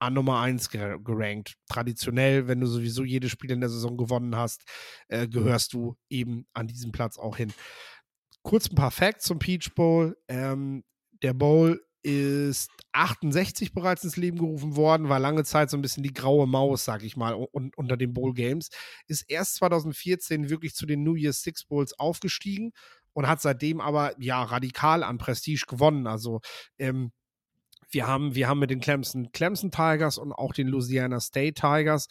an 0.04 0.14
Nummer 0.14 0.40
1 0.40 0.70
gerankt. 0.70 1.56
Traditionell, 1.70 2.48
wenn 2.48 2.60
du 2.60 2.68
sowieso 2.68 3.04
jedes 3.04 3.32
Spiel 3.32 3.52
in 3.52 3.62
der 3.62 3.70
Saison 3.70 3.98
gewonnen 3.98 4.36
hast, 4.36 4.64
äh, 5.08 5.28
gehörst 5.28 5.74
du 5.74 5.96
eben 6.10 6.46
an 6.54 6.68
diesem 6.68 6.92
Platz 6.92 7.18
auch 7.18 7.38
hin. 7.38 7.54
Kurz 8.42 8.70
ein 8.70 8.76
paar 8.76 8.92
Facts 8.92 9.26
zum 9.26 9.40
Peach 9.40 9.74
Bowl. 9.76 10.18
Ähm, 10.28 10.84
der 11.22 11.34
Bowl 11.34 11.82
ist 12.04 12.70
68 12.92 13.74
bereits 13.74 14.04
ins 14.04 14.18
Leben 14.18 14.38
gerufen 14.38 14.76
worden, 14.76 15.08
war 15.08 15.20
lange 15.20 15.46
Zeit 15.46 15.70
so 15.70 15.78
ein 15.78 15.82
bisschen 15.82 16.04
die 16.04 16.14
graue 16.14 16.48
Maus, 16.48 16.84
sag 16.84 17.02
ich 17.04 17.16
mal, 17.16 17.34
un 17.34 17.72
unter 17.78 17.96
den 17.96 18.14
Bowl 18.14 18.34
Games. 18.34 18.70
Ist 19.08 19.24
erst 19.30 19.56
2014 19.56 20.50
wirklich 20.50 20.76
zu 20.76 20.86
den 20.86 21.04
New 21.04 21.16
Year's 21.16 21.42
Six 21.42 21.64
Bowls 21.64 21.98
aufgestiegen 21.98 22.72
und 23.14 23.28
hat 23.28 23.42
seitdem 23.42 23.80
aber 23.80 24.14
ja 24.20 24.44
radikal 24.44 25.02
an 25.02 25.18
Prestige 25.18 25.66
gewonnen. 25.66 26.06
Also 26.08 26.42
ähm, 26.78 27.14
wir 27.94 28.08
haben, 28.08 28.36
wir 28.36 28.48
haben 28.48 28.60
mit 28.60 28.70
den 28.70 28.80
Clemson, 28.80 29.32
Clemson 29.32 29.72
Tigers 29.72 30.18
und 30.18 30.34
auch 30.34 30.54
den 30.54 30.68
Louisiana 30.68 31.20
State 31.20 31.54
Tigers 31.54 32.08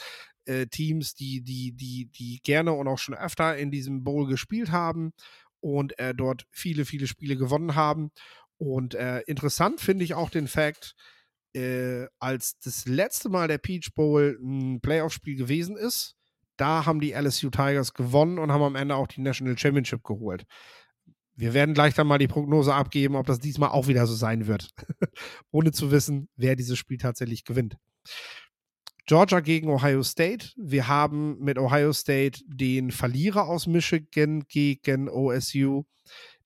äh, 0.47 0.67
Teams, 0.67 1.15
die, 1.15 1.43
die, 1.43 1.73
die, 1.73 2.07
die 2.07 2.41
gerne 2.43 2.73
und 2.73 2.89
auch 2.89 2.99
schon 2.99 3.15
öfter 3.15 3.57
in 3.57 3.71
diesem 3.71 4.05
Bowl 4.05 4.27
gespielt 4.27 4.71
haben 4.71 5.13
und 5.61 5.99
äh, 5.99 6.15
dort 6.15 6.47
viele, 6.51 6.85
viele 6.85 7.07
Spiele 7.07 7.37
gewonnen 7.37 7.75
haben. 7.75 8.11
Und 8.59 8.95
äh, 8.95 9.21
interessant 9.21 9.81
finde 9.81 10.05
ich 10.05 10.15
auch 10.15 10.31
den 10.31 10.49
Fakt, 10.49 10.95
äh, 11.55 12.07
als 12.19 12.59
das 12.61 12.87
letzte 12.87 13.29
Mal 13.29 13.49
der 13.49 13.59
Peach 13.59 13.91
Bowl 13.95 14.39
ein 14.41 14.81
Playoff-Spiel 14.81 15.37
gewesen 15.37 15.77
ist, 15.77 16.17
da 16.57 16.87
haben 16.87 17.01
die 17.01 17.13
LSU 17.13 17.51
Tigers 17.51 17.93
gewonnen 17.93 18.39
und 18.39 18.53
haben 18.53 18.63
am 18.63 18.77
Ende 18.77 18.95
auch 18.95 19.09
die 19.09 19.21
National 19.21 19.59
Championship 19.59 20.05
geholt. 20.05 20.45
Wir 21.35 21.55
werden 21.55 21.75
gleich 21.75 21.95
dann 21.95 22.07
mal 22.07 22.19
die 22.19 22.29
Prognose 22.29 22.75
abgeben, 22.75 23.17
ob 23.17 23.27
das 23.27 23.39
diesmal 23.39 23.71
auch 23.71 23.89
wieder 23.89 24.07
so 24.07 24.15
sein 24.15 24.47
wird, 24.47 24.71
ohne 25.51 25.73
zu 25.73 25.91
wissen, 25.91 26.29
wer 26.37 26.57
dieses 26.57 26.79
Spiel 26.79 26.99
tatsächlich 26.99 27.45
gewinnt. 27.45 27.77
Georgia 29.07 29.41
gegen 29.41 29.69
Ohio 29.69 30.03
State. 30.03 30.51
Wir 30.57 30.89
haben 30.89 31.39
mit 31.41 31.59
Ohio 31.59 31.93
State 31.93 32.41
den 32.47 32.93
Verlierer 32.93 33.49
aus 33.49 33.67
Michigan 33.67 34.45
gegen 34.49 35.09
OSU 35.09 35.85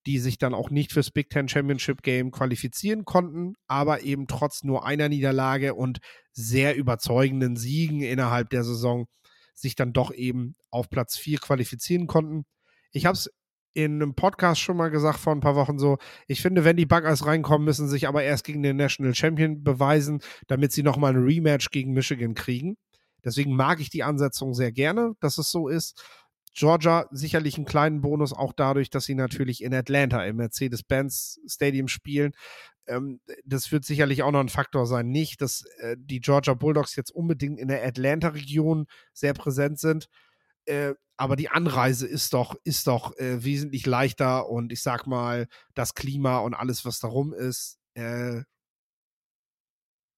die 0.07 0.19
sich 0.21 0.39
dann 0.39 0.55
auch 0.55 0.71
nicht 0.71 0.93
fürs 0.93 1.11
Big 1.11 1.31
Ten 1.31 1.49
Championship 1.49 2.03
Game 2.03 2.31
qualifizieren 2.31 3.05
konnten, 3.05 3.55
aber 3.67 4.03
eben 4.03 4.29
trotz 4.29 4.63
nur 4.63 4.87
einer 4.87 5.09
Niederlage 5.09 5.75
und 5.75 5.99
sehr 6.33 6.77
überzeugenden 6.77 7.57
Siegen 7.57 8.03
innerhalb 8.03 8.51
der 8.51 8.63
Saison 8.63 9.07
sich 9.55 9.75
dann 9.75 9.93
doch 9.93 10.13
eben 10.13 10.55
auf 10.71 10.89
Platz 10.89 11.17
4 11.19 11.39
qualifizieren 11.39 12.07
konnten. 12.07 12.45
Ich 12.93 13.05
habe 13.05 13.17
es 13.17 13.31
in 13.77 14.01
einem 14.01 14.15
Podcast 14.15 14.59
schon 14.59 14.79
mal 14.79 14.89
gesagt 14.89 15.19
vor 15.19 15.35
ein 15.35 15.41
paar 15.41 15.55
Wochen 15.55 15.79
so, 15.79 15.99
ich 16.27 16.41
finde, 16.41 16.65
wenn 16.65 16.79
die 16.79 16.87
Buckeyes 16.87 17.27
reinkommen, 17.27 17.67
müssen 17.67 17.89
sich 17.89 18.09
aber 18.09 18.23
erst 18.23 18.45
gegen 18.45 18.63
den 18.63 18.77
National 18.77 19.15
Champion 19.15 19.63
beweisen, 19.63 20.23
damit 20.47 20.73
sie 20.73 20.83
nochmal 20.83 21.13
ein 21.15 21.23
Rematch 21.23 21.71
gegen 21.71 21.93
Michigan 21.93 22.33
kriegen. 22.33 22.79
Deswegen 23.23 23.55
mag 23.55 23.81
ich 23.81 23.91
die 23.91 24.03
Ansetzung 24.03 24.55
sehr 24.55 24.73
gerne, 24.73 25.13
dass 25.21 25.37
es 25.37 25.51
so 25.51 25.69
ist. 25.69 26.03
Georgia 26.55 27.07
sicherlich 27.11 27.57
einen 27.57 27.67
kleinen 27.67 28.01
Bonus, 28.01 28.33
auch 28.33 28.55
dadurch, 28.55 28.89
dass 28.89 29.05
sie 29.05 29.15
natürlich 29.15 29.63
in 29.63 29.75
Atlanta 29.75 30.25
im 30.25 30.37
Mercedes-Benz 30.37 31.41
Stadium 31.47 31.87
spielen. 31.87 32.33
Ähm, 32.87 33.21
das 33.45 33.71
wird 33.71 33.85
sicherlich 33.85 34.23
auch 34.23 34.33
noch 34.33 34.41
ein 34.41 34.49
Faktor 34.49 34.87
sein. 34.87 35.09
Nicht, 35.09 35.43
dass 35.43 35.67
äh, 35.81 35.97
die 35.99 36.21
Georgia 36.21 36.55
Bulldogs 36.55 36.97
jetzt 36.97 37.11
unbedingt 37.11 37.59
in 37.59 37.69
der 37.69 37.85
Atlanta-Region 37.85 38.87
sehr 39.13 39.35
präsent 39.35 39.79
sind. 39.79 40.09
Äh, 40.67 40.95
aber 41.17 41.37
die 41.37 41.49
Anreise 41.49 42.07
ist 42.07 42.35
doch, 42.35 42.57
ist 42.65 42.87
doch 42.87 43.17
äh, 43.17 43.43
wesentlich 43.43 43.87
leichter 43.87 44.49
und 44.51 44.73
ich 44.73 44.83
sag 44.83 45.07
mal, 45.07 45.47
das 45.75 45.95
Klima 45.95 46.39
und 46.39 46.55
alles, 46.55 46.85
was 46.85 47.01
darum 47.01 47.33
ist, 47.33 47.79
äh, 47.95 48.43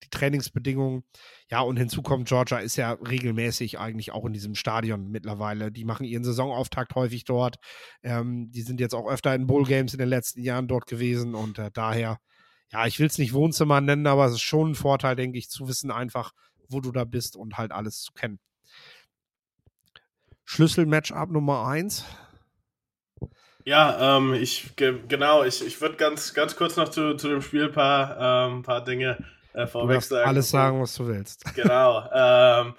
die 0.03 0.09
Trainingsbedingungen. 0.09 1.03
Ja, 1.49 1.61
und 1.61 1.77
hinzu 1.77 2.01
kommt, 2.01 2.27
Georgia 2.27 2.59
ist 2.59 2.75
ja 2.75 2.93
regelmäßig 2.93 3.79
eigentlich 3.79 4.11
auch 4.11 4.25
in 4.25 4.33
diesem 4.33 4.55
Stadion 4.55 5.09
mittlerweile. 5.09 5.71
Die 5.71 5.85
machen 5.85 6.05
ihren 6.05 6.23
Saisonauftakt 6.23 6.95
häufig 6.95 7.25
dort. 7.25 7.57
Ähm, 8.03 8.51
die 8.51 8.61
sind 8.61 8.79
jetzt 8.79 8.95
auch 8.95 9.09
öfter 9.09 9.33
in 9.35 9.47
Bowl 9.47 9.65
Games 9.65 9.93
in 9.93 9.99
den 9.99 10.09
letzten 10.09 10.41
Jahren 10.41 10.67
dort 10.67 10.85
gewesen 10.85 11.35
und 11.35 11.59
äh, 11.59 11.71
daher, 11.73 12.17
ja, 12.71 12.85
ich 12.85 12.99
will 12.99 13.07
es 13.07 13.17
nicht 13.17 13.33
Wohnzimmer 13.33 13.81
nennen, 13.81 14.07
aber 14.07 14.25
es 14.27 14.33
ist 14.33 14.41
schon 14.41 14.71
ein 14.71 14.75
Vorteil, 14.75 15.15
denke 15.15 15.37
ich, 15.37 15.49
zu 15.49 15.67
wissen 15.67 15.91
einfach, 15.91 16.31
wo 16.69 16.81
du 16.81 16.91
da 16.91 17.03
bist 17.03 17.35
und 17.35 17.57
halt 17.57 17.71
alles 17.71 18.01
zu 18.01 18.13
kennen. 18.13 18.39
Schlüssel-Matchup 20.49 21.29
Nummer 21.29 21.67
1. 21.67 22.03
Ja, 23.65 24.17
ähm, 24.17 24.33
ich 24.33 24.75
genau, 24.75 25.43
ich, 25.43 25.63
ich 25.63 25.79
würde 25.79 25.95
ganz, 25.95 26.33
ganz 26.33 26.55
kurz 26.55 26.75
noch 26.75 26.89
zu, 26.89 27.15
zu 27.17 27.29
dem 27.29 27.43
Spiel 27.43 27.65
ein 27.65 27.71
paar, 27.71 28.49
ähm, 28.49 28.63
paar 28.63 28.83
Dinge 28.83 29.23
äh, 29.53 29.67
vorweg 29.67 30.01
sagen. 30.01 30.27
Alles 30.27 30.49
sagen, 30.49 30.81
was 30.81 30.95
du 30.95 31.05
willst. 31.05 31.45
Genau. 31.53 32.03
Ähm, 32.11 32.73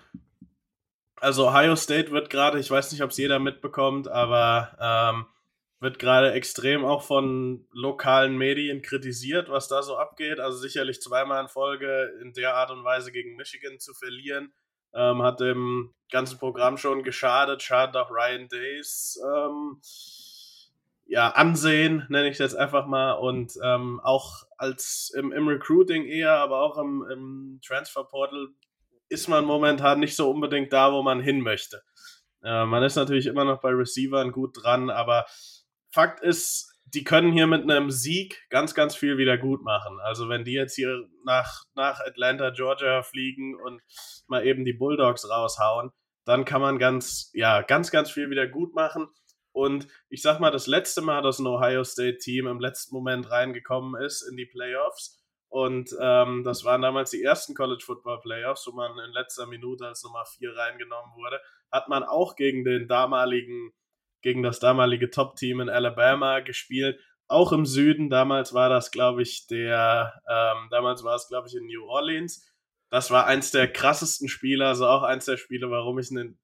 also 1.21 1.47
Ohio 1.47 1.77
State 1.77 2.11
wird 2.11 2.29
gerade, 2.29 2.59
ich 2.59 2.69
weiß 2.69 2.91
nicht, 2.91 3.05
ob 3.05 3.11
es 3.11 3.19
jeder 3.19 3.39
mitbekommt, 3.39 4.09
aber 4.09 4.77
ähm, 4.81 5.27
wird 5.79 6.01
gerade 6.01 6.33
extrem 6.33 6.85
auch 6.85 7.03
von 7.05 7.69
lokalen 7.71 8.37
Medien 8.37 8.83
kritisiert, 8.83 9.49
was 9.49 9.69
da 9.69 9.85
so 9.85 9.97
abgeht. 9.97 10.41
Also 10.41 10.59
sicherlich 10.59 11.01
zweimal 11.01 11.41
in 11.41 11.49
Folge 11.49 12.19
in 12.21 12.33
der 12.33 12.57
Art 12.57 12.73
und 12.73 12.83
Weise 12.83 13.13
gegen 13.13 13.37
Michigan 13.37 13.79
zu 13.79 13.95
verlieren, 13.95 14.53
ähm, 14.95 15.23
hat 15.23 15.41
dem 15.41 15.95
ganzen 16.11 16.39
Programm 16.39 16.77
schon 16.77 17.03
geschadet, 17.03 17.63
schadet 17.63 17.97
auch 17.97 18.11
Ryan 18.11 18.49
Days. 18.49 19.21
Ähm, 19.25 19.81
ja, 21.07 21.29
Ansehen, 21.31 22.07
nenne 22.09 22.29
ich 22.29 22.39
das 22.39 22.55
einfach 22.55 22.87
mal, 22.87 23.15
und 23.15 23.53
ähm, 23.65 24.01
auch 24.05 24.45
als 24.57 25.13
im, 25.17 25.33
im, 25.33 25.49
Recruiting 25.49 26.07
eher, 26.07 26.35
aber 26.35 26.63
auch 26.63 26.79
im, 26.79 27.05
im 27.11 27.61
Transferportal 27.67 28.49
ist 29.09 29.29
man 29.29 29.45
momentan 29.45 29.99
nicht 29.99 30.15
so 30.15 30.31
unbedingt 30.31 30.73
da, 30.73 30.93
wo 30.93 31.03
man 31.03 31.21
hin 31.21 31.41
möchte. 31.41 31.83
Äh, 32.45 32.65
man 32.65 32.85
ist 32.85 32.95
natürlich 32.95 33.27
immer 33.27 33.45
noch 33.45 33.61
bei 33.61 33.71
Receivern 33.71 34.31
gut 34.31 34.63
dran, 34.63 34.89
aber 34.89 35.27
Fakt 35.93 36.21
ist, 36.21 36.70
die 36.95 37.05
können 37.05 37.33
hier 37.33 37.47
mit 37.47 37.63
einem 37.63 37.91
Sieg 37.91 38.47
ganz, 38.51 38.75
ganz 38.75 38.95
viel 38.95 39.19
wieder 39.19 39.39
gut 39.39 39.63
machen. 39.63 39.99
Also 40.01 40.29
wenn 40.29 40.45
die 40.45 40.53
jetzt 40.53 40.75
hier 40.75 41.07
nach, 41.25 41.65
nach 41.75 42.01
Atlanta, 42.01 42.51
Georgia 42.51 43.03
fliegen 43.03 43.55
und 43.55 43.81
mal 44.27 44.47
eben 44.47 44.65
die 44.65 44.73
Bulldogs 44.73 45.29
raushauen, 45.29 45.91
dann 46.25 46.45
kann 46.45 46.61
man 46.61 46.79
ganz, 46.79 47.31
ja, 47.35 47.63
ganz, 47.63 47.91
ganz 47.91 48.11
viel 48.11 48.31
wieder 48.31 48.47
gut 48.47 48.75
machen. 48.75 49.09
Und 49.53 49.89
ich 50.09 50.23
sag 50.23 50.39
mal, 50.41 50.51
das 50.51 50.67
letzte 50.67 51.03
Mal, 51.03 51.23
dass 51.23 51.39
ein 51.39 51.47
Ohio 51.47 51.83
State-Team 51.85 52.47
im 52.47 52.61
letzten 52.61 52.95
Moment 52.95 53.31
reingekommen 53.31 54.01
ist 54.01 54.23
in 54.23 54.37
die 54.37 54.47
Playoffs. 54.47 55.21
Und 55.49 55.91
ähm, 56.01 56.45
das 56.45 56.65
waren 56.65 56.83
damals 56.83 57.11
die 57.11 57.23
ersten 57.23 57.55
College 57.55 57.83
Football 57.85 58.21
Playoffs, 58.21 58.69
wo 58.69 58.73
man 58.73 58.93
in 58.99 59.13
letzter 59.13 59.47
Minute 59.47 59.87
als 59.87 60.05
Nummer 60.05 60.25
4 60.25 60.57
reingenommen 60.57 61.13
wurde. 61.17 61.41
Hat 61.73 61.89
man 61.89 62.05
auch 62.05 62.37
gegen 62.37 62.65
den 62.65 62.87
damaligen, 62.87 63.73
gegen 64.23 64.43
das 64.43 64.61
damalige 64.61 65.11
Top-Team 65.11 65.61
in 65.61 65.69
Alabama 65.69 66.41
gespielt. 66.41 67.01
Auch 67.29 67.53
im 67.53 67.65
Süden. 67.65 68.11
Damals 68.11 68.55
war 68.55 68.69
das, 68.69 68.91
glaube 68.91 69.23
ich, 69.23 69.47
der, 69.47 70.21
ähm, 70.29 70.69
damals 70.71 71.05
war 71.05 71.15
es, 71.15 71.29
glaube 71.29 71.49
ich, 71.49 71.55
in 71.55 71.67
New 71.67 71.85
Orleans. 71.85 72.47
Das 72.91 73.11
war 73.11 73.27
eins 73.27 73.53
der 73.53 73.73
krassesten 73.73 74.29
Spiele, 74.29 74.67
also 74.67 74.87
auch 74.87 75.05
eins 75.05 75.27
der 75.27 75.37
Spiele, 75.37 75.71
warum 75.71 75.99
ich 75.99 76.11
einen 76.11 76.41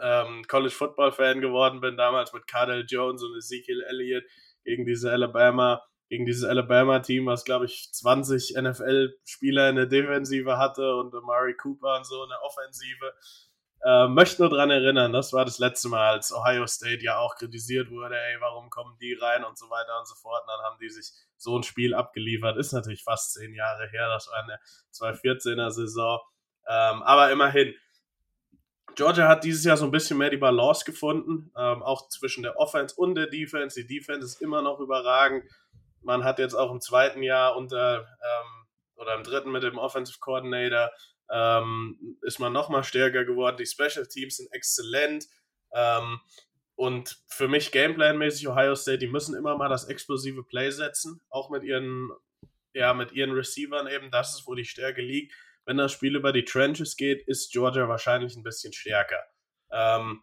ähm, 0.00 0.44
College 0.48 0.74
Football 0.74 1.12
Fan 1.12 1.40
geworden 1.40 1.80
bin, 1.80 1.96
damals 1.96 2.32
mit 2.32 2.46
Cardell 2.46 2.86
Jones 2.88 3.22
und 3.22 3.36
Ezekiel 3.36 3.82
Elliott 3.82 4.24
gegen 4.64 4.86
diese 4.86 5.10
Alabama, 5.10 5.82
gegen 6.08 6.26
dieses 6.26 6.44
Alabama-Team, 6.44 7.26
was 7.26 7.44
glaube 7.44 7.66
ich 7.66 7.90
20 7.92 8.54
NFL-Spieler 8.56 9.70
in 9.70 9.76
der 9.76 9.86
Defensive 9.86 10.58
hatte 10.58 10.96
und 10.96 11.14
Amari 11.14 11.54
Cooper 11.54 11.96
und 11.96 12.06
so 12.06 12.22
in 12.22 12.30
der 12.30 12.42
Offensive. 12.42 13.12
Ähm, 13.82 14.12
möchte 14.12 14.42
nur 14.42 14.50
daran 14.50 14.70
erinnern, 14.70 15.12
das 15.12 15.32
war 15.32 15.46
das 15.46 15.58
letzte 15.58 15.88
Mal, 15.88 16.10
als 16.10 16.34
Ohio 16.34 16.66
State 16.66 17.02
ja 17.02 17.18
auch 17.18 17.36
kritisiert 17.36 17.90
wurde, 17.90 18.14
ey, 18.14 18.36
warum 18.40 18.68
kommen 18.68 18.96
die 19.00 19.14
rein 19.14 19.42
und 19.42 19.56
so 19.56 19.70
weiter 19.70 19.98
und 19.98 20.06
so 20.06 20.14
fort. 20.16 20.42
Und 20.42 20.48
dann 20.48 20.60
haben 20.66 20.78
die 20.78 20.90
sich 20.90 21.12
so 21.38 21.56
ein 21.56 21.62
Spiel 21.62 21.94
abgeliefert. 21.94 22.58
Ist 22.58 22.72
natürlich 22.72 23.02
fast 23.02 23.32
zehn 23.32 23.54
Jahre 23.54 23.88
her, 23.88 24.08
das 24.08 24.28
war 24.28 24.42
eine 24.42 24.58
2014er 24.92 25.70
Saison. 25.70 26.20
Ähm, 26.68 27.02
aber 27.02 27.30
immerhin, 27.30 27.74
Georgia 28.96 29.28
hat 29.28 29.44
dieses 29.44 29.64
Jahr 29.64 29.78
so 29.78 29.86
ein 29.86 29.90
bisschen 29.90 30.18
mehr 30.18 30.30
die 30.30 30.36
Balance 30.36 30.84
gefunden, 30.84 31.50
ähm, 31.56 31.82
auch 31.82 32.08
zwischen 32.08 32.42
der 32.42 32.58
Offense 32.58 32.94
und 32.96 33.14
der 33.14 33.28
Defense. 33.28 33.80
Die 33.80 33.86
Defense 33.86 34.26
ist 34.26 34.42
immer 34.42 34.60
noch 34.60 34.78
überragend. 34.80 35.44
Man 36.02 36.24
hat 36.24 36.38
jetzt 36.38 36.54
auch 36.54 36.70
im 36.70 36.80
zweiten 36.80 37.22
Jahr 37.22 37.56
unter 37.56 38.00
ähm, 38.00 38.66
oder 38.96 39.14
im 39.14 39.22
dritten 39.22 39.50
mit 39.50 39.62
dem 39.62 39.78
Offensive 39.78 40.18
Coordinator 40.20 40.90
ähm, 41.32 42.18
ist 42.22 42.38
man 42.38 42.52
noch 42.52 42.68
mal 42.68 42.84
stärker 42.84 43.24
geworden. 43.24 43.56
Die 43.58 43.66
Special 43.66 44.06
Teams 44.06 44.36
sind 44.36 44.52
exzellent. 44.52 45.26
Ähm, 45.72 46.20
und 46.74 47.22
für 47.28 47.48
mich 47.48 47.72
Gameplan-mäßig 47.72 48.48
Ohio 48.48 48.74
State, 48.74 48.98
die 48.98 49.08
müssen 49.08 49.36
immer 49.36 49.56
mal 49.56 49.68
das 49.68 49.84
explosive 49.84 50.42
Play 50.44 50.70
setzen, 50.70 51.20
auch 51.28 51.50
mit 51.50 51.62
ihren, 51.62 52.10
ja, 52.72 52.94
mit 52.94 53.12
ihren 53.12 53.32
Receivern 53.32 53.86
eben. 53.86 54.10
Das 54.10 54.34
ist, 54.34 54.46
wo 54.46 54.54
die 54.54 54.64
Stärke 54.64 55.02
liegt 55.02 55.32
wenn 55.70 55.76
das 55.76 55.92
Spiel 55.92 56.16
über 56.16 56.32
die 56.32 56.44
Trenches 56.44 56.96
geht, 56.96 57.26
ist 57.28 57.52
Georgia 57.52 57.88
wahrscheinlich 57.88 58.36
ein 58.36 58.42
bisschen 58.42 58.72
stärker. 58.72 59.22
Ähm, 59.70 60.22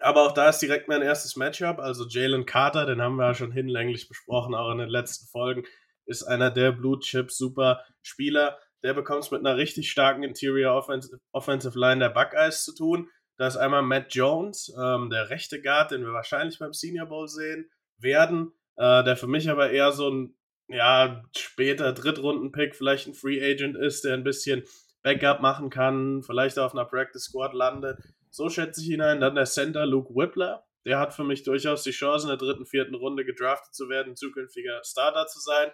Aber 0.00 0.26
auch 0.26 0.32
da 0.32 0.50
ist 0.50 0.60
direkt 0.60 0.88
mein 0.88 1.02
erstes 1.02 1.36
Matchup. 1.36 1.78
Also 1.78 2.06
Jalen 2.06 2.44
Carter, 2.44 2.86
den 2.86 3.00
haben 3.00 3.16
wir 3.16 3.26
ja 3.26 3.34
schon 3.34 3.50
hinlänglich 3.50 4.08
besprochen, 4.08 4.54
auch 4.54 4.70
in 4.70 4.78
den 4.78 4.90
letzten 4.90 5.26
Folgen, 5.26 5.64
ist 6.04 6.22
einer 6.22 6.50
der 6.50 6.72
Blue 6.72 6.98
Chip 7.00 7.30
Super 7.30 7.84
Spieler. 8.02 8.58
Der 8.82 8.94
bekommt 8.94 9.24
es 9.24 9.30
mit 9.30 9.40
einer 9.40 9.56
richtig 9.56 9.90
starken 9.90 10.22
Interior 10.22 10.74
Offensive, 10.74 11.18
Offensive 11.32 11.78
Line 11.78 12.00
der 12.00 12.10
Buckeyes 12.10 12.64
zu 12.64 12.74
tun. 12.74 13.08
Da 13.36 13.46
ist 13.46 13.56
einmal 13.56 13.82
Matt 13.82 14.14
Jones, 14.14 14.72
ähm, 14.80 15.10
der 15.10 15.30
rechte 15.30 15.60
Guard, 15.60 15.92
den 15.92 16.02
wir 16.02 16.12
wahrscheinlich 16.12 16.58
beim 16.58 16.72
Senior 16.72 17.06
Bowl 17.06 17.28
sehen 17.28 17.70
werden, 17.98 18.52
äh, 18.76 19.04
der 19.04 19.16
für 19.16 19.28
mich 19.28 19.48
aber 19.48 19.70
eher 19.70 19.92
so 19.92 20.10
ein 20.10 20.34
ja, 20.68 21.22
später 21.36 21.92
Drittrunden-Pick, 21.92 22.76
vielleicht 22.76 23.06
ein 23.06 23.14
Free 23.14 23.42
Agent 23.42 23.76
ist, 23.76 24.04
der 24.04 24.14
ein 24.14 24.24
bisschen 24.24 24.64
Backup 25.02 25.40
machen 25.40 25.70
kann, 25.70 26.22
vielleicht 26.22 26.58
auf 26.58 26.72
einer 26.72 26.84
Practice 26.84 27.24
Squad 27.24 27.54
landet. 27.54 27.98
So 28.30 28.48
schätze 28.48 28.82
ich 28.82 28.90
ihn 28.90 29.00
ein. 29.00 29.20
Dann 29.20 29.34
der 29.34 29.46
Center 29.46 29.86
Luke 29.86 30.14
Whippler. 30.14 30.64
Der 30.84 30.98
hat 30.98 31.14
für 31.14 31.24
mich 31.24 31.42
durchaus 31.42 31.82
die 31.82 31.90
Chance, 31.90 32.26
in 32.26 32.28
der 32.28 32.36
dritten, 32.38 32.66
vierten 32.66 32.94
Runde 32.94 33.24
gedraftet 33.24 33.74
zu 33.74 33.88
werden, 33.88 34.16
zukünftiger 34.16 34.82
Starter 34.84 35.26
zu 35.26 35.40
sein. 35.40 35.70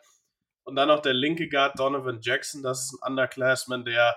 Und 0.64 0.76
dann 0.76 0.88
noch 0.88 1.00
der 1.00 1.14
linke 1.14 1.48
Guard 1.48 1.78
Donovan 1.78 2.20
Jackson. 2.20 2.62
Das 2.62 2.84
ist 2.84 3.02
ein 3.02 3.10
Underclassman, 3.10 3.84
der 3.84 4.16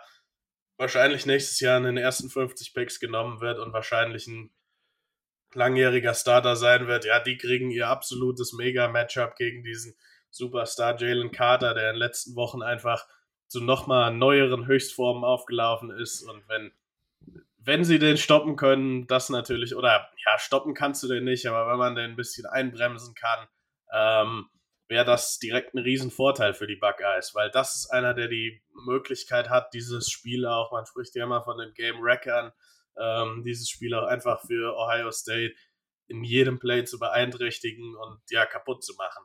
wahrscheinlich 0.77 1.25
nächstes 1.25 1.59
Jahr 1.59 1.77
in 1.77 1.83
den 1.83 1.97
ersten 1.97 2.29
50 2.29 2.73
Picks 2.73 2.99
genommen 2.99 3.41
wird 3.41 3.59
und 3.59 3.73
wahrscheinlich 3.73 4.27
ein 4.27 4.51
langjähriger 5.53 6.13
Starter 6.13 6.55
sein 6.55 6.87
wird. 6.87 7.05
Ja, 7.05 7.19
die 7.19 7.37
kriegen 7.37 7.71
ihr 7.71 7.87
absolutes 7.87 8.53
Mega-Matchup 8.53 9.35
gegen 9.35 9.63
diesen 9.63 9.95
Superstar 10.29 10.97
Jalen 10.97 11.31
Carter, 11.31 11.73
der 11.73 11.89
in 11.89 11.95
den 11.95 11.99
letzten 11.99 12.35
Wochen 12.35 12.61
einfach 12.61 13.07
zu 13.47 13.61
nochmal 13.61 14.13
neueren 14.13 14.67
Höchstformen 14.67 15.23
aufgelaufen 15.23 15.89
ist. 15.89 16.21
Und 16.21 16.47
wenn, 16.47 16.71
wenn 17.57 17.83
sie 17.83 17.97
den 17.97 18.17
stoppen 18.17 18.55
können, 18.55 19.07
das 19.07 19.29
natürlich, 19.29 19.75
oder 19.75 20.09
ja, 20.25 20.37
stoppen 20.37 20.73
kannst 20.73 21.01
du 21.03 21.07
den 21.07 21.23
nicht, 21.23 21.47
aber 21.47 21.71
wenn 21.71 21.79
man 21.79 21.95
den 21.95 22.11
ein 22.11 22.15
bisschen 22.15 22.45
einbremsen 22.45 23.15
kann, 23.15 23.47
ähm, 23.93 24.49
wäre 24.87 25.05
das 25.05 25.39
direkt 25.39 25.73
ein 25.73 25.79
Riesenvorteil 25.79 26.53
für 26.53 26.67
die 26.67 26.75
Buckeyes, 26.75 27.35
weil 27.35 27.51
das 27.51 27.75
ist 27.75 27.91
einer, 27.91 28.13
der 28.13 28.27
die 28.27 28.61
Möglichkeit 28.85 29.49
hat, 29.49 29.73
dieses 29.73 30.09
Spiel 30.09 30.45
auch, 30.45 30.71
man 30.71 30.85
spricht 30.85 31.15
ja 31.15 31.25
immer 31.25 31.43
von 31.43 31.57
den 31.57 31.73
Game 31.73 32.01
Wreckern, 32.01 32.51
ähm, 32.97 33.43
dieses 33.45 33.69
Spiel 33.69 33.93
auch 33.93 34.07
einfach 34.07 34.41
für 34.45 34.75
Ohio 34.77 35.11
State 35.11 35.55
in 36.07 36.23
jedem 36.23 36.57
Play 36.59 36.85
zu 36.85 36.99
beeinträchtigen 36.99 37.95
und 37.95 38.21
ja, 38.29 38.45
kaputt 38.45 38.83
zu 38.83 38.93
machen. 38.95 39.23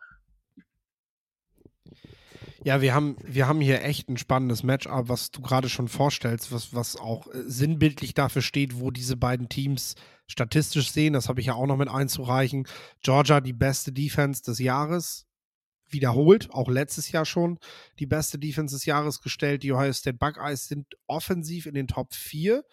Ja, 2.64 2.80
wir 2.80 2.94
haben, 2.94 3.16
wir 3.24 3.48
haben 3.48 3.60
hier 3.60 3.82
echt 3.82 4.08
ein 4.08 4.16
spannendes 4.16 4.62
Matchup, 4.62 5.08
was 5.08 5.32
du 5.32 5.42
gerade 5.42 5.68
schon 5.68 5.88
vorstellst, 5.88 6.52
was, 6.52 6.72
was 6.72 6.96
auch 6.96 7.26
äh, 7.28 7.42
sinnbildlich 7.44 8.14
dafür 8.14 8.42
steht, 8.42 8.78
wo 8.78 8.92
diese 8.92 9.16
beiden 9.16 9.48
Teams 9.48 9.96
statistisch 10.28 10.92
sehen. 10.92 11.12
Das 11.12 11.28
habe 11.28 11.40
ich 11.40 11.46
ja 11.46 11.54
auch 11.54 11.66
noch 11.66 11.76
mit 11.76 11.88
einzureichen. 11.88 12.68
Georgia, 13.02 13.40
die 13.40 13.52
beste 13.52 13.92
Defense 13.92 14.44
des 14.44 14.60
Jahres, 14.60 15.26
wiederholt, 15.92 16.50
auch 16.50 16.68
letztes 16.68 17.12
Jahr 17.12 17.24
schon 17.24 17.58
die 17.98 18.06
beste 18.06 18.38
Defense 18.38 18.74
des 18.74 18.84
Jahres 18.84 19.20
gestellt. 19.20 19.62
Die 19.62 19.72
Ohio 19.72 19.92
State 19.92 20.18
Buckeyes 20.18 20.68
sind 20.68 20.86
offensiv 21.06 21.66
in 21.66 21.74
den 21.74 21.88
Top 21.88 22.14
4 22.14 22.64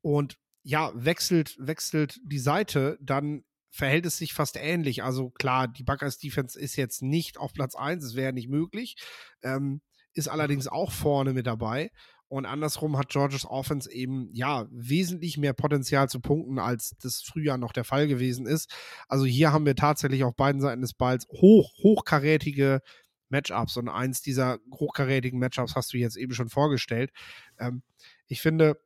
und 0.00 0.38
ja, 0.62 0.92
wechselt, 0.94 1.56
wechselt 1.58 2.20
die 2.24 2.38
Seite, 2.38 2.98
dann 3.00 3.44
verhält 3.70 4.06
es 4.06 4.18
sich 4.18 4.34
fast 4.34 4.56
ähnlich. 4.56 5.02
Also 5.02 5.30
klar, 5.30 5.68
die 5.68 5.84
Buckeyes 5.84 6.18
Defense 6.18 6.58
ist 6.58 6.76
jetzt 6.76 7.02
nicht 7.02 7.38
auf 7.38 7.52
Platz 7.52 7.74
1, 7.74 8.04
es 8.04 8.16
wäre 8.16 8.32
nicht 8.32 8.48
möglich, 8.48 8.96
ähm, 9.42 9.80
ist 10.14 10.28
allerdings 10.28 10.66
auch 10.66 10.90
vorne 10.90 11.32
mit 11.32 11.46
dabei. 11.46 11.90
Und 12.28 12.44
andersrum 12.44 12.98
hat 12.98 13.08
Georges 13.08 13.46
Offense 13.46 13.90
eben 13.90 14.28
ja 14.32 14.66
wesentlich 14.70 15.38
mehr 15.38 15.54
Potenzial 15.54 16.08
zu 16.08 16.20
punkten, 16.20 16.58
als 16.58 16.94
das 17.02 17.22
früher 17.22 17.56
noch 17.56 17.72
der 17.72 17.84
Fall 17.84 18.06
gewesen 18.06 18.46
ist. 18.46 18.70
Also 19.08 19.24
hier 19.24 19.52
haben 19.52 19.64
wir 19.64 19.74
tatsächlich 19.74 20.24
auf 20.24 20.36
beiden 20.36 20.60
Seiten 20.60 20.82
des 20.82 20.92
Balls 20.92 21.26
hoch, 21.28 21.72
hochkarätige 21.82 22.82
Matchups. 23.30 23.76
Und 23.78 23.88
eins 23.88 24.20
dieser 24.20 24.58
hochkarätigen 24.72 25.38
Matchups 25.38 25.74
hast 25.74 25.92
du 25.92 25.98
jetzt 25.98 26.16
eben 26.16 26.34
schon 26.34 26.50
vorgestellt. 26.50 27.12
Ähm, 27.58 27.82
ich 28.26 28.42
finde, 28.42 28.78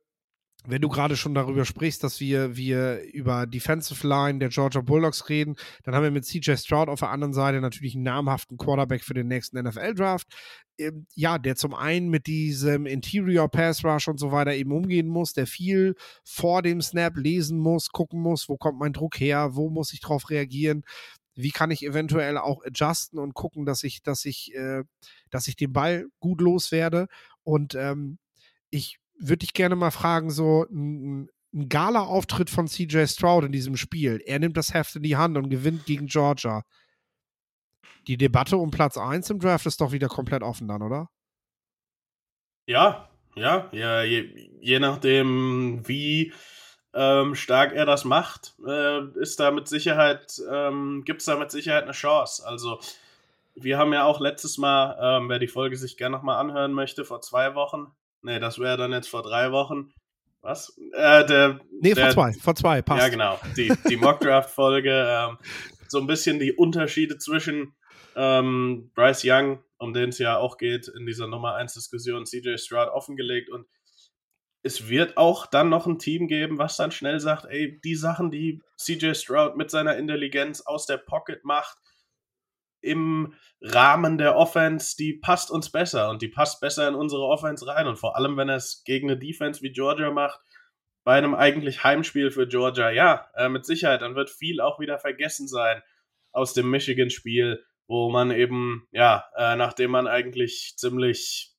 wenn 0.65 0.81
du 0.81 0.89
gerade 0.89 1.17
schon 1.17 1.33
darüber 1.33 1.65
sprichst, 1.65 2.03
dass 2.03 2.19
wir, 2.19 2.55
wir 2.55 3.03
über 3.13 3.45
Defensive 3.45 4.07
Line 4.07 4.39
der 4.39 4.49
Georgia 4.49 4.81
Bulldogs 4.81 5.27
reden, 5.29 5.55
dann 5.83 5.93
haben 5.93 6.03
wir 6.03 6.11
mit 6.11 6.25
CJ 6.25 6.55
Stroud 6.55 6.89
auf 6.89 6.99
der 6.99 7.09
anderen 7.09 7.33
Seite 7.33 7.59
natürlich 7.59 7.95
einen 7.95 8.03
namhaften 8.03 8.57
Quarterback 8.57 9.03
für 9.03 9.13
den 9.13 9.27
nächsten 9.27 9.61
NFL-Draft. 9.61 10.27
Ähm, 10.77 11.05
ja, 11.15 11.37
der 11.37 11.55
zum 11.55 11.73
einen 11.73 12.09
mit 12.09 12.27
diesem 12.27 12.85
Interior 12.85 13.49
Pass 13.49 13.83
Rush 13.83 14.07
und 14.07 14.19
so 14.19 14.31
weiter 14.31 14.53
eben 14.53 14.71
umgehen 14.71 15.07
muss, 15.07 15.33
der 15.33 15.47
viel 15.47 15.95
vor 16.23 16.61
dem 16.61 16.81
Snap 16.81 17.17
lesen 17.17 17.59
muss, 17.59 17.89
gucken 17.89 18.21
muss, 18.21 18.47
wo 18.47 18.57
kommt 18.57 18.79
mein 18.79 18.93
Druck 18.93 19.19
her, 19.19 19.55
wo 19.55 19.69
muss 19.69 19.93
ich 19.93 19.99
drauf 19.99 20.29
reagieren, 20.29 20.83
wie 21.35 21.51
kann 21.51 21.71
ich 21.71 21.83
eventuell 21.83 22.37
auch 22.37 22.63
adjusten 22.63 23.19
und 23.19 23.33
gucken, 23.33 23.65
dass 23.65 23.83
ich, 23.83 24.01
dass 24.01 24.23
ich, 24.25 24.53
äh, 24.55 24.83
dass 25.29 25.47
ich 25.47 25.55
den 25.55 25.73
Ball 25.73 26.05
gut 26.19 26.41
loswerde. 26.41 27.07
Und 27.43 27.75
ähm, 27.75 28.17
ich 28.69 28.99
würde 29.23 29.39
dich 29.39 29.53
gerne 29.53 29.75
mal 29.75 29.91
fragen, 29.91 30.29
so 30.29 30.65
ein, 30.69 31.29
ein 31.53 31.69
Gala-Auftritt 31.69 32.49
von 32.49 32.67
CJ 32.67 33.05
Stroud 33.05 33.45
in 33.45 33.51
diesem 33.51 33.77
Spiel. 33.77 34.21
Er 34.25 34.39
nimmt 34.39 34.57
das 34.57 34.73
Heft 34.73 34.95
in 34.95 35.03
die 35.03 35.17
Hand 35.17 35.37
und 35.37 35.49
gewinnt 35.49 35.85
gegen 35.85 36.07
Georgia. 36.07 36.63
Die 38.07 38.17
Debatte 38.17 38.57
um 38.57 38.71
Platz 38.71 38.97
1 38.97 39.29
im 39.29 39.39
Draft 39.39 39.65
ist 39.65 39.79
doch 39.79 39.91
wieder 39.91 40.07
komplett 40.07 40.43
offen 40.43 40.67
dann, 40.67 40.81
oder? 40.81 41.09
Ja, 42.65 43.09
ja, 43.35 43.69
ja, 43.71 44.03
je, 44.03 44.49
je 44.61 44.79
nachdem, 44.79 45.87
wie 45.87 46.33
ähm, 46.93 47.35
stark 47.35 47.73
er 47.73 47.85
das 47.85 48.05
macht, 48.05 48.55
äh, 48.67 49.07
ist 49.19 49.39
da 49.39 49.51
mit 49.51 49.67
Sicherheit, 49.67 50.41
ähm, 50.51 51.03
gibt 51.05 51.21
es 51.21 51.25
da 51.25 51.37
mit 51.37 51.51
Sicherheit 51.51 51.83
eine 51.83 51.93
Chance. 51.93 52.45
Also, 52.45 52.79
wir 53.55 53.77
haben 53.77 53.93
ja 53.93 54.03
auch 54.03 54.19
letztes 54.19 54.57
Mal, 54.57 54.97
ähm, 55.01 55.29
wer 55.29 55.39
die 55.39 55.47
Folge 55.47 55.77
sich 55.77 55.97
gerne 55.97 56.15
nochmal 56.15 56.39
anhören 56.39 56.73
möchte, 56.73 57.05
vor 57.05 57.21
zwei 57.21 57.55
Wochen, 57.55 57.91
Nee, 58.23 58.39
das 58.39 58.57
wäre 58.57 58.77
dann 58.77 58.91
jetzt 58.91 59.09
vor 59.09 59.21
drei 59.21 59.51
Wochen. 59.51 59.93
Was? 60.41 60.77
Äh, 60.93 61.25
der, 61.25 61.59
nee, 61.79 61.93
der, 61.93 62.11
vor 62.11 62.13
zwei. 62.13 62.33
Vor 62.33 62.55
zwei, 62.55 62.81
passt. 62.81 63.01
Ja, 63.01 63.09
genau. 63.09 63.39
Die, 63.55 63.71
die 63.89 63.97
Mockdraft-Folge. 63.97 65.05
Ähm, 65.07 65.37
so 65.87 65.99
ein 65.99 66.07
bisschen 66.07 66.39
die 66.39 66.53
Unterschiede 66.53 67.17
zwischen 67.17 67.75
ähm, 68.15 68.91
Bryce 68.95 69.23
Young, 69.25 69.63
um 69.77 69.93
den 69.93 70.09
es 70.09 70.17
ja 70.17 70.37
auch 70.37 70.57
geht, 70.57 70.87
in 70.87 71.05
dieser 71.05 71.27
Nummer 71.27 71.55
1-Diskussion, 71.57 72.25
CJ 72.25 72.57
Stroud 72.57 72.89
offengelegt. 72.89 73.49
Und 73.49 73.67
es 74.63 74.89
wird 74.89 75.17
auch 75.17 75.45
dann 75.45 75.69
noch 75.69 75.85
ein 75.85 75.99
Team 75.99 76.27
geben, 76.27 76.57
was 76.57 76.77
dann 76.77 76.91
schnell 76.91 77.19
sagt, 77.19 77.45
ey, 77.45 77.79
die 77.83 77.95
Sachen, 77.95 78.31
die 78.31 78.61
CJ 78.77 79.13
Stroud 79.13 79.55
mit 79.55 79.69
seiner 79.69 79.97
Intelligenz 79.97 80.61
aus 80.61 80.85
der 80.85 80.97
Pocket 80.97 81.43
macht, 81.43 81.77
im 82.83 83.33
Rahmen 83.61 84.17
der 84.17 84.35
Offense, 84.35 84.95
die 84.97 85.13
passt 85.13 85.49
uns 85.49 85.71
besser 85.71 86.09
und 86.09 86.21
die 86.21 86.27
passt 86.27 86.59
besser 86.61 86.87
in 86.87 86.95
unsere 86.95 87.23
Offense 87.23 87.65
rein. 87.65 87.87
Und 87.87 87.97
vor 87.97 88.17
allem, 88.17 88.37
wenn 88.37 88.49
er 88.49 88.57
es 88.57 88.83
gegen 88.83 89.09
eine 89.09 89.17
Defense 89.17 89.61
wie 89.61 89.71
Georgia 89.71 90.11
macht, 90.11 90.39
bei 91.03 91.17
einem 91.17 91.35
eigentlich 91.35 91.83
Heimspiel 91.83 92.31
für 92.31 92.47
Georgia, 92.47 92.89
ja, 92.91 93.27
äh, 93.35 93.49
mit 93.49 93.65
Sicherheit, 93.65 94.01
dann 94.01 94.15
wird 94.15 94.29
viel 94.29 94.61
auch 94.61 94.79
wieder 94.79 94.99
vergessen 94.99 95.47
sein 95.47 95.81
aus 96.31 96.53
dem 96.53 96.69
Michigan-Spiel, 96.69 97.63
wo 97.87 98.09
man 98.09 98.31
eben, 98.31 98.87
ja, 98.91 99.25
äh, 99.35 99.55
nachdem 99.55 99.91
man 99.91 100.07
eigentlich 100.07 100.75
ziemlich, 100.77 101.53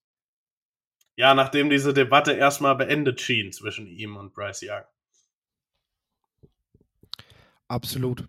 ja, 1.16 1.34
nachdem 1.34 1.70
diese 1.70 1.94
Debatte 1.94 2.32
erstmal 2.32 2.74
beendet 2.74 3.20
schien 3.20 3.52
zwischen 3.52 3.86
ihm 3.86 4.16
und 4.16 4.34
Bryce 4.34 4.64
Young. 4.64 4.84
Absolut. 7.68 8.28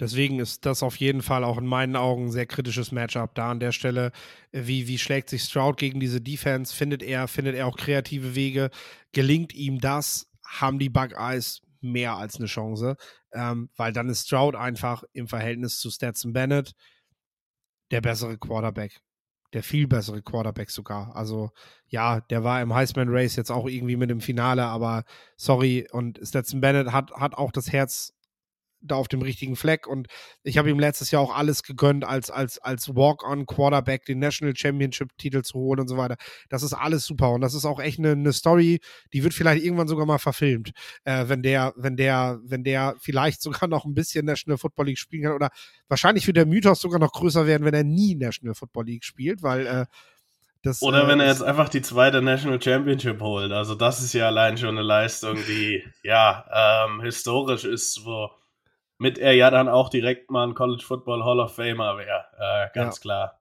Deswegen 0.00 0.38
ist 0.40 0.64
das 0.64 0.82
auf 0.82 0.96
jeden 0.96 1.22
Fall 1.22 1.44
auch 1.44 1.58
in 1.58 1.66
meinen 1.66 1.96
Augen 1.96 2.26
ein 2.26 2.30
sehr 2.30 2.46
kritisches 2.46 2.92
Matchup 2.92 3.34
da 3.34 3.50
an 3.50 3.60
der 3.60 3.72
Stelle. 3.72 4.10
Wie, 4.50 4.88
wie 4.88 4.98
schlägt 4.98 5.28
sich 5.28 5.44
Stroud 5.44 5.76
gegen 5.76 6.00
diese 6.00 6.20
Defense? 6.20 6.74
Findet 6.74 7.02
er, 7.02 7.28
findet 7.28 7.54
er 7.54 7.66
auch 7.66 7.76
kreative 7.76 8.34
Wege? 8.34 8.70
Gelingt 9.12 9.54
ihm 9.54 9.78
das? 9.78 10.30
Haben 10.44 10.78
die 10.78 10.88
Buckeyes 10.88 11.62
mehr 11.80 12.16
als 12.16 12.36
eine 12.36 12.46
Chance? 12.46 12.96
Ähm, 13.32 13.68
weil 13.76 13.92
dann 13.92 14.08
ist 14.08 14.26
Stroud 14.26 14.56
einfach 14.56 15.04
im 15.12 15.28
Verhältnis 15.28 15.78
zu 15.78 15.90
Stetson 15.90 16.32
Bennett 16.32 16.72
der 17.90 18.00
bessere 18.00 18.38
Quarterback. 18.38 19.00
Der 19.52 19.62
viel 19.62 19.86
bessere 19.86 20.22
Quarterback 20.22 20.70
sogar. 20.70 21.14
Also, 21.14 21.50
ja, 21.86 22.20
der 22.20 22.42
war 22.42 22.62
im 22.62 22.74
Heisman 22.74 23.10
Race 23.10 23.36
jetzt 23.36 23.50
auch 23.50 23.68
irgendwie 23.68 23.96
mit 23.96 24.10
im 24.10 24.22
Finale, 24.22 24.64
aber 24.64 25.04
sorry. 25.36 25.86
Und 25.92 26.18
Stetson 26.22 26.62
Bennett 26.62 26.90
hat, 26.90 27.12
hat 27.12 27.34
auch 27.34 27.52
das 27.52 27.70
Herz 27.70 28.14
da 28.82 28.96
auf 28.96 29.08
dem 29.08 29.22
richtigen 29.22 29.56
Fleck. 29.56 29.86
Und 29.86 30.08
ich 30.42 30.58
habe 30.58 30.68
ihm 30.70 30.78
letztes 30.78 31.10
Jahr 31.10 31.22
auch 31.22 31.34
alles 31.34 31.62
gegönnt, 31.62 32.04
als, 32.04 32.30
als, 32.30 32.58
als 32.58 32.94
Walk-on-Quarterback 32.94 34.04
den 34.04 34.18
National 34.18 34.54
Championship-Titel 34.56 35.42
zu 35.42 35.54
holen 35.58 35.80
und 35.80 35.88
so 35.88 35.96
weiter. 35.96 36.16
Das 36.48 36.62
ist 36.62 36.72
alles 36.72 37.04
super. 37.06 37.30
Und 37.30 37.40
das 37.40 37.54
ist 37.54 37.64
auch 37.64 37.80
echt 37.80 37.98
eine, 37.98 38.12
eine 38.12 38.32
Story, 38.32 38.80
die 39.12 39.24
wird 39.24 39.34
vielleicht 39.34 39.64
irgendwann 39.64 39.88
sogar 39.88 40.06
mal 40.06 40.18
verfilmt, 40.18 40.72
äh, 41.04 41.28
wenn 41.28 41.42
der, 41.42 41.72
wenn 41.76 41.96
der, 41.96 42.40
wenn 42.44 42.64
der 42.64 42.96
vielleicht 43.00 43.40
sogar 43.42 43.68
noch 43.68 43.84
ein 43.84 43.94
bisschen 43.94 44.26
National 44.26 44.58
Football 44.58 44.86
League 44.86 44.98
spielen 44.98 45.22
kann. 45.24 45.32
Oder 45.32 45.50
wahrscheinlich 45.88 46.26
wird 46.26 46.36
der 46.36 46.46
Mythos 46.46 46.80
sogar 46.80 46.98
noch 46.98 47.12
größer 47.12 47.46
werden, 47.46 47.64
wenn 47.64 47.74
er 47.74 47.84
nie 47.84 48.14
National 48.14 48.54
Football 48.54 48.86
League 48.86 49.04
spielt, 49.04 49.42
weil 49.42 49.66
äh, 49.66 49.86
Das, 50.64 50.80
Oder 50.82 51.04
äh, 51.04 51.08
wenn 51.08 51.18
er 51.20 51.26
ist- 51.30 51.38
jetzt 51.40 51.48
einfach 51.48 51.68
die 51.68 51.82
zweite 51.82 52.22
National 52.22 52.62
Championship 52.62 53.20
holt. 53.20 53.50
Also 53.50 53.74
das 53.74 54.00
ist 54.00 54.12
ja 54.12 54.28
allein 54.28 54.56
schon 54.56 54.68
eine 54.70 54.82
Leistung, 54.82 55.36
die 55.48 55.82
ja 56.04 56.86
ähm, 56.86 57.00
historisch 57.00 57.64
ist, 57.64 58.04
womit 59.02 59.18
er 59.18 59.32
ja 59.32 59.50
dann 59.50 59.68
auch 59.68 59.88
direkt 59.88 60.30
mal 60.30 60.46
ein 60.46 60.54
College 60.54 60.84
Football 60.86 61.24
Hall 61.24 61.40
of 61.40 61.56
Famer 61.56 61.98
wäre. 61.98 62.24
Äh, 62.38 62.68
ganz 62.72 63.00
klar. 63.00 63.40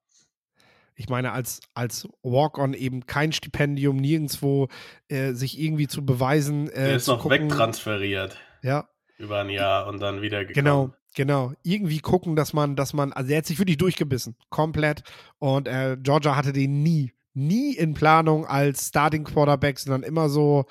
ich 0.96 1.08
meine, 1.08 1.32
als, 1.34 1.62
als 1.76 2.08
Walk-on 2.24 2.74
eben 2.74 3.06
kein 3.06 3.32
Stipendium, 3.32 3.98
nirgendwo 3.98 4.70
äh, 5.08 5.34
sich 5.34 5.60
irgendwie 5.60 5.88
zu 5.88 6.04
beweisen. 6.04 6.68
Äh, 6.70 6.86
Der 6.86 6.96
ist 6.96 7.08
noch 7.08 7.20
gucken, 7.22 7.50
wegtransferiert 7.52 8.38
Ja, 8.64 8.88
über 9.20 9.42
ein 9.42 9.50
Jahr 9.52 9.86
und 9.88 10.00
dann 10.02 10.24
wieder 10.24 10.46
gekommen. 10.46 10.54
genau, 10.56 10.90
genau. 11.14 11.54
Irgendwie 11.62 12.00
gucken, 12.00 12.36
dass 12.36 12.54
man, 12.54 12.76
dass 12.76 12.94
man, 12.94 13.14
also 13.14 13.32
er 13.32 13.38
hat 13.38 13.46
sich 13.46 13.60
wirklich 13.60 13.78
durchgebissen, 13.78 14.36
komplett. 14.50 15.04
Und 15.38 15.68
äh, 15.68 15.96
Georgia 16.02 16.36
hatte 16.36 16.54
den 16.54 16.82
nie, 16.82 17.14
nie 17.36 17.76
in 17.76 17.94
Planung 17.94 18.48
als 18.48 18.88
Starting 18.88 19.26
Quarterback, 19.26 19.78
sondern 19.78 20.02
immer 20.02 20.28
so, 20.28 20.66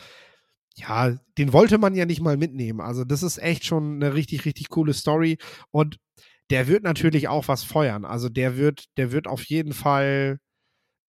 ja, 0.77 1.17
den 1.39 1.53
wollte 1.53 1.79
man 1.79 1.95
ja 1.95 2.07
nicht 2.07 2.21
mal 2.21 2.37
mitnehmen. 2.37 2.81
Also 2.81 3.05
das 3.05 3.23
ist 3.23 3.39
echt 3.39 3.65
schon 3.65 3.95
eine 3.97 4.15
richtig, 4.15 4.45
richtig 4.45 4.69
coole 4.69 4.95
Story. 4.95 5.39
Und 5.71 5.99
der 6.51 6.69
wird 6.69 6.83
natürlich 6.83 7.29
auch 7.29 7.49
was 7.49 7.65
feuern. 7.65 8.05
Also 8.05 8.29
der 8.29 8.57
wird, 8.57 8.85
der 8.97 9.13
wird 9.13 9.27
auf 9.27 9.45
jeden 9.45 9.73
Fall 9.73 10.39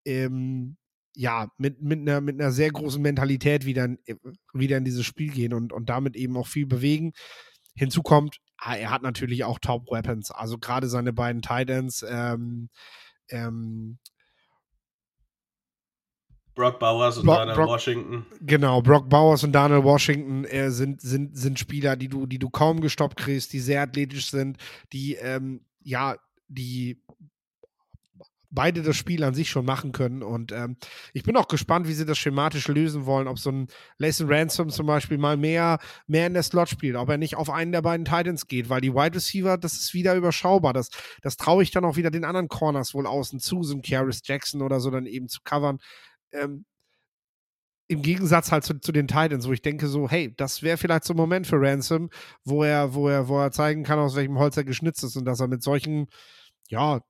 ähm, 0.06 0.78
ja, 1.16 1.50
mit, 1.58 1.82
mit, 1.82 2.00
einer, 2.00 2.22
mit 2.22 2.40
einer 2.40 2.52
sehr 2.52 2.72
großen 2.72 3.02
Mentalität 3.02 3.66
wieder, 3.66 3.86
in- 3.86 4.00
äh, 4.06 4.16
wieder 4.54 4.78
in 4.78 4.86
dieses 4.86 5.06
Spiel 5.06 5.32
gehen 5.32 5.54
und, 5.54 5.74
und 5.74 5.90
damit 5.90 6.16
eben 6.16 6.38
auch 6.38 6.48
viel 6.48 6.66
bewegen. 6.66 7.12
Hinzu 7.76 8.02
kommt, 8.02 8.38
ah, 8.58 8.76
er 8.76 8.92
hat 8.92 9.02
natürlich 9.02 9.44
auch 9.44 9.60
Top 9.60 9.90
Weapons. 9.92 10.32
Also 10.32 10.58
gerade 10.58 10.88
seine 10.88 11.14
beiden 11.14 11.42
Titans, 11.42 12.06
ähm, 12.08 12.70
ähm, 13.30 13.98
Brock 16.56 16.80
Bowers 16.80 17.18
und 17.18 17.26
Brock- 17.26 17.38
dann 17.38 17.50
in 17.50 17.56
Brock- 17.56 17.70
Washington. 17.70 18.26
Genau, 18.42 18.82
Brock 18.82 19.10
Bowers 19.10 19.44
und 19.44 19.54
Daniel 19.54 19.84
Washington 19.84 20.46
äh, 20.46 20.70
sind, 20.72 21.02
sind, 21.02 21.38
sind 21.38 21.60
Spieler, 21.60 21.96
die 21.96 22.08
du, 22.10 22.26
die 22.26 22.40
du 22.40 22.50
kaum 22.50 22.82
gestoppt 22.82 23.18
kriegst, 23.18 23.54
die 23.54 23.60
sehr 23.60 23.82
athletisch 23.82 24.30
sind, 24.32 24.58
die, 24.92 25.16
ähm, 25.16 25.66
ja, 25.84 26.16
die 26.48 27.02
beide 28.54 28.82
das 28.84 28.98
Spiel 28.98 29.24
an 29.24 29.34
sich 29.34 29.50
schon 29.50 29.64
machen 29.64 29.94
können. 29.94 30.22
Und 30.22 30.52
ähm, 30.52 30.76
ich 31.14 31.24
bin 31.24 31.38
auch 31.38 31.48
gespannt, 31.48 31.88
wie 31.88 31.94
sie 31.94 32.06
das 32.06 32.18
schematisch 32.18 32.68
lösen 32.68 33.06
wollen, 33.06 33.30
ob 33.30 33.40
so 33.40 33.50
ein 33.50 33.68
Layson 33.98 34.28
Ransom 34.30 34.70
zum 34.70 34.86
Beispiel 34.88 35.18
mal 35.18 35.38
mehr, 35.38 35.80
mehr 36.06 36.28
in 36.28 36.34
der 36.34 36.44
Slot 36.44 36.68
spielt, 36.68 36.98
ob 36.98 37.08
er 37.08 37.18
nicht 37.18 37.38
auf 37.38 37.50
einen 37.50 37.72
der 37.72 37.82
beiden 37.82 38.04
Titans 38.04 38.48
geht, 38.48 38.68
weil 38.68 38.82
die 38.82 38.94
Wide 38.94 39.16
Receiver, 39.16 39.58
das 39.58 39.76
ist 39.76 39.94
wieder 39.94 40.16
überschaubar. 40.16 40.74
Das, 40.74 40.90
das 41.22 41.38
traue 41.38 41.64
ich 41.64 41.72
dann 41.72 41.86
auch 41.86 41.96
wieder 41.96 42.12
den 42.12 42.26
anderen 42.26 42.50
Corners 42.50 42.94
wohl 42.94 43.08
außen 43.08 43.40
zu, 43.40 43.64
so 43.64 43.74
ein 43.74 43.82
Karis 43.82 44.22
Jackson 44.26 44.62
oder 44.62 44.82
so 44.82 44.92
dann 44.92 45.06
eben 45.06 45.30
zu 45.30 45.40
covern. 45.46 45.78
Ähm, 46.34 46.66
im 47.92 48.02
Gegensatz 48.02 48.54
halt 48.54 48.64
zu, 48.64 48.80
zu 48.80 48.94
den 48.94 49.08
Titans, 49.08 49.48
wo 49.48 49.52
ich 49.52 49.62
denke 49.62 49.88
so, 49.88 50.10
hey, 50.10 50.34
das 50.38 50.64
wäre 50.64 50.78
vielleicht 50.78 51.04
so 51.04 51.14
ein 51.14 51.18
Moment 51.18 51.46
für 51.46 51.60
Ransom, 51.60 52.10
wo 52.46 52.64
er, 52.64 52.94
wo 52.94 53.10
er, 53.10 53.28
wo 53.28 53.38
er 53.38 53.52
zeigen 53.52 53.84
kann, 53.84 54.00
aus 54.00 54.16
welchem 54.16 54.40
Holz 54.40 54.56
er 54.56 54.64
geschnitzt 54.64 55.04
ist 55.04 55.18
und 55.18 55.26
dass 55.26 55.42
er 55.42 55.50
mit 55.50 55.62
solchen, 55.62 56.08
ja, 56.70 57.02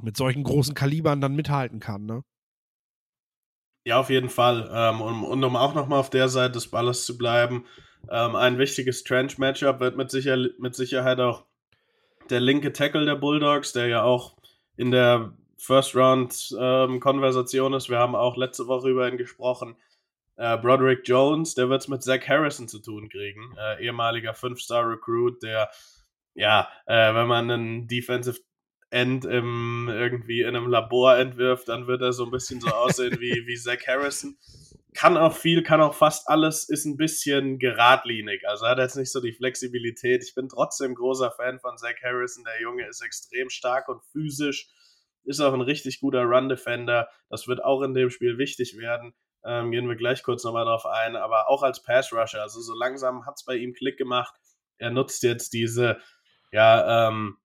mit 0.00 0.16
solchen 0.16 0.42
großen 0.42 0.74
Kalibern 0.74 1.20
dann 1.20 1.36
mithalten 1.36 1.78
kann, 1.78 2.04
ne? 2.04 2.22
Ja, 3.84 3.98
auf 3.98 4.10
jeden 4.10 4.28
Fall. 4.28 4.68
Ähm, 4.72 5.00
und, 5.00 5.24
und 5.24 5.44
um 5.44 5.56
auch 5.56 5.74
nochmal 5.74 6.00
auf 6.00 6.10
der 6.10 6.28
Seite 6.28 6.52
des 6.52 6.68
Balles 6.68 7.04
zu 7.04 7.16
bleiben, 7.16 7.64
ähm, 8.10 8.34
ein 8.34 8.58
wichtiges 8.58 9.04
Trench-Matchup 9.04 9.80
wird 9.80 9.96
mit, 9.96 10.10
sicher, 10.10 10.36
mit 10.58 10.74
Sicherheit 10.74 11.20
auch 11.20 11.44
der 12.30 12.40
linke 12.40 12.72
Tackle 12.72 13.04
der 13.04 13.16
Bulldogs, 13.16 13.72
der 13.72 13.86
ja 13.88 14.02
auch 14.02 14.36
in 14.76 14.90
der 14.90 15.32
First-Round-Konversation 15.62 17.74
ist. 17.74 17.88
Wir 17.88 17.98
haben 17.98 18.16
auch 18.16 18.36
letzte 18.36 18.66
Woche 18.66 18.90
über 18.90 19.08
ihn 19.08 19.16
gesprochen. 19.16 19.76
Äh, 20.36 20.58
Broderick 20.58 21.02
Jones, 21.04 21.54
der 21.54 21.68
wird 21.68 21.82
es 21.82 21.88
mit 21.88 22.02
Zach 22.02 22.26
Harrison 22.26 22.66
zu 22.66 22.80
tun 22.80 23.08
kriegen. 23.08 23.54
Äh, 23.58 23.84
ehemaliger 23.84 24.34
Fünf-Star-Recruit, 24.34 25.40
der, 25.42 25.70
ja, 26.34 26.68
äh, 26.86 27.14
wenn 27.14 27.28
man 27.28 27.50
einen 27.50 27.86
Defensive 27.86 28.40
End 28.90 29.24
im, 29.24 29.88
irgendwie 29.88 30.42
in 30.42 30.48
einem 30.48 30.68
Labor 30.68 31.16
entwirft, 31.16 31.68
dann 31.68 31.86
wird 31.86 32.02
er 32.02 32.12
so 32.12 32.26
ein 32.26 32.30
bisschen 32.30 32.60
so 32.60 32.68
aussehen 32.68 33.18
wie, 33.20 33.46
wie 33.46 33.56
Zach 33.56 33.86
Harrison. 33.86 34.36
Kann 34.94 35.16
auch 35.16 35.34
viel, 35.34 35.62
kann 35.62 35.80
auch 35.80 35.94
fast 35.94 36.28
alles, 36.28 36.68
ist 36.68 36.84
ein 36.84 36.98
bisschen 36.98 37.58
geradlinig. 37.58 38.46
Also 38.46 38.66
hat 38.66 38.76
jetzt 38.78 38.96
nicht 38.96 39.10
so 39.10 39.22
die 39.22 39.32
Flexibilität. 39.32 40.22
Ich 40.22 40.34
bin 40.34 40.50
trotzdem 40.50 40.94
großer 40.94 41.30
Fan 41.30 41.60
von 41.60 41.78
Zach 41.78 41.94
Harrison. 42.02 42.44
Der 42.44 42.60
Junge 42.60 42.86
ist 42.86 43.00
extrem 43.00 43.48
stark 43.48 43.88
und 43.88 44.02
physisch, 44.12 44.68
ist 45.24 45.40
auch 45.40 45.52
ein 45.52 45.60
richtig 45.60 46.00
guter 46.00 46.22
Run-Defender. 46.24 47.08
Das 47.28 47.48
wird 47.48 47.62
auch 47.62 47.82
in 47.82 47.94
dem 47.94 48.10
Spiel 48.10 48.38
wichtig 48.38 48.76
werden. 48.76 49.14
Ähm, 49.44 49.70
gehen 49.70 49.88
wir 49.88 49.96
gleich 49.96 50.22
kurz 50.22 50.44
nochmal 50.44 50.64
drauf 50.64 50.86
ein. 50.86 51.16
Aber 51.16 51.48
auch 51.48 51.62
als 51.62 51.82
Pass-Rusher, 51.82 52.42
also 52.42 52.60
so 52.60 52.74
langsam 52.74 53.26
hat 53.26 53.34
es 53.36 53.44
bei 53.44 53.56
ihm 53.56 53.72
Klick 53.72 53.96
gemacht. 53.96 54.34
Er 54.78 54.90
nutzt 54.90 55.22
jetzt 55.22 55.52
diese, 55.52 55.98
ja, 56.50 57.08
ähm, 57.08 57.38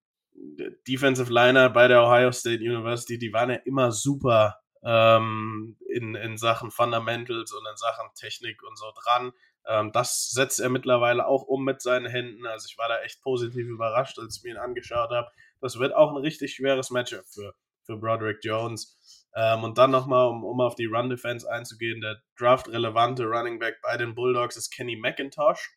Defensive 0.86 1.32
Liner 1.32 1.70
bei 1.70 1.88
der 1.88 2.04
Ohio 2.04 2.32
State 2.32 2.62
University, 2.62 3.18
die 3.18 3.32
waren 3.32 3.50
ja 3.50 3.56
immer 3.64 3.90
super 3.90 4.60
ähm, 4.84 5.76
in, 5.88 6.14
in 6.14 6.36
Sachen 6.36 6.70
Fundamentals 6.70 7.52
und 7.52 7.66
in 7.68 7.76
Sachen 7.76 8.08
Technik 8.14 8.62
und 8.62 8.78
so 8.78 8.86
dran. 9.02 9.32
Ähm, 9.66 9.92
das 9.92 10.30
setzt 10.30 10.60
er 10.60 10.68
mittlerweile 10.68 11.26
auch 11.26 11.42
um 11.42 11.64
mit 11.64 11.82
seinen 11.82 12.06
Händen. 12.06 12.46
Also 12.46 12.66
ich 12.70 12.78
war 12.78 12.88
da 12.88 13.00
echt 13.02 13.20
positiv 13.22 13.66
überrascht, 13.66 14.18
als 14.18 14.38
ich 14.38 14.44
mir 14.44 14.52
ihn 14.52 14.60
angeschaut 14.60 15.10
habe. 15.10 15.30
Das 15.60 15.78
wird 15.78 15.94
auch 15.94 16.10
ein 16.10 16.22
richtig 16.22 16.54
schweres 16.54 16.90
Matchup 16.90 17.26
für, 17.26 17.54
für 17.88 17.96
Broderick 17.96 18.38
Jones. 18.42 19.26
Ähm, 19.34 19.64
und 19.64 19.78
dann 19.78 19.90
nochmal, 19.90 20.28
um, 20.28 20.44
um 20.44 20.60
auf 20.60 20.74
die 20.74 20.86
Run-Defense 20.86 21.50
einzugehen, 21.50 22.00
der 22.00 22.20
draft-relevante 22.38 23.24
Running 23.24 23.58
Back 23.58 23.80
bei 23.82 23.96
den 23.96 24.14
Bulldogs 24.14 24.56
ist 24.56 24.70
Kenny 24.70 24.96
McIntosh, 24.96 25.70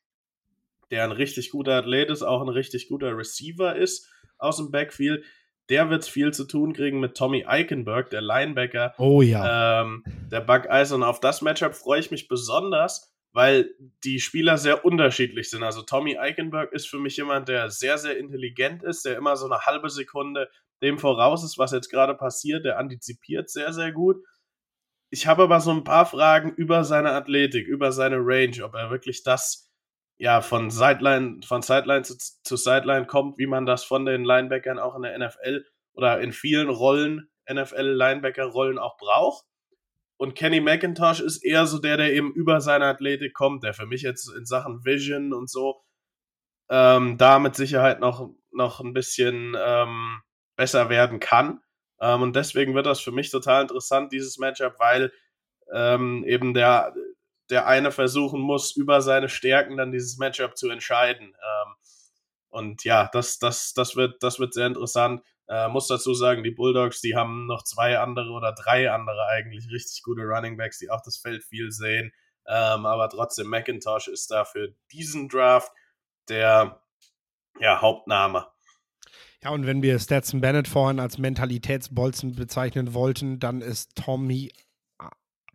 der 0.89 1.05
ein 1.05 1.11
richtig 1.11 1.51
guter 1.51 1.77
Athlet 1.77 2.09
ist, 2.09 2.21
auch 2.21 2.41
ein 2.41 2.49
richtig 2.49 2.89
guter 2.89 3.17
Receiver 3.17 3.75
ist 3.75 4.09
aus 4.37 4.57
dem 4.57 4.71
Backfield. 4.71 5.23
Der 5.69 5.89
wird 5.89 6.05
viel 6.05 6.33
zu 6.33 6.45
tun 6.45 6.73
kriegen 6.73 6.99
mit 6.99 7.15
Tommy 7.15 7.45
Eichenberg, 7.45 8.09
der 8.09 8.21
Linebacker 8.21 8.93
Oh 8.97 9.21
ja. 9.21 9.81
ähm, 9.81 10.03
der 10.29 10.41
Buckeyes. 10.41 10.91
Und 10.91 11.03
auf 11.03 11.21
das 11.21 11.41
Matchup 11.41 11.75
freue 11.75 11.99
ich 11.99 12.11
mich 12.11 12.27
besonders, 12.27 13.13
weil 13.31 13.69
die 14.03 14.19
Spieler 14.19 14.57
sehr 14.57 14.83
unterschiedlich 14.83 15.49
sind. 15.49 15.63
Also 15.63 15.83
Tommy 15.83 16.17
Eichenberg 16.17 16.73
ist 16.73 16.89
für 16.89 16.99
mich 16.99 17.15
jemand, 17.15 17.47
der 17.47 17.69
sehr, 17.69 17.97
sehr 17.97 18.17
intelligent 18.17 18.83
ist, 18.83 19.05
der 19.05 19.17
immer 19.17 19.37
so 19.37 19.45
eine 19.45 19.59
halbe 19.59 19.89
Sekunde 19.89 20.49
dem 20.81 20.97
voraus 20.97 21.43
ist, 21.43 21.57
was 21.57 21.71
jetzt 21.71 21.89
gerade 21.89 22.15
passiert. 22.15 22.65
Der 22.65 22.77
antizipiert 22.77 23.49
sehr, 23.49 23.73
sehr 23.73 23.91
gut. 23.91 24.17
Ich 25.09 25.27
habe 25.27 25.43
aber 25.43 25.59
so 25.59 25.71
ein 25.71 25.83
paar 25.83 26.05
Fragen 26.05 26.53
über 26.53 26.83
seine 26.83 27.11
Athletik, 27.11 27.67
über 27.67 27.91
seine 27.91 28.17
Range, 28.17 28.63
ob 28.63 28.75
er 28.75 28.91
wirklich 28.91 29.23
das 29.23 29.69
ja 30.17 30.41
von 30.41 30.69
Sideline, 30.69 31.41
von 31.45 31.61
Sideline 31.61 32.03
zu, 32.03 32.15
zu 32.17 32.55
Sideline 32.55 33.07
kommt, 33.07 33.37
wie 33.37 33.47
man 33.47 33.65
das 33.65 33.83
von 33.83 34.05
den 34.05 34.23
Linebackern 34.23 34.79
auch 34.79 34.95
in 34.95 35.01
der 35.01 35.17
NFL 35.17 35.65
oder 35.93 36.21
in 36.21 36.31
vielen 36.31 36.69
Rollen, 36.69 37.29
NFL-Linebacker-Rollen 37.51 38.77
auch 38.77 38.97
braucht. 38.97 39.45
Und 40.17 40.35
Kenny 40.35 40.61
McIntosh 40.61 41.19
ist 41.19 41.43
eher 41.43 41.65
so 41.65 41.79
der, 41.79 41.97
der 41.97 42.13
eben 42.13 42.31
über 42.33 42.61
seine 42.61 42.85
Athletik 42.85 43.33
kommt, 43.33 43.63
der 43.63 43.73
für 43.73 43.87
mich 43.87 44.03
jetzt 44.03 44.29
in 44.37 44.45
Sachen 44.45 44.85
Vision 44.85 45.33
und 45.33 45.49
so 45.49 45.81
ähm, 46.69 47.17
da 47.17 47.37
mit 47.39 47.55
Sicherheit 47.55 47.99
noch, 47.99 48.29
noch 48.51 48.79
ein 48.79 48.93
bisschen 48.93 49.57
ähm, 49.59 50.21
besser 50.55 50.89
werden 50.89 51.19
kann. 51.19 51.61
Ähm, 51.99 52.21
und 52.21 52.35
deswegen 52.35 52.75
wird 52.75 52.85
das 52.85 52.99
für 52.99 53.11
mich 53.11 53.29
total 53.31 53.63
interessant, 53.63 54.11
dieses 54.11 54.37
Matchup, 54.37 54.75
weil 54.79 55.11
ähm, 55.71 56.23
eben 56.25 56.53
der, 56.53 56.93
der 57.49 57.67
eine 57.67 57.91
versuchen 57.91 58.41
muss, 58.41 58.75
über 58.75 59.01
seine 59.01 59.29
Stärken 59.29 59.77
dann 59.77 59.91
dieses 59.91 60.17
Matchup 60.17 60.57
zu 60.57 60.69
entscheiden. 60.69 61.27
Ähm, 61.27 61.75
und 62.49 62.83
ja, 62.83 63.09
das, 63.13 63.39
das, 63.39 63.73
das, 63.73 63.95
wird, 63.95 64.21
das 64.23 64.39
wird 64.39 64.53
sehr 64.53 64.67
interessant. 64.67 65.23
Äh, 65.47 65.67
muss 65.69 65.87
dazu 65.87 66.13
sagen, 66.13 66.43
die 66.43 66.51
Bulldogs, 66.51 67.01
die 67.01 67.15
haben 67.15 67.45
noch 67.45 67.63
zwei 67.63 67.99
andere 67.99 68.31
oder 68.31 68.53
drei 68.53 68.91
andere 68.91 69.27
eigentlich 69.27 69.69
richtig 69.71 70.03
gute 70.03 70.23
Running 70.23 70.57
Backs, 70.57 70.79
die 70.79 70.89
auch 70.89 71.01
das 71.01 71.17
Feld 71.17 71.43
viel 71.43 71.71
sehen. 71.71 72.13
Ähm, 72.47 72.85
aber 72.85 73.09
trotzdem, 73.09 73.47
McIntosh 73.47 74.07
ist 74.07 74.31
da 74.31 74.45
für 74.45 74.73
diesen 74.91 75.29
Draft 75.29 75.71
der 76.29 76.81
ja, 77.59 77.81
Hauptname. 77.81 78.50
Ja, 79.43 79.49
und 79.49 79.65
wenn 79.65 79.81
wir 79.81 79.97
Stetson 79.97 80.39
Bennett 80.39 80.67
vorhin 80.67 80.99
als 80.99 81.17
Mentalitätsbolzen 81.17 82.35
bezeichnen 82.35 82.93
wollten, 82.93 83.39
dann 83.39 83.61
ist 83.61 83.95
Tommy, 83.95 84.51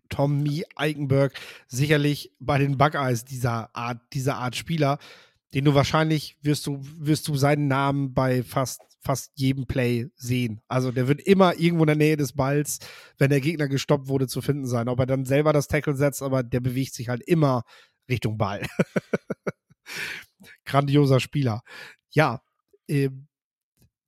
Tommy 0.09 0.65
Eichenberg 0.75 1.33
sicherlich 1.69 2.33
bei 2.41 2.59
den 2.59 2.79
Buckeyes 2.79 3.25
dieser 3.25 3.75
Art, 3.77 4.01
dieser 4.13 4.39
Art 4.39 4.57
Spieler, 4.57 4.99
den 5.55 5.65
du 5.65 5.75
wahrscheinlich 5.75 6.37
wirst 6.43 6.67
du, 6.67 6.81
wirst 6.83 7.29
du 7.29 7.37
seinen 7.37 7.69
Namen 7.69 8.13
bei 8.13 8.43
fast, 8.43 8.83
fast 9.01 9.31
jedem 9.37 9.67
Play 9.67 10.09
sehen. 10.17 10.61
Also 10.67 10.91
der 10.91 11.07
wird 11.07 11.21
immer 11.21 11.57
irgendwo 11.57 11.85
in 11.85 11.89
der 11.89 11.97
Nähe 11.97 12.17
des 12.17 12.33
Balls, 12.33 12.81
wenn 13.19 13.31
der 13.31 13.41
Gegner 13.41 13.69
gestoppt 13.69 14.09
wurde, 14.09 14.27
zu 14.27 14.43
finden 14.43 14.67
sein. 14.67 14.89
Ob 14.89 14.99
er 14.99 15.07
dann 15.07 15.25
selber 15.25 15.53
das 15.53 15.69
Tackle 15.69 15.95
setzt, 15.95 16.23
aber 16.23 16.43
der 16.43 16.61
bewegt 16.61 16.95
sich 16.95 17.09
halt 17.09 17.23
immer 17.23 17.63
Richtung 18.09 18.37
Ball. 18.37 18.67
Grandioser 20.65 21.21
Spieler. 21.21 21.63
Ja, 22.11 22.43
äh, 22.89 23.11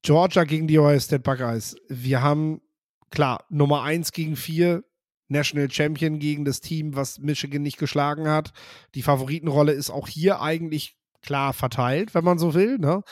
Georgia 0.09 0.45
gegen 0.45 0.67
die 0.67 0.79
Ohio 0.79 0.99
State 0.99 1.21
Buckeyes. 1.21 1.77
Wir 1.91 2.23
haben 2.23 2.63
klar, 3.11 3.45
Nummer 3.51 3.83
1 3.83 4.13
gegen 4.13 4.37
4, 4.37 4.83
National 5.29 5.71
Champion 5.71 6.19
gegen 6.19 6.47
das 6.47 6.63
Team, 6.63 6.97
was 6.97 7.19
Michigan 7.19 7.61
nicht 7.61 7.77
geschlagen 7.77 8.27
hat. 8.27 8.53
Die 8.95 9.03
Favoritenrolle 9.03 9.73
ist 9.73 9.91
auch 9.91 10.09
hier 10.09 10.41
eigentlich 10.41 10.97
klar 11.21 11.53
verteilt, 11.53 12.15
wenn 12.15 12.25
man 12.25 12.39
so 12.39 12.55
will. 12.55 12.79
Ne? 12.79 13.03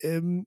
Ähm, 0.00 0.46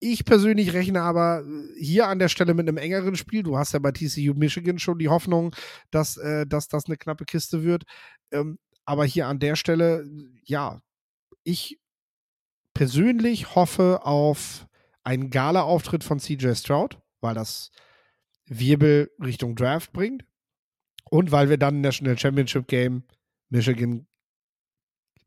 ich 0.00 0.24
persönlich 0.24 0.72
rechne 0.72 1.00
aber 1.00 1.44
hier 1.78 2.08
an 2.08 2.18
der 2.18 2.28
Stelle 2.28 2.52
mit 2.52 2.66
einem 2.66 2.78
engeren 2.78 3.14
Spiel. 3.14 3.44
Du 3.44 3.56
hast 3.56 3.72
ja 3.72 3.78
bei 3.78 3.92
TCU 3.92 4.34
Michigan 4.34 4.80
schon 4.80 4.98
die 4.98 5.10
Hoffnung, 5.10 5.54
dass, 5.92 6.16
äh, 6.16 6.44
dass 6.44 6.66
das 6.66 6.86
eine 6.86 6.96
knappe 6.96 7.24
Kiste 7.24 7.62
wird. 7.62 7.84
Ähm, 8.32 8.58
aber 8.84 9.04
hier 9.04 9.28
an 9.28 9.38
der 9.38 9.54
Stelle, 9.54 10.10
ja, 10.42 10.82
ich 11.44 11.78
persönlich 12.74 13.54
hoffe 13.54 14.00
auf 14.02 14.66
einen 15.04 15.30
Gala-Auftritt 15.30 16.04
von 16.04 16.18
CJ 16.18 16.54
Stroud, 16.54 16.98
weil 17.20 17.34
das 17.34 17.70
Wirbel 18.46 19.10
Richtung 19.22 19.54
Draft 19.54 19.92
bringt. 19.92 20.24
Und 21.10 21.32
weil 21.32 21.48
wir 21.48 21.58
dann 21.58 21.80
National 21.80 22.18
Championship 22.18 22.68
Game 22.68 23.04
Michigan 23.48 24.06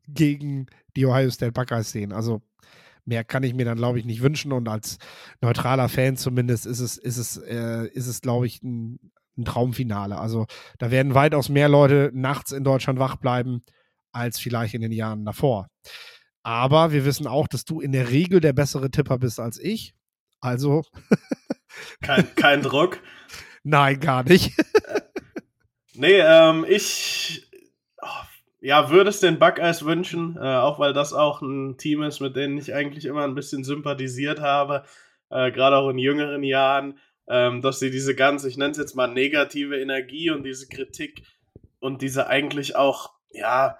gegen 0.06 0.66
die 0.96 1.06
Ohio 1.06 1.30
State 1.30 1.52
Buckeyes 1.52 1.90
sehen. 1.90 2.12
Also 2.12 2.42
mehr 3.04 3.24
kann 3.24 3.42
ich 3.42 3.54
mir 3.54 3.64
dann, 3.64 3.76
glaube 3.76 3.98
ich, 3.98 4.04
nicht 4.04 4.22
wünschen. 4.22 4.52
Und 4.52 4.68
als 4.68 4.98
neutraler 5.40 5.88
Fan 5.88 6.16
zumindest 6.16 6.66
ist 6.66 6.80
es, 6.80 6.96
ist 6.96 7.18
es, 7.18 7.36
äh, 7.36 7.86
ist 7.88 8.06
es, 8.06 8.20
glaube 8.20 8.46
ich, 8.46 8.62
ein, 8.62 8.98
ein 9.36 9.44
Traumfinale. 9.44 10.18
Also 10.18 10.46
da 10.78 10.90
werden 10.90 11.14
weitaus 11.14 11.48
mehr 11.48 11.68
Leute 11.68 12.10
nachts 12.14 12.52
in 12.52 12.64
Deutschland 12.64 12.98
wach 12.98 13.16
bleiben, 13.16 13.62
als 14.12 14.38
vielleicht 14.38 14.74
in 14.74 14.80
den 14.80 14.92
Jahren 14.92 15.24
davor. 15.24 15.68
Aber 16.44 16.92
wir 16.92 17.06
wissen 17.06 17.26
auch, 17.26 17.48
dass 17.48 17.64
du 17.64 17.80
in 17.80 17.92
der 17.92 18.10
Regel 18.10 18.38
der 18.38 18.52
bessere 18.52 18.90
Tipper 18.90 19.18
bist 19.18 19.40
als 19.40 19.58
ich. 19.58 19.94
Also. 20.40 20.82
kein, 22.02 22.34
kein 22.36 22.62
Druck. 22.62 23.00
Nein, 23.62 23.98
gar 23.98 24.22
nicht. 24.24 24.52
nee, 25.94 26.20
ähm, 26.20 26.66
ich 26.68 27.50
oh, 28.02 28.06
ja, 28.60 28.90
würde 28.90 29.08
es 29.08 29.20
den 29.20 29.38
Buckeyes 29.38 29.86
wünschen, 29.86 30.36
äh, 30.36 30.56
auch 30.56 30.78
weil 30.78 30.92
das 30.92 31.14
auch 31.14 31.40
ein 31.40 31.78
Team 31.78 32.02
ist, 32.02 32.20
mit 32.20 32.36
dem 32.36 32.58
ich 32.58 32.74
eigentlich 32.74 33.06
immer 33.06 33.24
ein 33.24 33.34
bisschen 33.34 33.64
sympathisiert 33.64 34.40
habe, 34.40 34.84
äh, 35.30 35.50
gerade 35.50 35.78
auch 35.78 35.88
in 35.88 35.98
jüngeren 35.98 36.42
Jahren, 36.42 36.98
ähm, 37.26 37.62
dass 37.62 37.78
sie 37.78 37.90
diese 37.90 38.14
ganze, 38.14 38.50
ich 38.50 38.58
nenne 38.58 38.72
es 38.72 38.76
jetzt 38.76 38.94
mal 38.94 39.08
negative 39.08 39.80
Energie 39.80 40.28
und 40.28 40.42
diese 40.42 40.68
Kritik 40.68 41.22
und 41.80 42.02
diese 42.02 42.26
eigentlich 42.26 42.76
auch, 42.76 43.14
ja, 43.30 43.78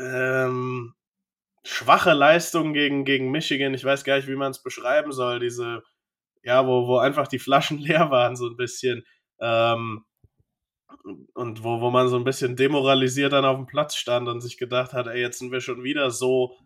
ähm, 0.00 0.94
schwache 1.64 2.12
Leistung 2.12 2.72
gegen, 2.72 3.04
gegen 3.04 3.30
Michigan, 3.30 3.74
ich 3.74 3.84
weiß 3.84 4.04
gar 4.04 4.16
nicht, 4.16 4.28
wie 4.28 4.36
man 4.36 4.50
es 4.50 4.62
beschreiben 4.62 5.12
soll, 5.12 5.40
diese, 5.40 5.82
ja, 6.42 6.66
wo, 6.66 6.86
wo 6.86 6.98
einfach 6.98 7.28
die 7.28 7.38
Flaschen 7.38 7.78
leer 7.78 8.10
waren, 8.10 8.36
so 8.36 8.48
ein 8.48 8.56
bisschen. 8.56 9.04
Ähm, 9.40 10.04
und 11.34 11.64
wo, 11.64 11.80
wo 11.80 11.90
man 11.90 12.08
so 12.08 12.16
ein 12.16 12.24
bisschen 12.24 12.54
demoralisiert 12.54 13.32
dann 13.32 13.44
auf 13.44 13.56
dem 13.56 13.66
Platz 13.66 13.96
stand 13.96 14.28
und 14.28 14.40
sich 14.40 14.58
gedacht 14.58 14.92
hat, 14.92 15.06
ey, 15.06 15.20
jetzt 15.20 15.38
sind 15.38 15.50
wir 15.50 15.60
schon 15.60 15.82
wieder 15.82 16.10
so 16.10 16.56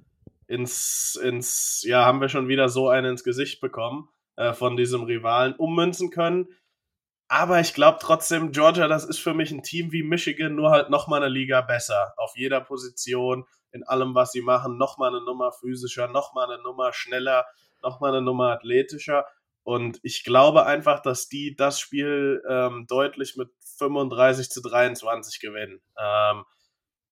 ins, 0.46 1.18
ins, 1.22 1.82
ja, 1.86 2.04
haben 2.04 2.20
wir 2.20 2.28
schon 2.28 2.48
wieder 2.48 2.68
so 2.68 2.88
einen 2.88 3.12
ins 3.12 3.24
Gesicht 3.24 3.60
bekommen 3.60 4.08
äh, 4.36 4.52
von 4.52 4.76
diesem 4.76 5.02
Rivalen 5.02 5.54
ummünzen 5.54 6.10
können. 6.10 6.48
Aber 7.28 7.58
ich 7.60 7.74
glaube 7.74 7.98
trotzdem, 8.00 8.52
Georgia, 8.52 8.86
das 8.86 9.04
ist 9.04 9.18
für 9.18 9.34
mich 9.34 9.50
ein 9.50 9.62
Team 9.62 9.90
wie 9.90 10.04
Michigan, 10.04 10.54
nur 10.54 10.70
halt 10.70 10.90
nochmal 10.90 11.22
eine 11.22 11.32
Liga 11.32 11.60
besser. 11.60 12.14
Auf 12.16 12.36
jeder 12.36 12.60
Position, 12.60 13.46
in 13.76 13.84
allem, 13.84 14.14
was 14.14 14.32
sie 14.32 14.42
machen, 14.42 14.78
nochmal 14.78 15.10
eine 15.14 15.24
Nummer 15.24 15.52
physischer, 15.52 16.08
nochmal 16.08 16.50
eine 16.50 16.62
Nummer 16.62 16.92
schneller, 16.92 17.46
nochmal 17.82 18.12
eine 18.12 18.22
Nummer 18.22 18.52
athletischer. 18.52 19.26
Und 19.62 19.98
ich 20.02 20.24
glaube 20.24 20.66
einfach, 20.66 21.00
dass 21.00 21.28
die 21.28 21.54
das 21.56 21.80
Spiel 21.80 22.42
ähm, 22.48 22.86
deutlich 22.88 23.36
mit 23.36 23.50
35 23.78 24.50
zu 24.50 24.62
23 24.62 25.40
gewinnen. 25.40 25.80
Ähm, 25.98 26.44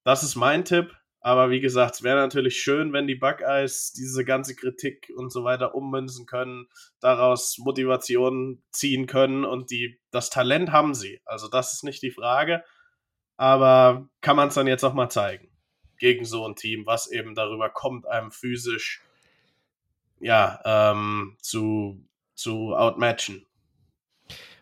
das 0.04 0.22
ist 0.22 0.36
mein 0.36 0.64
Tipp. 0.64 0.94
Aber 1.20 1.48
wie 1.48 1.60
gesagt, 1.60 1.94
es 1.96 2.02
wäre 2.02 2.16
natürlich 2.16 2.60
schön, 2.62 2.92
wenn 2.92 3.06
die 3.06 3.14
Buckeyes 3.14 3.92
diese 3.92 4.26
ganze 4.26 4.54
Kritik 4.54 5.10
und 5.16 5.32
so 5.32 5.42
weiter 5.42 5.74
ummünzen 5.74 6.26
können, 6.26 6.66
daraus 7.00 7.56
Motivation 7.58 8.62
ziehen 8.72 9.06
können 9.06 9.46
und 9.46 9.70
die, 9.70 9.98
das 10.10 10.28
Talent 10.28 10.70
haben 10.70 10.94
sie. 10.94 11.22
Also 11.24 11.48
das 11.48 11.72
ist 11.72 11.82
nicht 11.82 12.02
die 12.02 12.10
Frage. 12.10 12.62
Aber 13.38 14.06
kann 14.20 14.36
man 14.36 14.48
es 14.48 14.54
dann 14.54 14.66
jetzt 14.66 14.84
auch 14.84 14.92
mal 14.92 15.08
zeigen 15.08 15.53
gegen 15.98 16.24
so 16.24 16.46
ein 16.46 16.56
Team, 16.56 16.86
was 16.86 17.10
eben 17.10 17.34
darüber 17.34 17.70
kommt, 17.70 18.06
einem 18.06 18.30
physisch 18.30 19.02
ja, 20.20 20.60
ähm, 20.64 21.36
zu, 21.40 22.02
zu 22.34 22.74
outmatchen. 22.74 23.44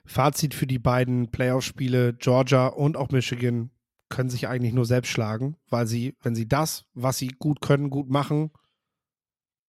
Fazit 0.05 0.55
für 0.55 0.66
die 0.66 0.78
beiden 0.78 1.30
Playoff-Spiele, 1.30 2.14
Georgia 2.14 2.66
und 2.66 2.97
auch 2.97 3.11
Michigan 3.11 3.70
können 4.09 4.28
sich 4.28 4.49
eigentlich 4.49 4.74
nur 4.74 4.85
selbst 4.85 5.11
schlagen, 5.11 5.57
weil 5.70 5.87
sie, 5.87 6.16
wenn 6.22 6.35
sie 6.35 6.47
das, 6.47 6.85
was 6.95 7.18
sie 7.18 7.28
gut 7.28 7.61
können, 7.61 7.89
gut 7.89 8.11
machen, 8.11 8.51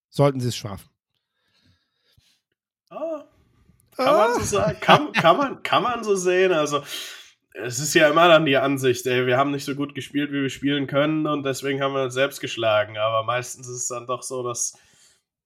sollten 0.09 0.39
sie 0.39 0.49
es 0.49 0.55
schaffen. 0.55 0.89
Ah, 2.89 3.23
kann 3.95 4.07
ah. 4.07 4.27
man 4.27 4.33
so 4.33 4.41
sagen, 4.41 4.79
kann, 4.81 5.11
kann, 5.13 5.37
man, 5.37 5.63
kann 5.63 5.83
man 5.83 6.03
so 6.03 6.15
sehen. 6.15 6.51
Also 6.51 6.83
es 7.53 7.79
ist 7.79 7.93
ja 7.93 8.09
immer 8.09 8.27
dann 8.27 8.45
die 8.45 8.57
Ansicht, 8.57 9.05
ey, 9.05 9.27
wir 9.27 9.37
haben 9.37 9.51
nicht 9.51 9.65
so 9.65 9.75
gut 9.75 9.93
gespielt, 9.93 10.31
wie 10.31 10.41
wir 10.41 10.49
spielen 10.49 10.87
können 10.87 11.27
und 11.27 11.43
deswegen 11.43 11.81
haben 11.81 11.93
wir 11.93 12.03
uns 12.03 12.13
selbst 12.13 12.41
geschlagen. 12.41 12.97
Aber 12.97 13.23
meistens 13.23 13.67
ist 13.67 13.83
es 13.83 13.87
dann 13.87 14.07
doch 14.07 14.23
so, 14.23 14.43
dass, 14.43 14.77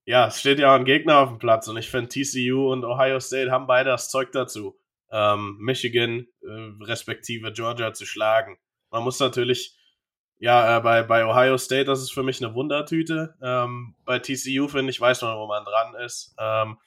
ja, 0.06 0.28
es 0.28 0.40
steht 0.40 0.60
ja 0.60 0.72
auch 0.72 0.80
ein 0.80 0.86
Gegner 0.86 1.20
auf 1.20 1.30
dem 1.30 1.40
Platz 1.40 1.68
und 1.68 1.78
ich 1.78 1.90
finde 1.90 2.10
TCU 2.10 2.72
und 2.72 2.86
Ohio 2.86 3.20
State 3.20 3.52
haben 3.52 3.68
beide 3.68 3.90
das 3.90 4.10
Zeug 4.10 4.32
dazu, 4.32 4.80
ähm, 5.12 5.58
Michigan 5.60 6.28
äh, 6.42 6.84
respektive 6.84 7.52
Georgia 7.52 7.94
zu 7.94 8.06
schlagen. 8.06 8.58
Man 8.90 9.04
muss 9.04 9.20
natürlich, 9.20 9.78
ja, 10.40 10.78
äh, 10.78 10.82
bei, 10.82 11.04
bei 11.04 11.26
Ohio 11.26 11.58
State, 11.58 11.86
das 11.86 12.02
ist 12.02 12.14
für 12.14 12.24
mich 12.24 12.44
eine 12.44 12.54
Wundertüte. 12.54 13.36
Ähm, 13.42 13.96
bei 14.06 14.20
TCU, 14.20 14.70
finde 14.70 14.92
ich, 14.92 15.02
weiß 15.02 15.24
man, 15.24 15.38
wo 15.38 15.48
man 15.48 15.66
dran 15.66 15.96
ist. 16.06 16.34
Ähm, 16.40 16.78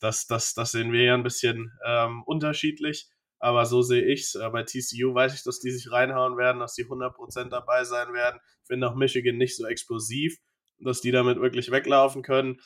das, 0.00 0.26
das, 0.26 0.54
das 0.54 0.70
sehen 0.70 0.92
wir 0.92 1.02
ja 1.02 1.14
ein 1.14 1.22
bisschen 1.22 1.72
ähm, 1.84 2.22
unterschiedlich. 2.22 3.10
Aber 3.38 3.66
so 3.66 3.82
sehe 3.82 4.04
ich 4.04 4.22
es. 4.22 4.34
Äh, 4.34 4.48
bei 4.50 4.62
TCU 4.62 5.14
weiß 5.14 5.34
ich, 5.34 5.44
dass 5.44 5.60
die 5.60 5.70
sich 5.70 5.90
reinhauen 5.90 6.36
werden, 6.36 6.58
dass 6.60 6.74
die 6.74 6.86
100% 6.86 7.50
dabei 7.50 7.84
sein 7.84 8.12
werden. 8.12 8.40
Ich 8.62 8.66
finde 8.66 8.88
auch 8.88 8.94
Michigan 8.94 9.36
nicht 9.36 9.56
so 9.56 9.66
explosiv, 9.66 10.38
dass 10.78 11.00
die 11.00 11.10
damit 11.10 11.40
wirklich 11.40 11.70
weglaufen 11.70 12.22
können. 12.22 12.60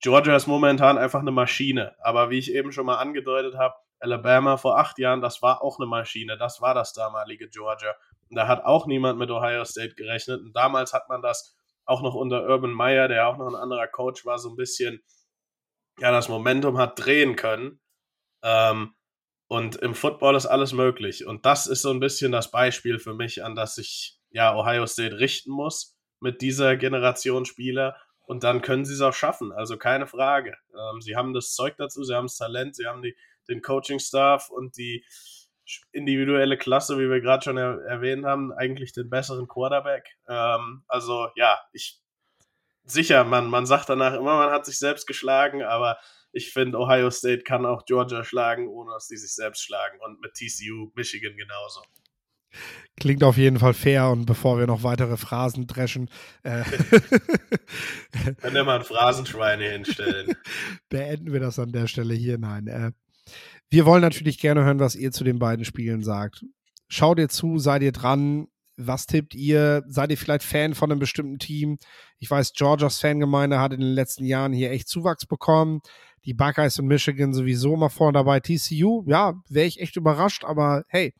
Georgia 0.00 0.34
ist 0.34 0.46
momentan 0.46 0.98
einfach 0.98 1.20
eine 1.20 1.30
Maschine. 1.30 1.94
Aber 2.02 2.30
wie 2.30 2.38
ich 2.38 2.52
eben 2.52 2.72
schon 2.72 2.86
mal 2.86 2.96
angedeutet 2.96 3.56
habe, 3.56 3.74
Alabama 4.00 4.56
vor 4.56 4.78
acht 4.78 4.98
Jahren, 4.98 5.20
das 5.20 5.42
war 5.42 5.62
auch 5.62 5.78
eine 5.78 5.86
Maschine. 5.86 6.36
Das 6.36 6.60
war 6.60 6.74
das 6.74 6.92
damalige 6.92 7.48
Georgia. 7.48 7.94
Und 8.28 8.36
da 8.36 8.48
hat 8.48 8.64
auch 8.64 8.86
niemand 8.86 9.18
mit 9.18 9.30
Ohio 9.30 9.64
State 9.64 9.94
gerechnet. 9.94 10.40
Und 10.40 10.56
damals 10.56 10.92
hat 10.92 11.08
man 11.08 11.22
das 11.22 11.56
auch 11.84 12.02
noch 12.02 12.14
unter 12.14 12.48
Urban 12.48 12.72
Meyer, 12.72 13.08
der 13.08 13.28
auch 13.28 13.38
noch 13.38 13.46
ein 13.46 13.54
anderer 13.54 13.86
Coach 13.86 14.24
war, 14.24 14.38
so 14.38 14.50
ein 14.50 14.56
bisschen, 14.56 15.02
ja, 15.98 16.10
das 16.10 16.28
Momentum 16.28 16.78
hat 16.78 16.98
drehen 16.98 17.36
können. 17.36 17.80
Ähm, 18.42 18.94
und 19.52 19.76
im 19.76 19.94
Football 19.94 20.34
ist 20.34 20.46
alles 20.46 20.72
möglich. 20.72 21.26
Und 21.26 21.44
das 21.44 21.66
ist 21.66 21.82
so 21.82 21.90
ein 21.90 22.00
bisschen 22.00 22.32
das 22.32 22.50
Beispiel 22.50 22.98
für 22.98 23.12
mich, 23.12 23.44
an 23.44 23.54
das 23.54 23.74
sich 23.74 24.18
ja 24.30 24.56
Ohio 24.56 24.86
State 24.86 25.18
richten 25.18 25.50
muss 25.50 25.94
mit 26.20 26.40
dieser 26.40 26.78
Generation 26.78 27.44
Spieler. 27.44 27.94
Und 28.22 28.44
dann 28.44 28.62
können 28.62 28.86
sie 28.86 28.94
es 28.94 29.02
auch 29.02 29.12
schaffen. 29.12 29.52
Also 29.52 29.76
keine 29.76 30.06
Frage. 30.06 30.56
Ähm, 30.74 31.02
sie 31.02 31.16
haben 31.16 31.34
das 31.34 31.52
Zeug 31.52 31.74
dazu, 31.76 32.02
sie 32.02 32.14
haben 32.14 32.28
das 32.28 32.38
Talent, 32.38 32.76
sie 32.76 32.86
haben 32.86 33.02
die, 33.02 33.14
den 33.46 33.60
Coaching-Staff 33.60 34.48
und 34.48 34.78
die 34.78 35.04
individuelle 35.92 36.56
Klasse, 36.56 36.96
wie 36.96 37.10
wir 37.10 37.20
gerade 37.20 37.44
schon 37.44 37.58
er 37.58 37.78
erwähnt 37.82 38.24
haben, 38.24 38.54
eigentlich 38.54 38.94
den 38.94 39.10
besseren 39.10 39.48
Quarterback. 39.48 40.16
Ähm, 40.28 40.82
also 40.88 41.28
ja, 41.36 41.60
ich 41.74 42.00
sicher, 42.84 43.24
man, 43.24 43.50
man 43.50 43.66
sagt 43.66 43.90
danach 43.90 44.14
immer, 44.14 44.38
man 44.38 44.50
hat 44.50 44.64
sich 44.64 44.78
selbst 44.78 45.06
geschlagen, 45.06 45.62
aber 45.62 45.98
ich 46.32 46.50
finde, 46.50 46.78
Ohio 46.78 47.10
State 47.10 47.42
kann 47.42 47.66
auch 47.66 47.84
Georgia 47.84 48.24
schlagen, 48.24 48.68
ohne 48.68 48.92
dass 48.92 49.08
sie 49.08 49.16
sich 49.16 49.34
selbst 49.34 49.62
schlagen. 49.62 49.98
Und 50.00 50.20
mit 50.20 50.32
TCU, 50.34 50.90
Michigan 50.94 51.36
genauso. 51.36 51.82
Klingt 52.98 53.24
auf 53.24 53.36
jeden 53.36 53.58
Fall 53.58 53.74
fair 53.74 54.10
und 54.10 54.26
bevor 54.26 54.58
wir 54.58 54.66
noch 54.66 54.82
weitere 54.82 55.16
Phrasen 55.16 55.66
dreschen. 55.66 56.10
Äh 56.42 56.62
Können 58.40 58.54
wir 58.54 58.64
mal 58.64 58.78
ein 58.80 58.84
Phrasenschwein 58.84 59.60
hinstellen. 59.60 60.34
Beenden 60.88 61.32
wir 61.32 61.40
das 61.40 61.58
an 61.58 61.72
der 61.72 61.86
Stelle 61.86 62.14
hier. 62.14 62.38
Nein. 62.38 62.66
Äh, 62.66 62.92
wir 63.70 63.86
wollen 63.86 64.02
natürlich 64.02 64.38
gerne 64.38 64.64
hören, 64.64 64.80
was 64.80 64.94
ihr 64.94 65.12
zu 65.12 65.24
den 65.24 65.38
beiden 65.38 65.64
Spielen 65.64 66.02
sagt. 66.02 66.44
Schaut 66.88 67.18
ihr 67.18 67.30
zu, 67.30 67.58
seid 67.58 67.82
ihr 67.82 67.92
dran? 67.92 68.48
Was 68.76 69.06
tippt 69.06 69.34
ihr? 69.34 69.82
Seid 69.86 70.10
ihr 70.10 70.18
vielleicht 70.18 70.44
Fan 70.44 70.74
von 70.74 70.90
einem 70.90 71.00
bestimmten 71.00 71.38
Team? 71.38 71.78
Ich 72.18 72.30
weiß, 72.30 72.52
Georgias 72.52 73.00
Fangemeinde 73.00 73.60
hat 73.60 73.72
in 73.72 73.80
den 73.80 73.94
letzten 73.94 74.24
Jahren 74.24 74.52
hier 74.52 74.70
echt 74.70 74.88
Zuwachs 74.88 75.24
bekommen 75.26 75.80
die 76.24 76.34
Buckeyes 76.34 76.78
und 76.78 76.86
Michigan 76.86 77.34
sowieso 77.34 77.76
mal 77.76 77.88
vorne 77.88 78.18
dabei. 78.18 78.40
TCU, 78.40 79.04
ja, 79.06 79.34
wäre 79.48 79.66
ich 79.66 79.80
echt 79.80 79.96
überrascht, 79.96 80.44
aber 80.44 80.84
hey, 80.88 81.14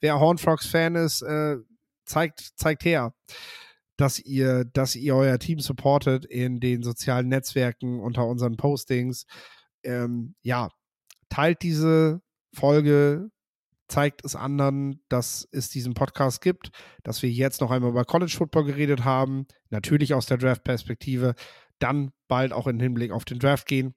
wer 0.00 0.20
Hornfrogs-Fan 0.20 0.94
ist, 0.96 1.22
äh, 1.22 1.56
zeigt, 2.04 2.52
zeigt 2.56 2.84
her, 2.84 3.14
dass 3.96 4.18
ihr, 4.18 4.64
dass 4.64 4.96
ihr 4.96 5.14
euer 5.14 5.38
Team 5.38 5.60
supportet 5.60 6.24
in 6.24 6.60
den 6.60 6.82
sozialen 6.82 7.28
Netzwerken 7.28 8.00
unter 8.00 8.26
unseren 8.26 8.56
Postings. 8.56 9.26
Ähm, 9.82 10.34
ja, 10.42 10.68
teilt 11.28 11.62
diese 11.62 12.20
Folge, 12.54 13.30
zeigt 13.88 14.24
es 14.24 14.34
anderen, 14.34 15.02
dass 15.08 15.48
es 15.52 15.68
diesen 15.68 15.94
Podcast 15.94 16.40
gibt, 16.40 16.70
dass 17.02 17.22
wir 17.22 17.30
jetzt 17.30 17.60
noch 17.60 17.70
einmal 17.70 17.90
über 17.90 18.04
College 18.04 18.34
Football 18.36 18.64
geredet 18.64 19.04
haben, 19.04 19.46
natürlich 19.70 20.14
aus 20.14 20.26
der 20.26 20.38
Draft-Perspektive, 20.38 21.34
dann 21.78 22.10
bald 22.28 22.52
auch 22.52 22.66
im 22.66 22.80
Hinblick 22.80 23.12
auf 23.12 23.24
den 23.24 23.38
Draft 23.38 23.66
gehen. 23.66 23.94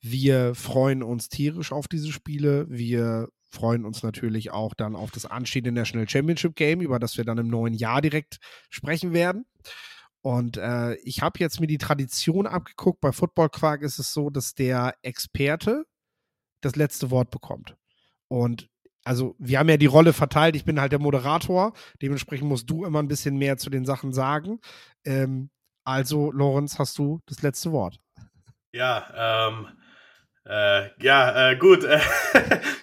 Wir 0.00 0.54
freuen 0.54 1.02
uns 1.02 1.28
tierisch 1.28 1.72
auf 1.72 1.88
diese 1.88 2.12
Spiele. 2.12 2.66
Wir 2.68 3.28
freuen 3.50 3.84
uns 3.84 4.02
natürlich 4.02 4.50
auch 4.50 4.74
dann 4.74 4.94
auf 4.94 5.10
das 5.10 5.26
anstehende 5.26 5.72
National 5.72 6.08
Championship 6.08 6.54
Game, 6.54 6.80
über 6.80 6.98
das 6.98 7.16
wir 7.16 7.24
dann 7.24 7.38
im 7.38 7.48
neuen 7.48 7.74
Jahr 7.74 8.00
direkt 8.00 8.38
sprechen 8.70 9.12
werden. 9.12 9.46
Und 10.20 10.56
äh, 10.56 10.94
ich 10.96 11.22
habe 11.22 11.38
jetzt 11.38 11.60
mir 11.60 11.66
die 11.66 11.78
Tradition 11.78 12.46
abgeguckt. 12.46 13.00
Bei 13.00 13.12
Football 13.12 13.48
Quark 13.50 13.82
ist 13.82 13.98
es 13.98 14.12
so, 14.12 14.30
dass 14.30 14.54
der 14.54 14.94
Experte 15.02 15.84
das 16.60 16.76
letzte 16.76 17.10
Wort 17.10 17.30
bekommt. 17.30 17.76
Und 18.28 18.68
also 19.04 19.36
wir 19.38 19.58
haben 19.58 19.68
ja 19.68 19.76
die 19.76 19.86
Rolle 19.86 20.12
verteilt. 20.12 20.56
Ich 20.56 20.64
bin 20.64 20.80
halt 20.80 20.92
der 20.92 20.98
Moderator. 20.98 21.72
Dementsprechend 22.02 22.48
musst 22.48 22.68
du 22.68 22.84
immer 22.84 22.98
ein 22.98 23.08
bisschen 23.08 23.36
mehr 23.36 23.56
zu 23.56 23.70
den 23.70 23.86
Sachen 23.86 24.12
sagen. 24.12 24.60
Ähm, 25.04 25.50
also, 25.84 26.30
Lorenz, 26.30 26.78
hast 26.78 26.98
du 26.98 27.20
das 27.24 27.40
letzte 27.40 27.72
Wort. 27.72 27.98
Ja, 28.72 29.48
ähm, 29.48 29.68
äh, 30.44 30.90
ja, 31.02 31.50
äh, 31.50 31.56
gut. 31.56 31.80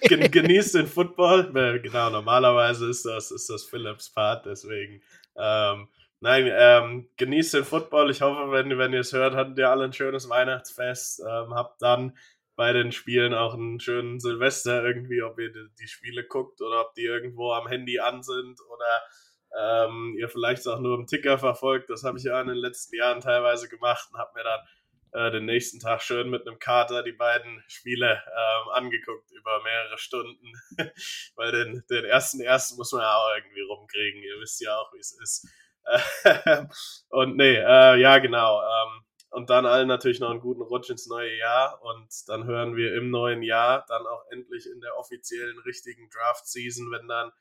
genießt 0.08 0.74
den 0.74 0.86
Football. 0.86 1.56
Äh, 1.56 1.80
genau, 1.80 2.10
normalerweise 2.10 2.88
ist 2.88 3.04
das, 3.04 3.30
ist 3.30 3.50
das 3.50 3.64
Philips 3.64 4.12
Part, 4.12 4.46
deswegen. 4.46 5.02
Ähm, 5.36 5.88
nein, 6.20 6.48
ähm, 6.50 7.08
genießt 7.16 7.54
den 7.54 7.64
Football. 7.64 8.10
Ich 8.10 8.22
hoffe, 8.22 8.50
wenn, 8.52 8.76
wenn 8.78 8.92
ihr 8.92 9.00
es 9.00 9.12
hört, 9.12 9.34
hattet 9.34 9.58
ihr 9.58 9.70
alle 9.70 9.84
ein 9.84 9.92
schönes 9.92 10.28
Weihnachtsfest. 10.28 11.20
Ähm, 11.20 11.54
habt 11.54 11.82
dann 11.82 12.16
bei 12.56 12.72
den 12.72 12.90
Spielen 12.90 13.34
auch 13.34 13.54
einen 13.54 13.80
schönen 13.80 14.18
Silvester 14.18 14.82
irgendwie, 14.84 15.22
ob 15.22 15.38
ihr 15.38 15.52
die, 15.52 15.66
die 15.78 15.88
Spiele 15.88 16.24
guckt 16.24 16.62
oder 16.62 16.80
ob 16.80 16.94
die 16.94 17.04
irgendwo 17.04 17.52
am 17.52 17.66
Handy 17.68 18.00
an 18.00 18.22
sind 18.22 18.58
oder 18.70 19.86
ähm, 19.86 20.14
ihr 20.18 20.28
vielleicht 20.28 20.66
auch 20.66 20.80
nur 20.80 20.98
im 20.98 21.06
Ticker 21.06 21.38
verfolgt. 21.38 21.90
Das 21.90 22.02
habe 22.02 22.18
ich 22.18 22.24
ja 22.24 22.40
in 22.40 22.48
den 22.48 22.56
letzten 22.56 22.96
Jahren 22.96 23.20
teilweise 23.20 23.68
gemacht 23.68 24.08
und 24.10 24.18
habe 24.18 24.30
mir 24.34 24.44
dann 24.44 24.60
äh, 25.16 25.30
den 25.30 25.46
nächsten 25.46 25.80
Tag 25.80 26.02
schön 26.02 26.28
mit 26.28 26.46
einem 26.46 26.58
Kater 26.58 27.02
die 27.02 27.12
beiden 27.12 27.64
Spiele 27.68 28.22
ähm, 28.26 28.68
angeguckt 28.72 29.30
über 29.30 29.62
mehrere 29.62 29.96
Stunden. 29.96 30.52
Weil 31.36 31.52
den, 31.52 31.84
den 31.88 32.04
ersten 32.04 32.40
ersten 32.40 32.76
muss 32.76 32.92
man 32.92 33.02
ja 33.02 33.16
auch 33.16 33.34
irgendwie 33.36 33.62
rumkriegen. 33.62 34.22
Ihr 34.22 34.38
wisst 34.40 34.60
ja 34.60 34.76
auch, 34.76 34.92
wie 34.92 34.98
es 34.98 35.12
ist. 35.12 35.48
und 37.08 37.36
nee, 37.36 37.56
äh, 37.56 37.98
ja, 37.98 38.18
genau. 38.18 38.60
Ähm, 38.60 39.04
und 39.30 39.50
dann 39.50 39.66
allen 39.66 39.88
natürlich 39.88 40.20
noch 40.20 40.30
einen 40.30 40.40
guten 40.40 40.62
Rutsch 40.62 40.90
ins 40.90 41.06
neue 41.06 41.34
Jahr. 41.36 41.82
Und 41.82 42.08
dann 42.26 42.44
hören 42.44 42.76
wir 42.76 42.94
im 42.94 43.10
neuen 43.10 43.42
Jahr 43.42 43.84
dann 43.88 44.06
auch 44.06 44.24
endlich 44.30 44.66
in 44.66 44.80
der 44.80 44.96
offiziellen 44.98 45.58
richtigen 45.60 46.08
Draft-Season, 46.10 46.90
wenn 46.90 47.08
dann 47.08 47.32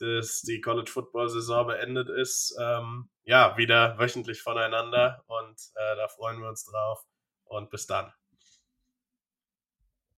das, 0.00 0.42
die 0.42 0.60
College 0.60 0.90
Football 0.90 1.28
Saison 1.28 1.66
beendet 1.68 2.08
ist, 2.08 2.56
ähm, 2.60 3.10
ja, 3.24 3.56
wieder 3.56 3.98
wöchentlich 3.98 4.42
voneinander. 4.42 5.22
Und 5.26 5.60
äh, 5.76 5.96
da 5.96 6.08
freuen 6.08 6.40
wir 6.40 6.48
uns 6.48 6.64
drauf. 6.64 7.04
Und 7.52 7.68
bis 7.68 7.86
dann. 7.86 8.10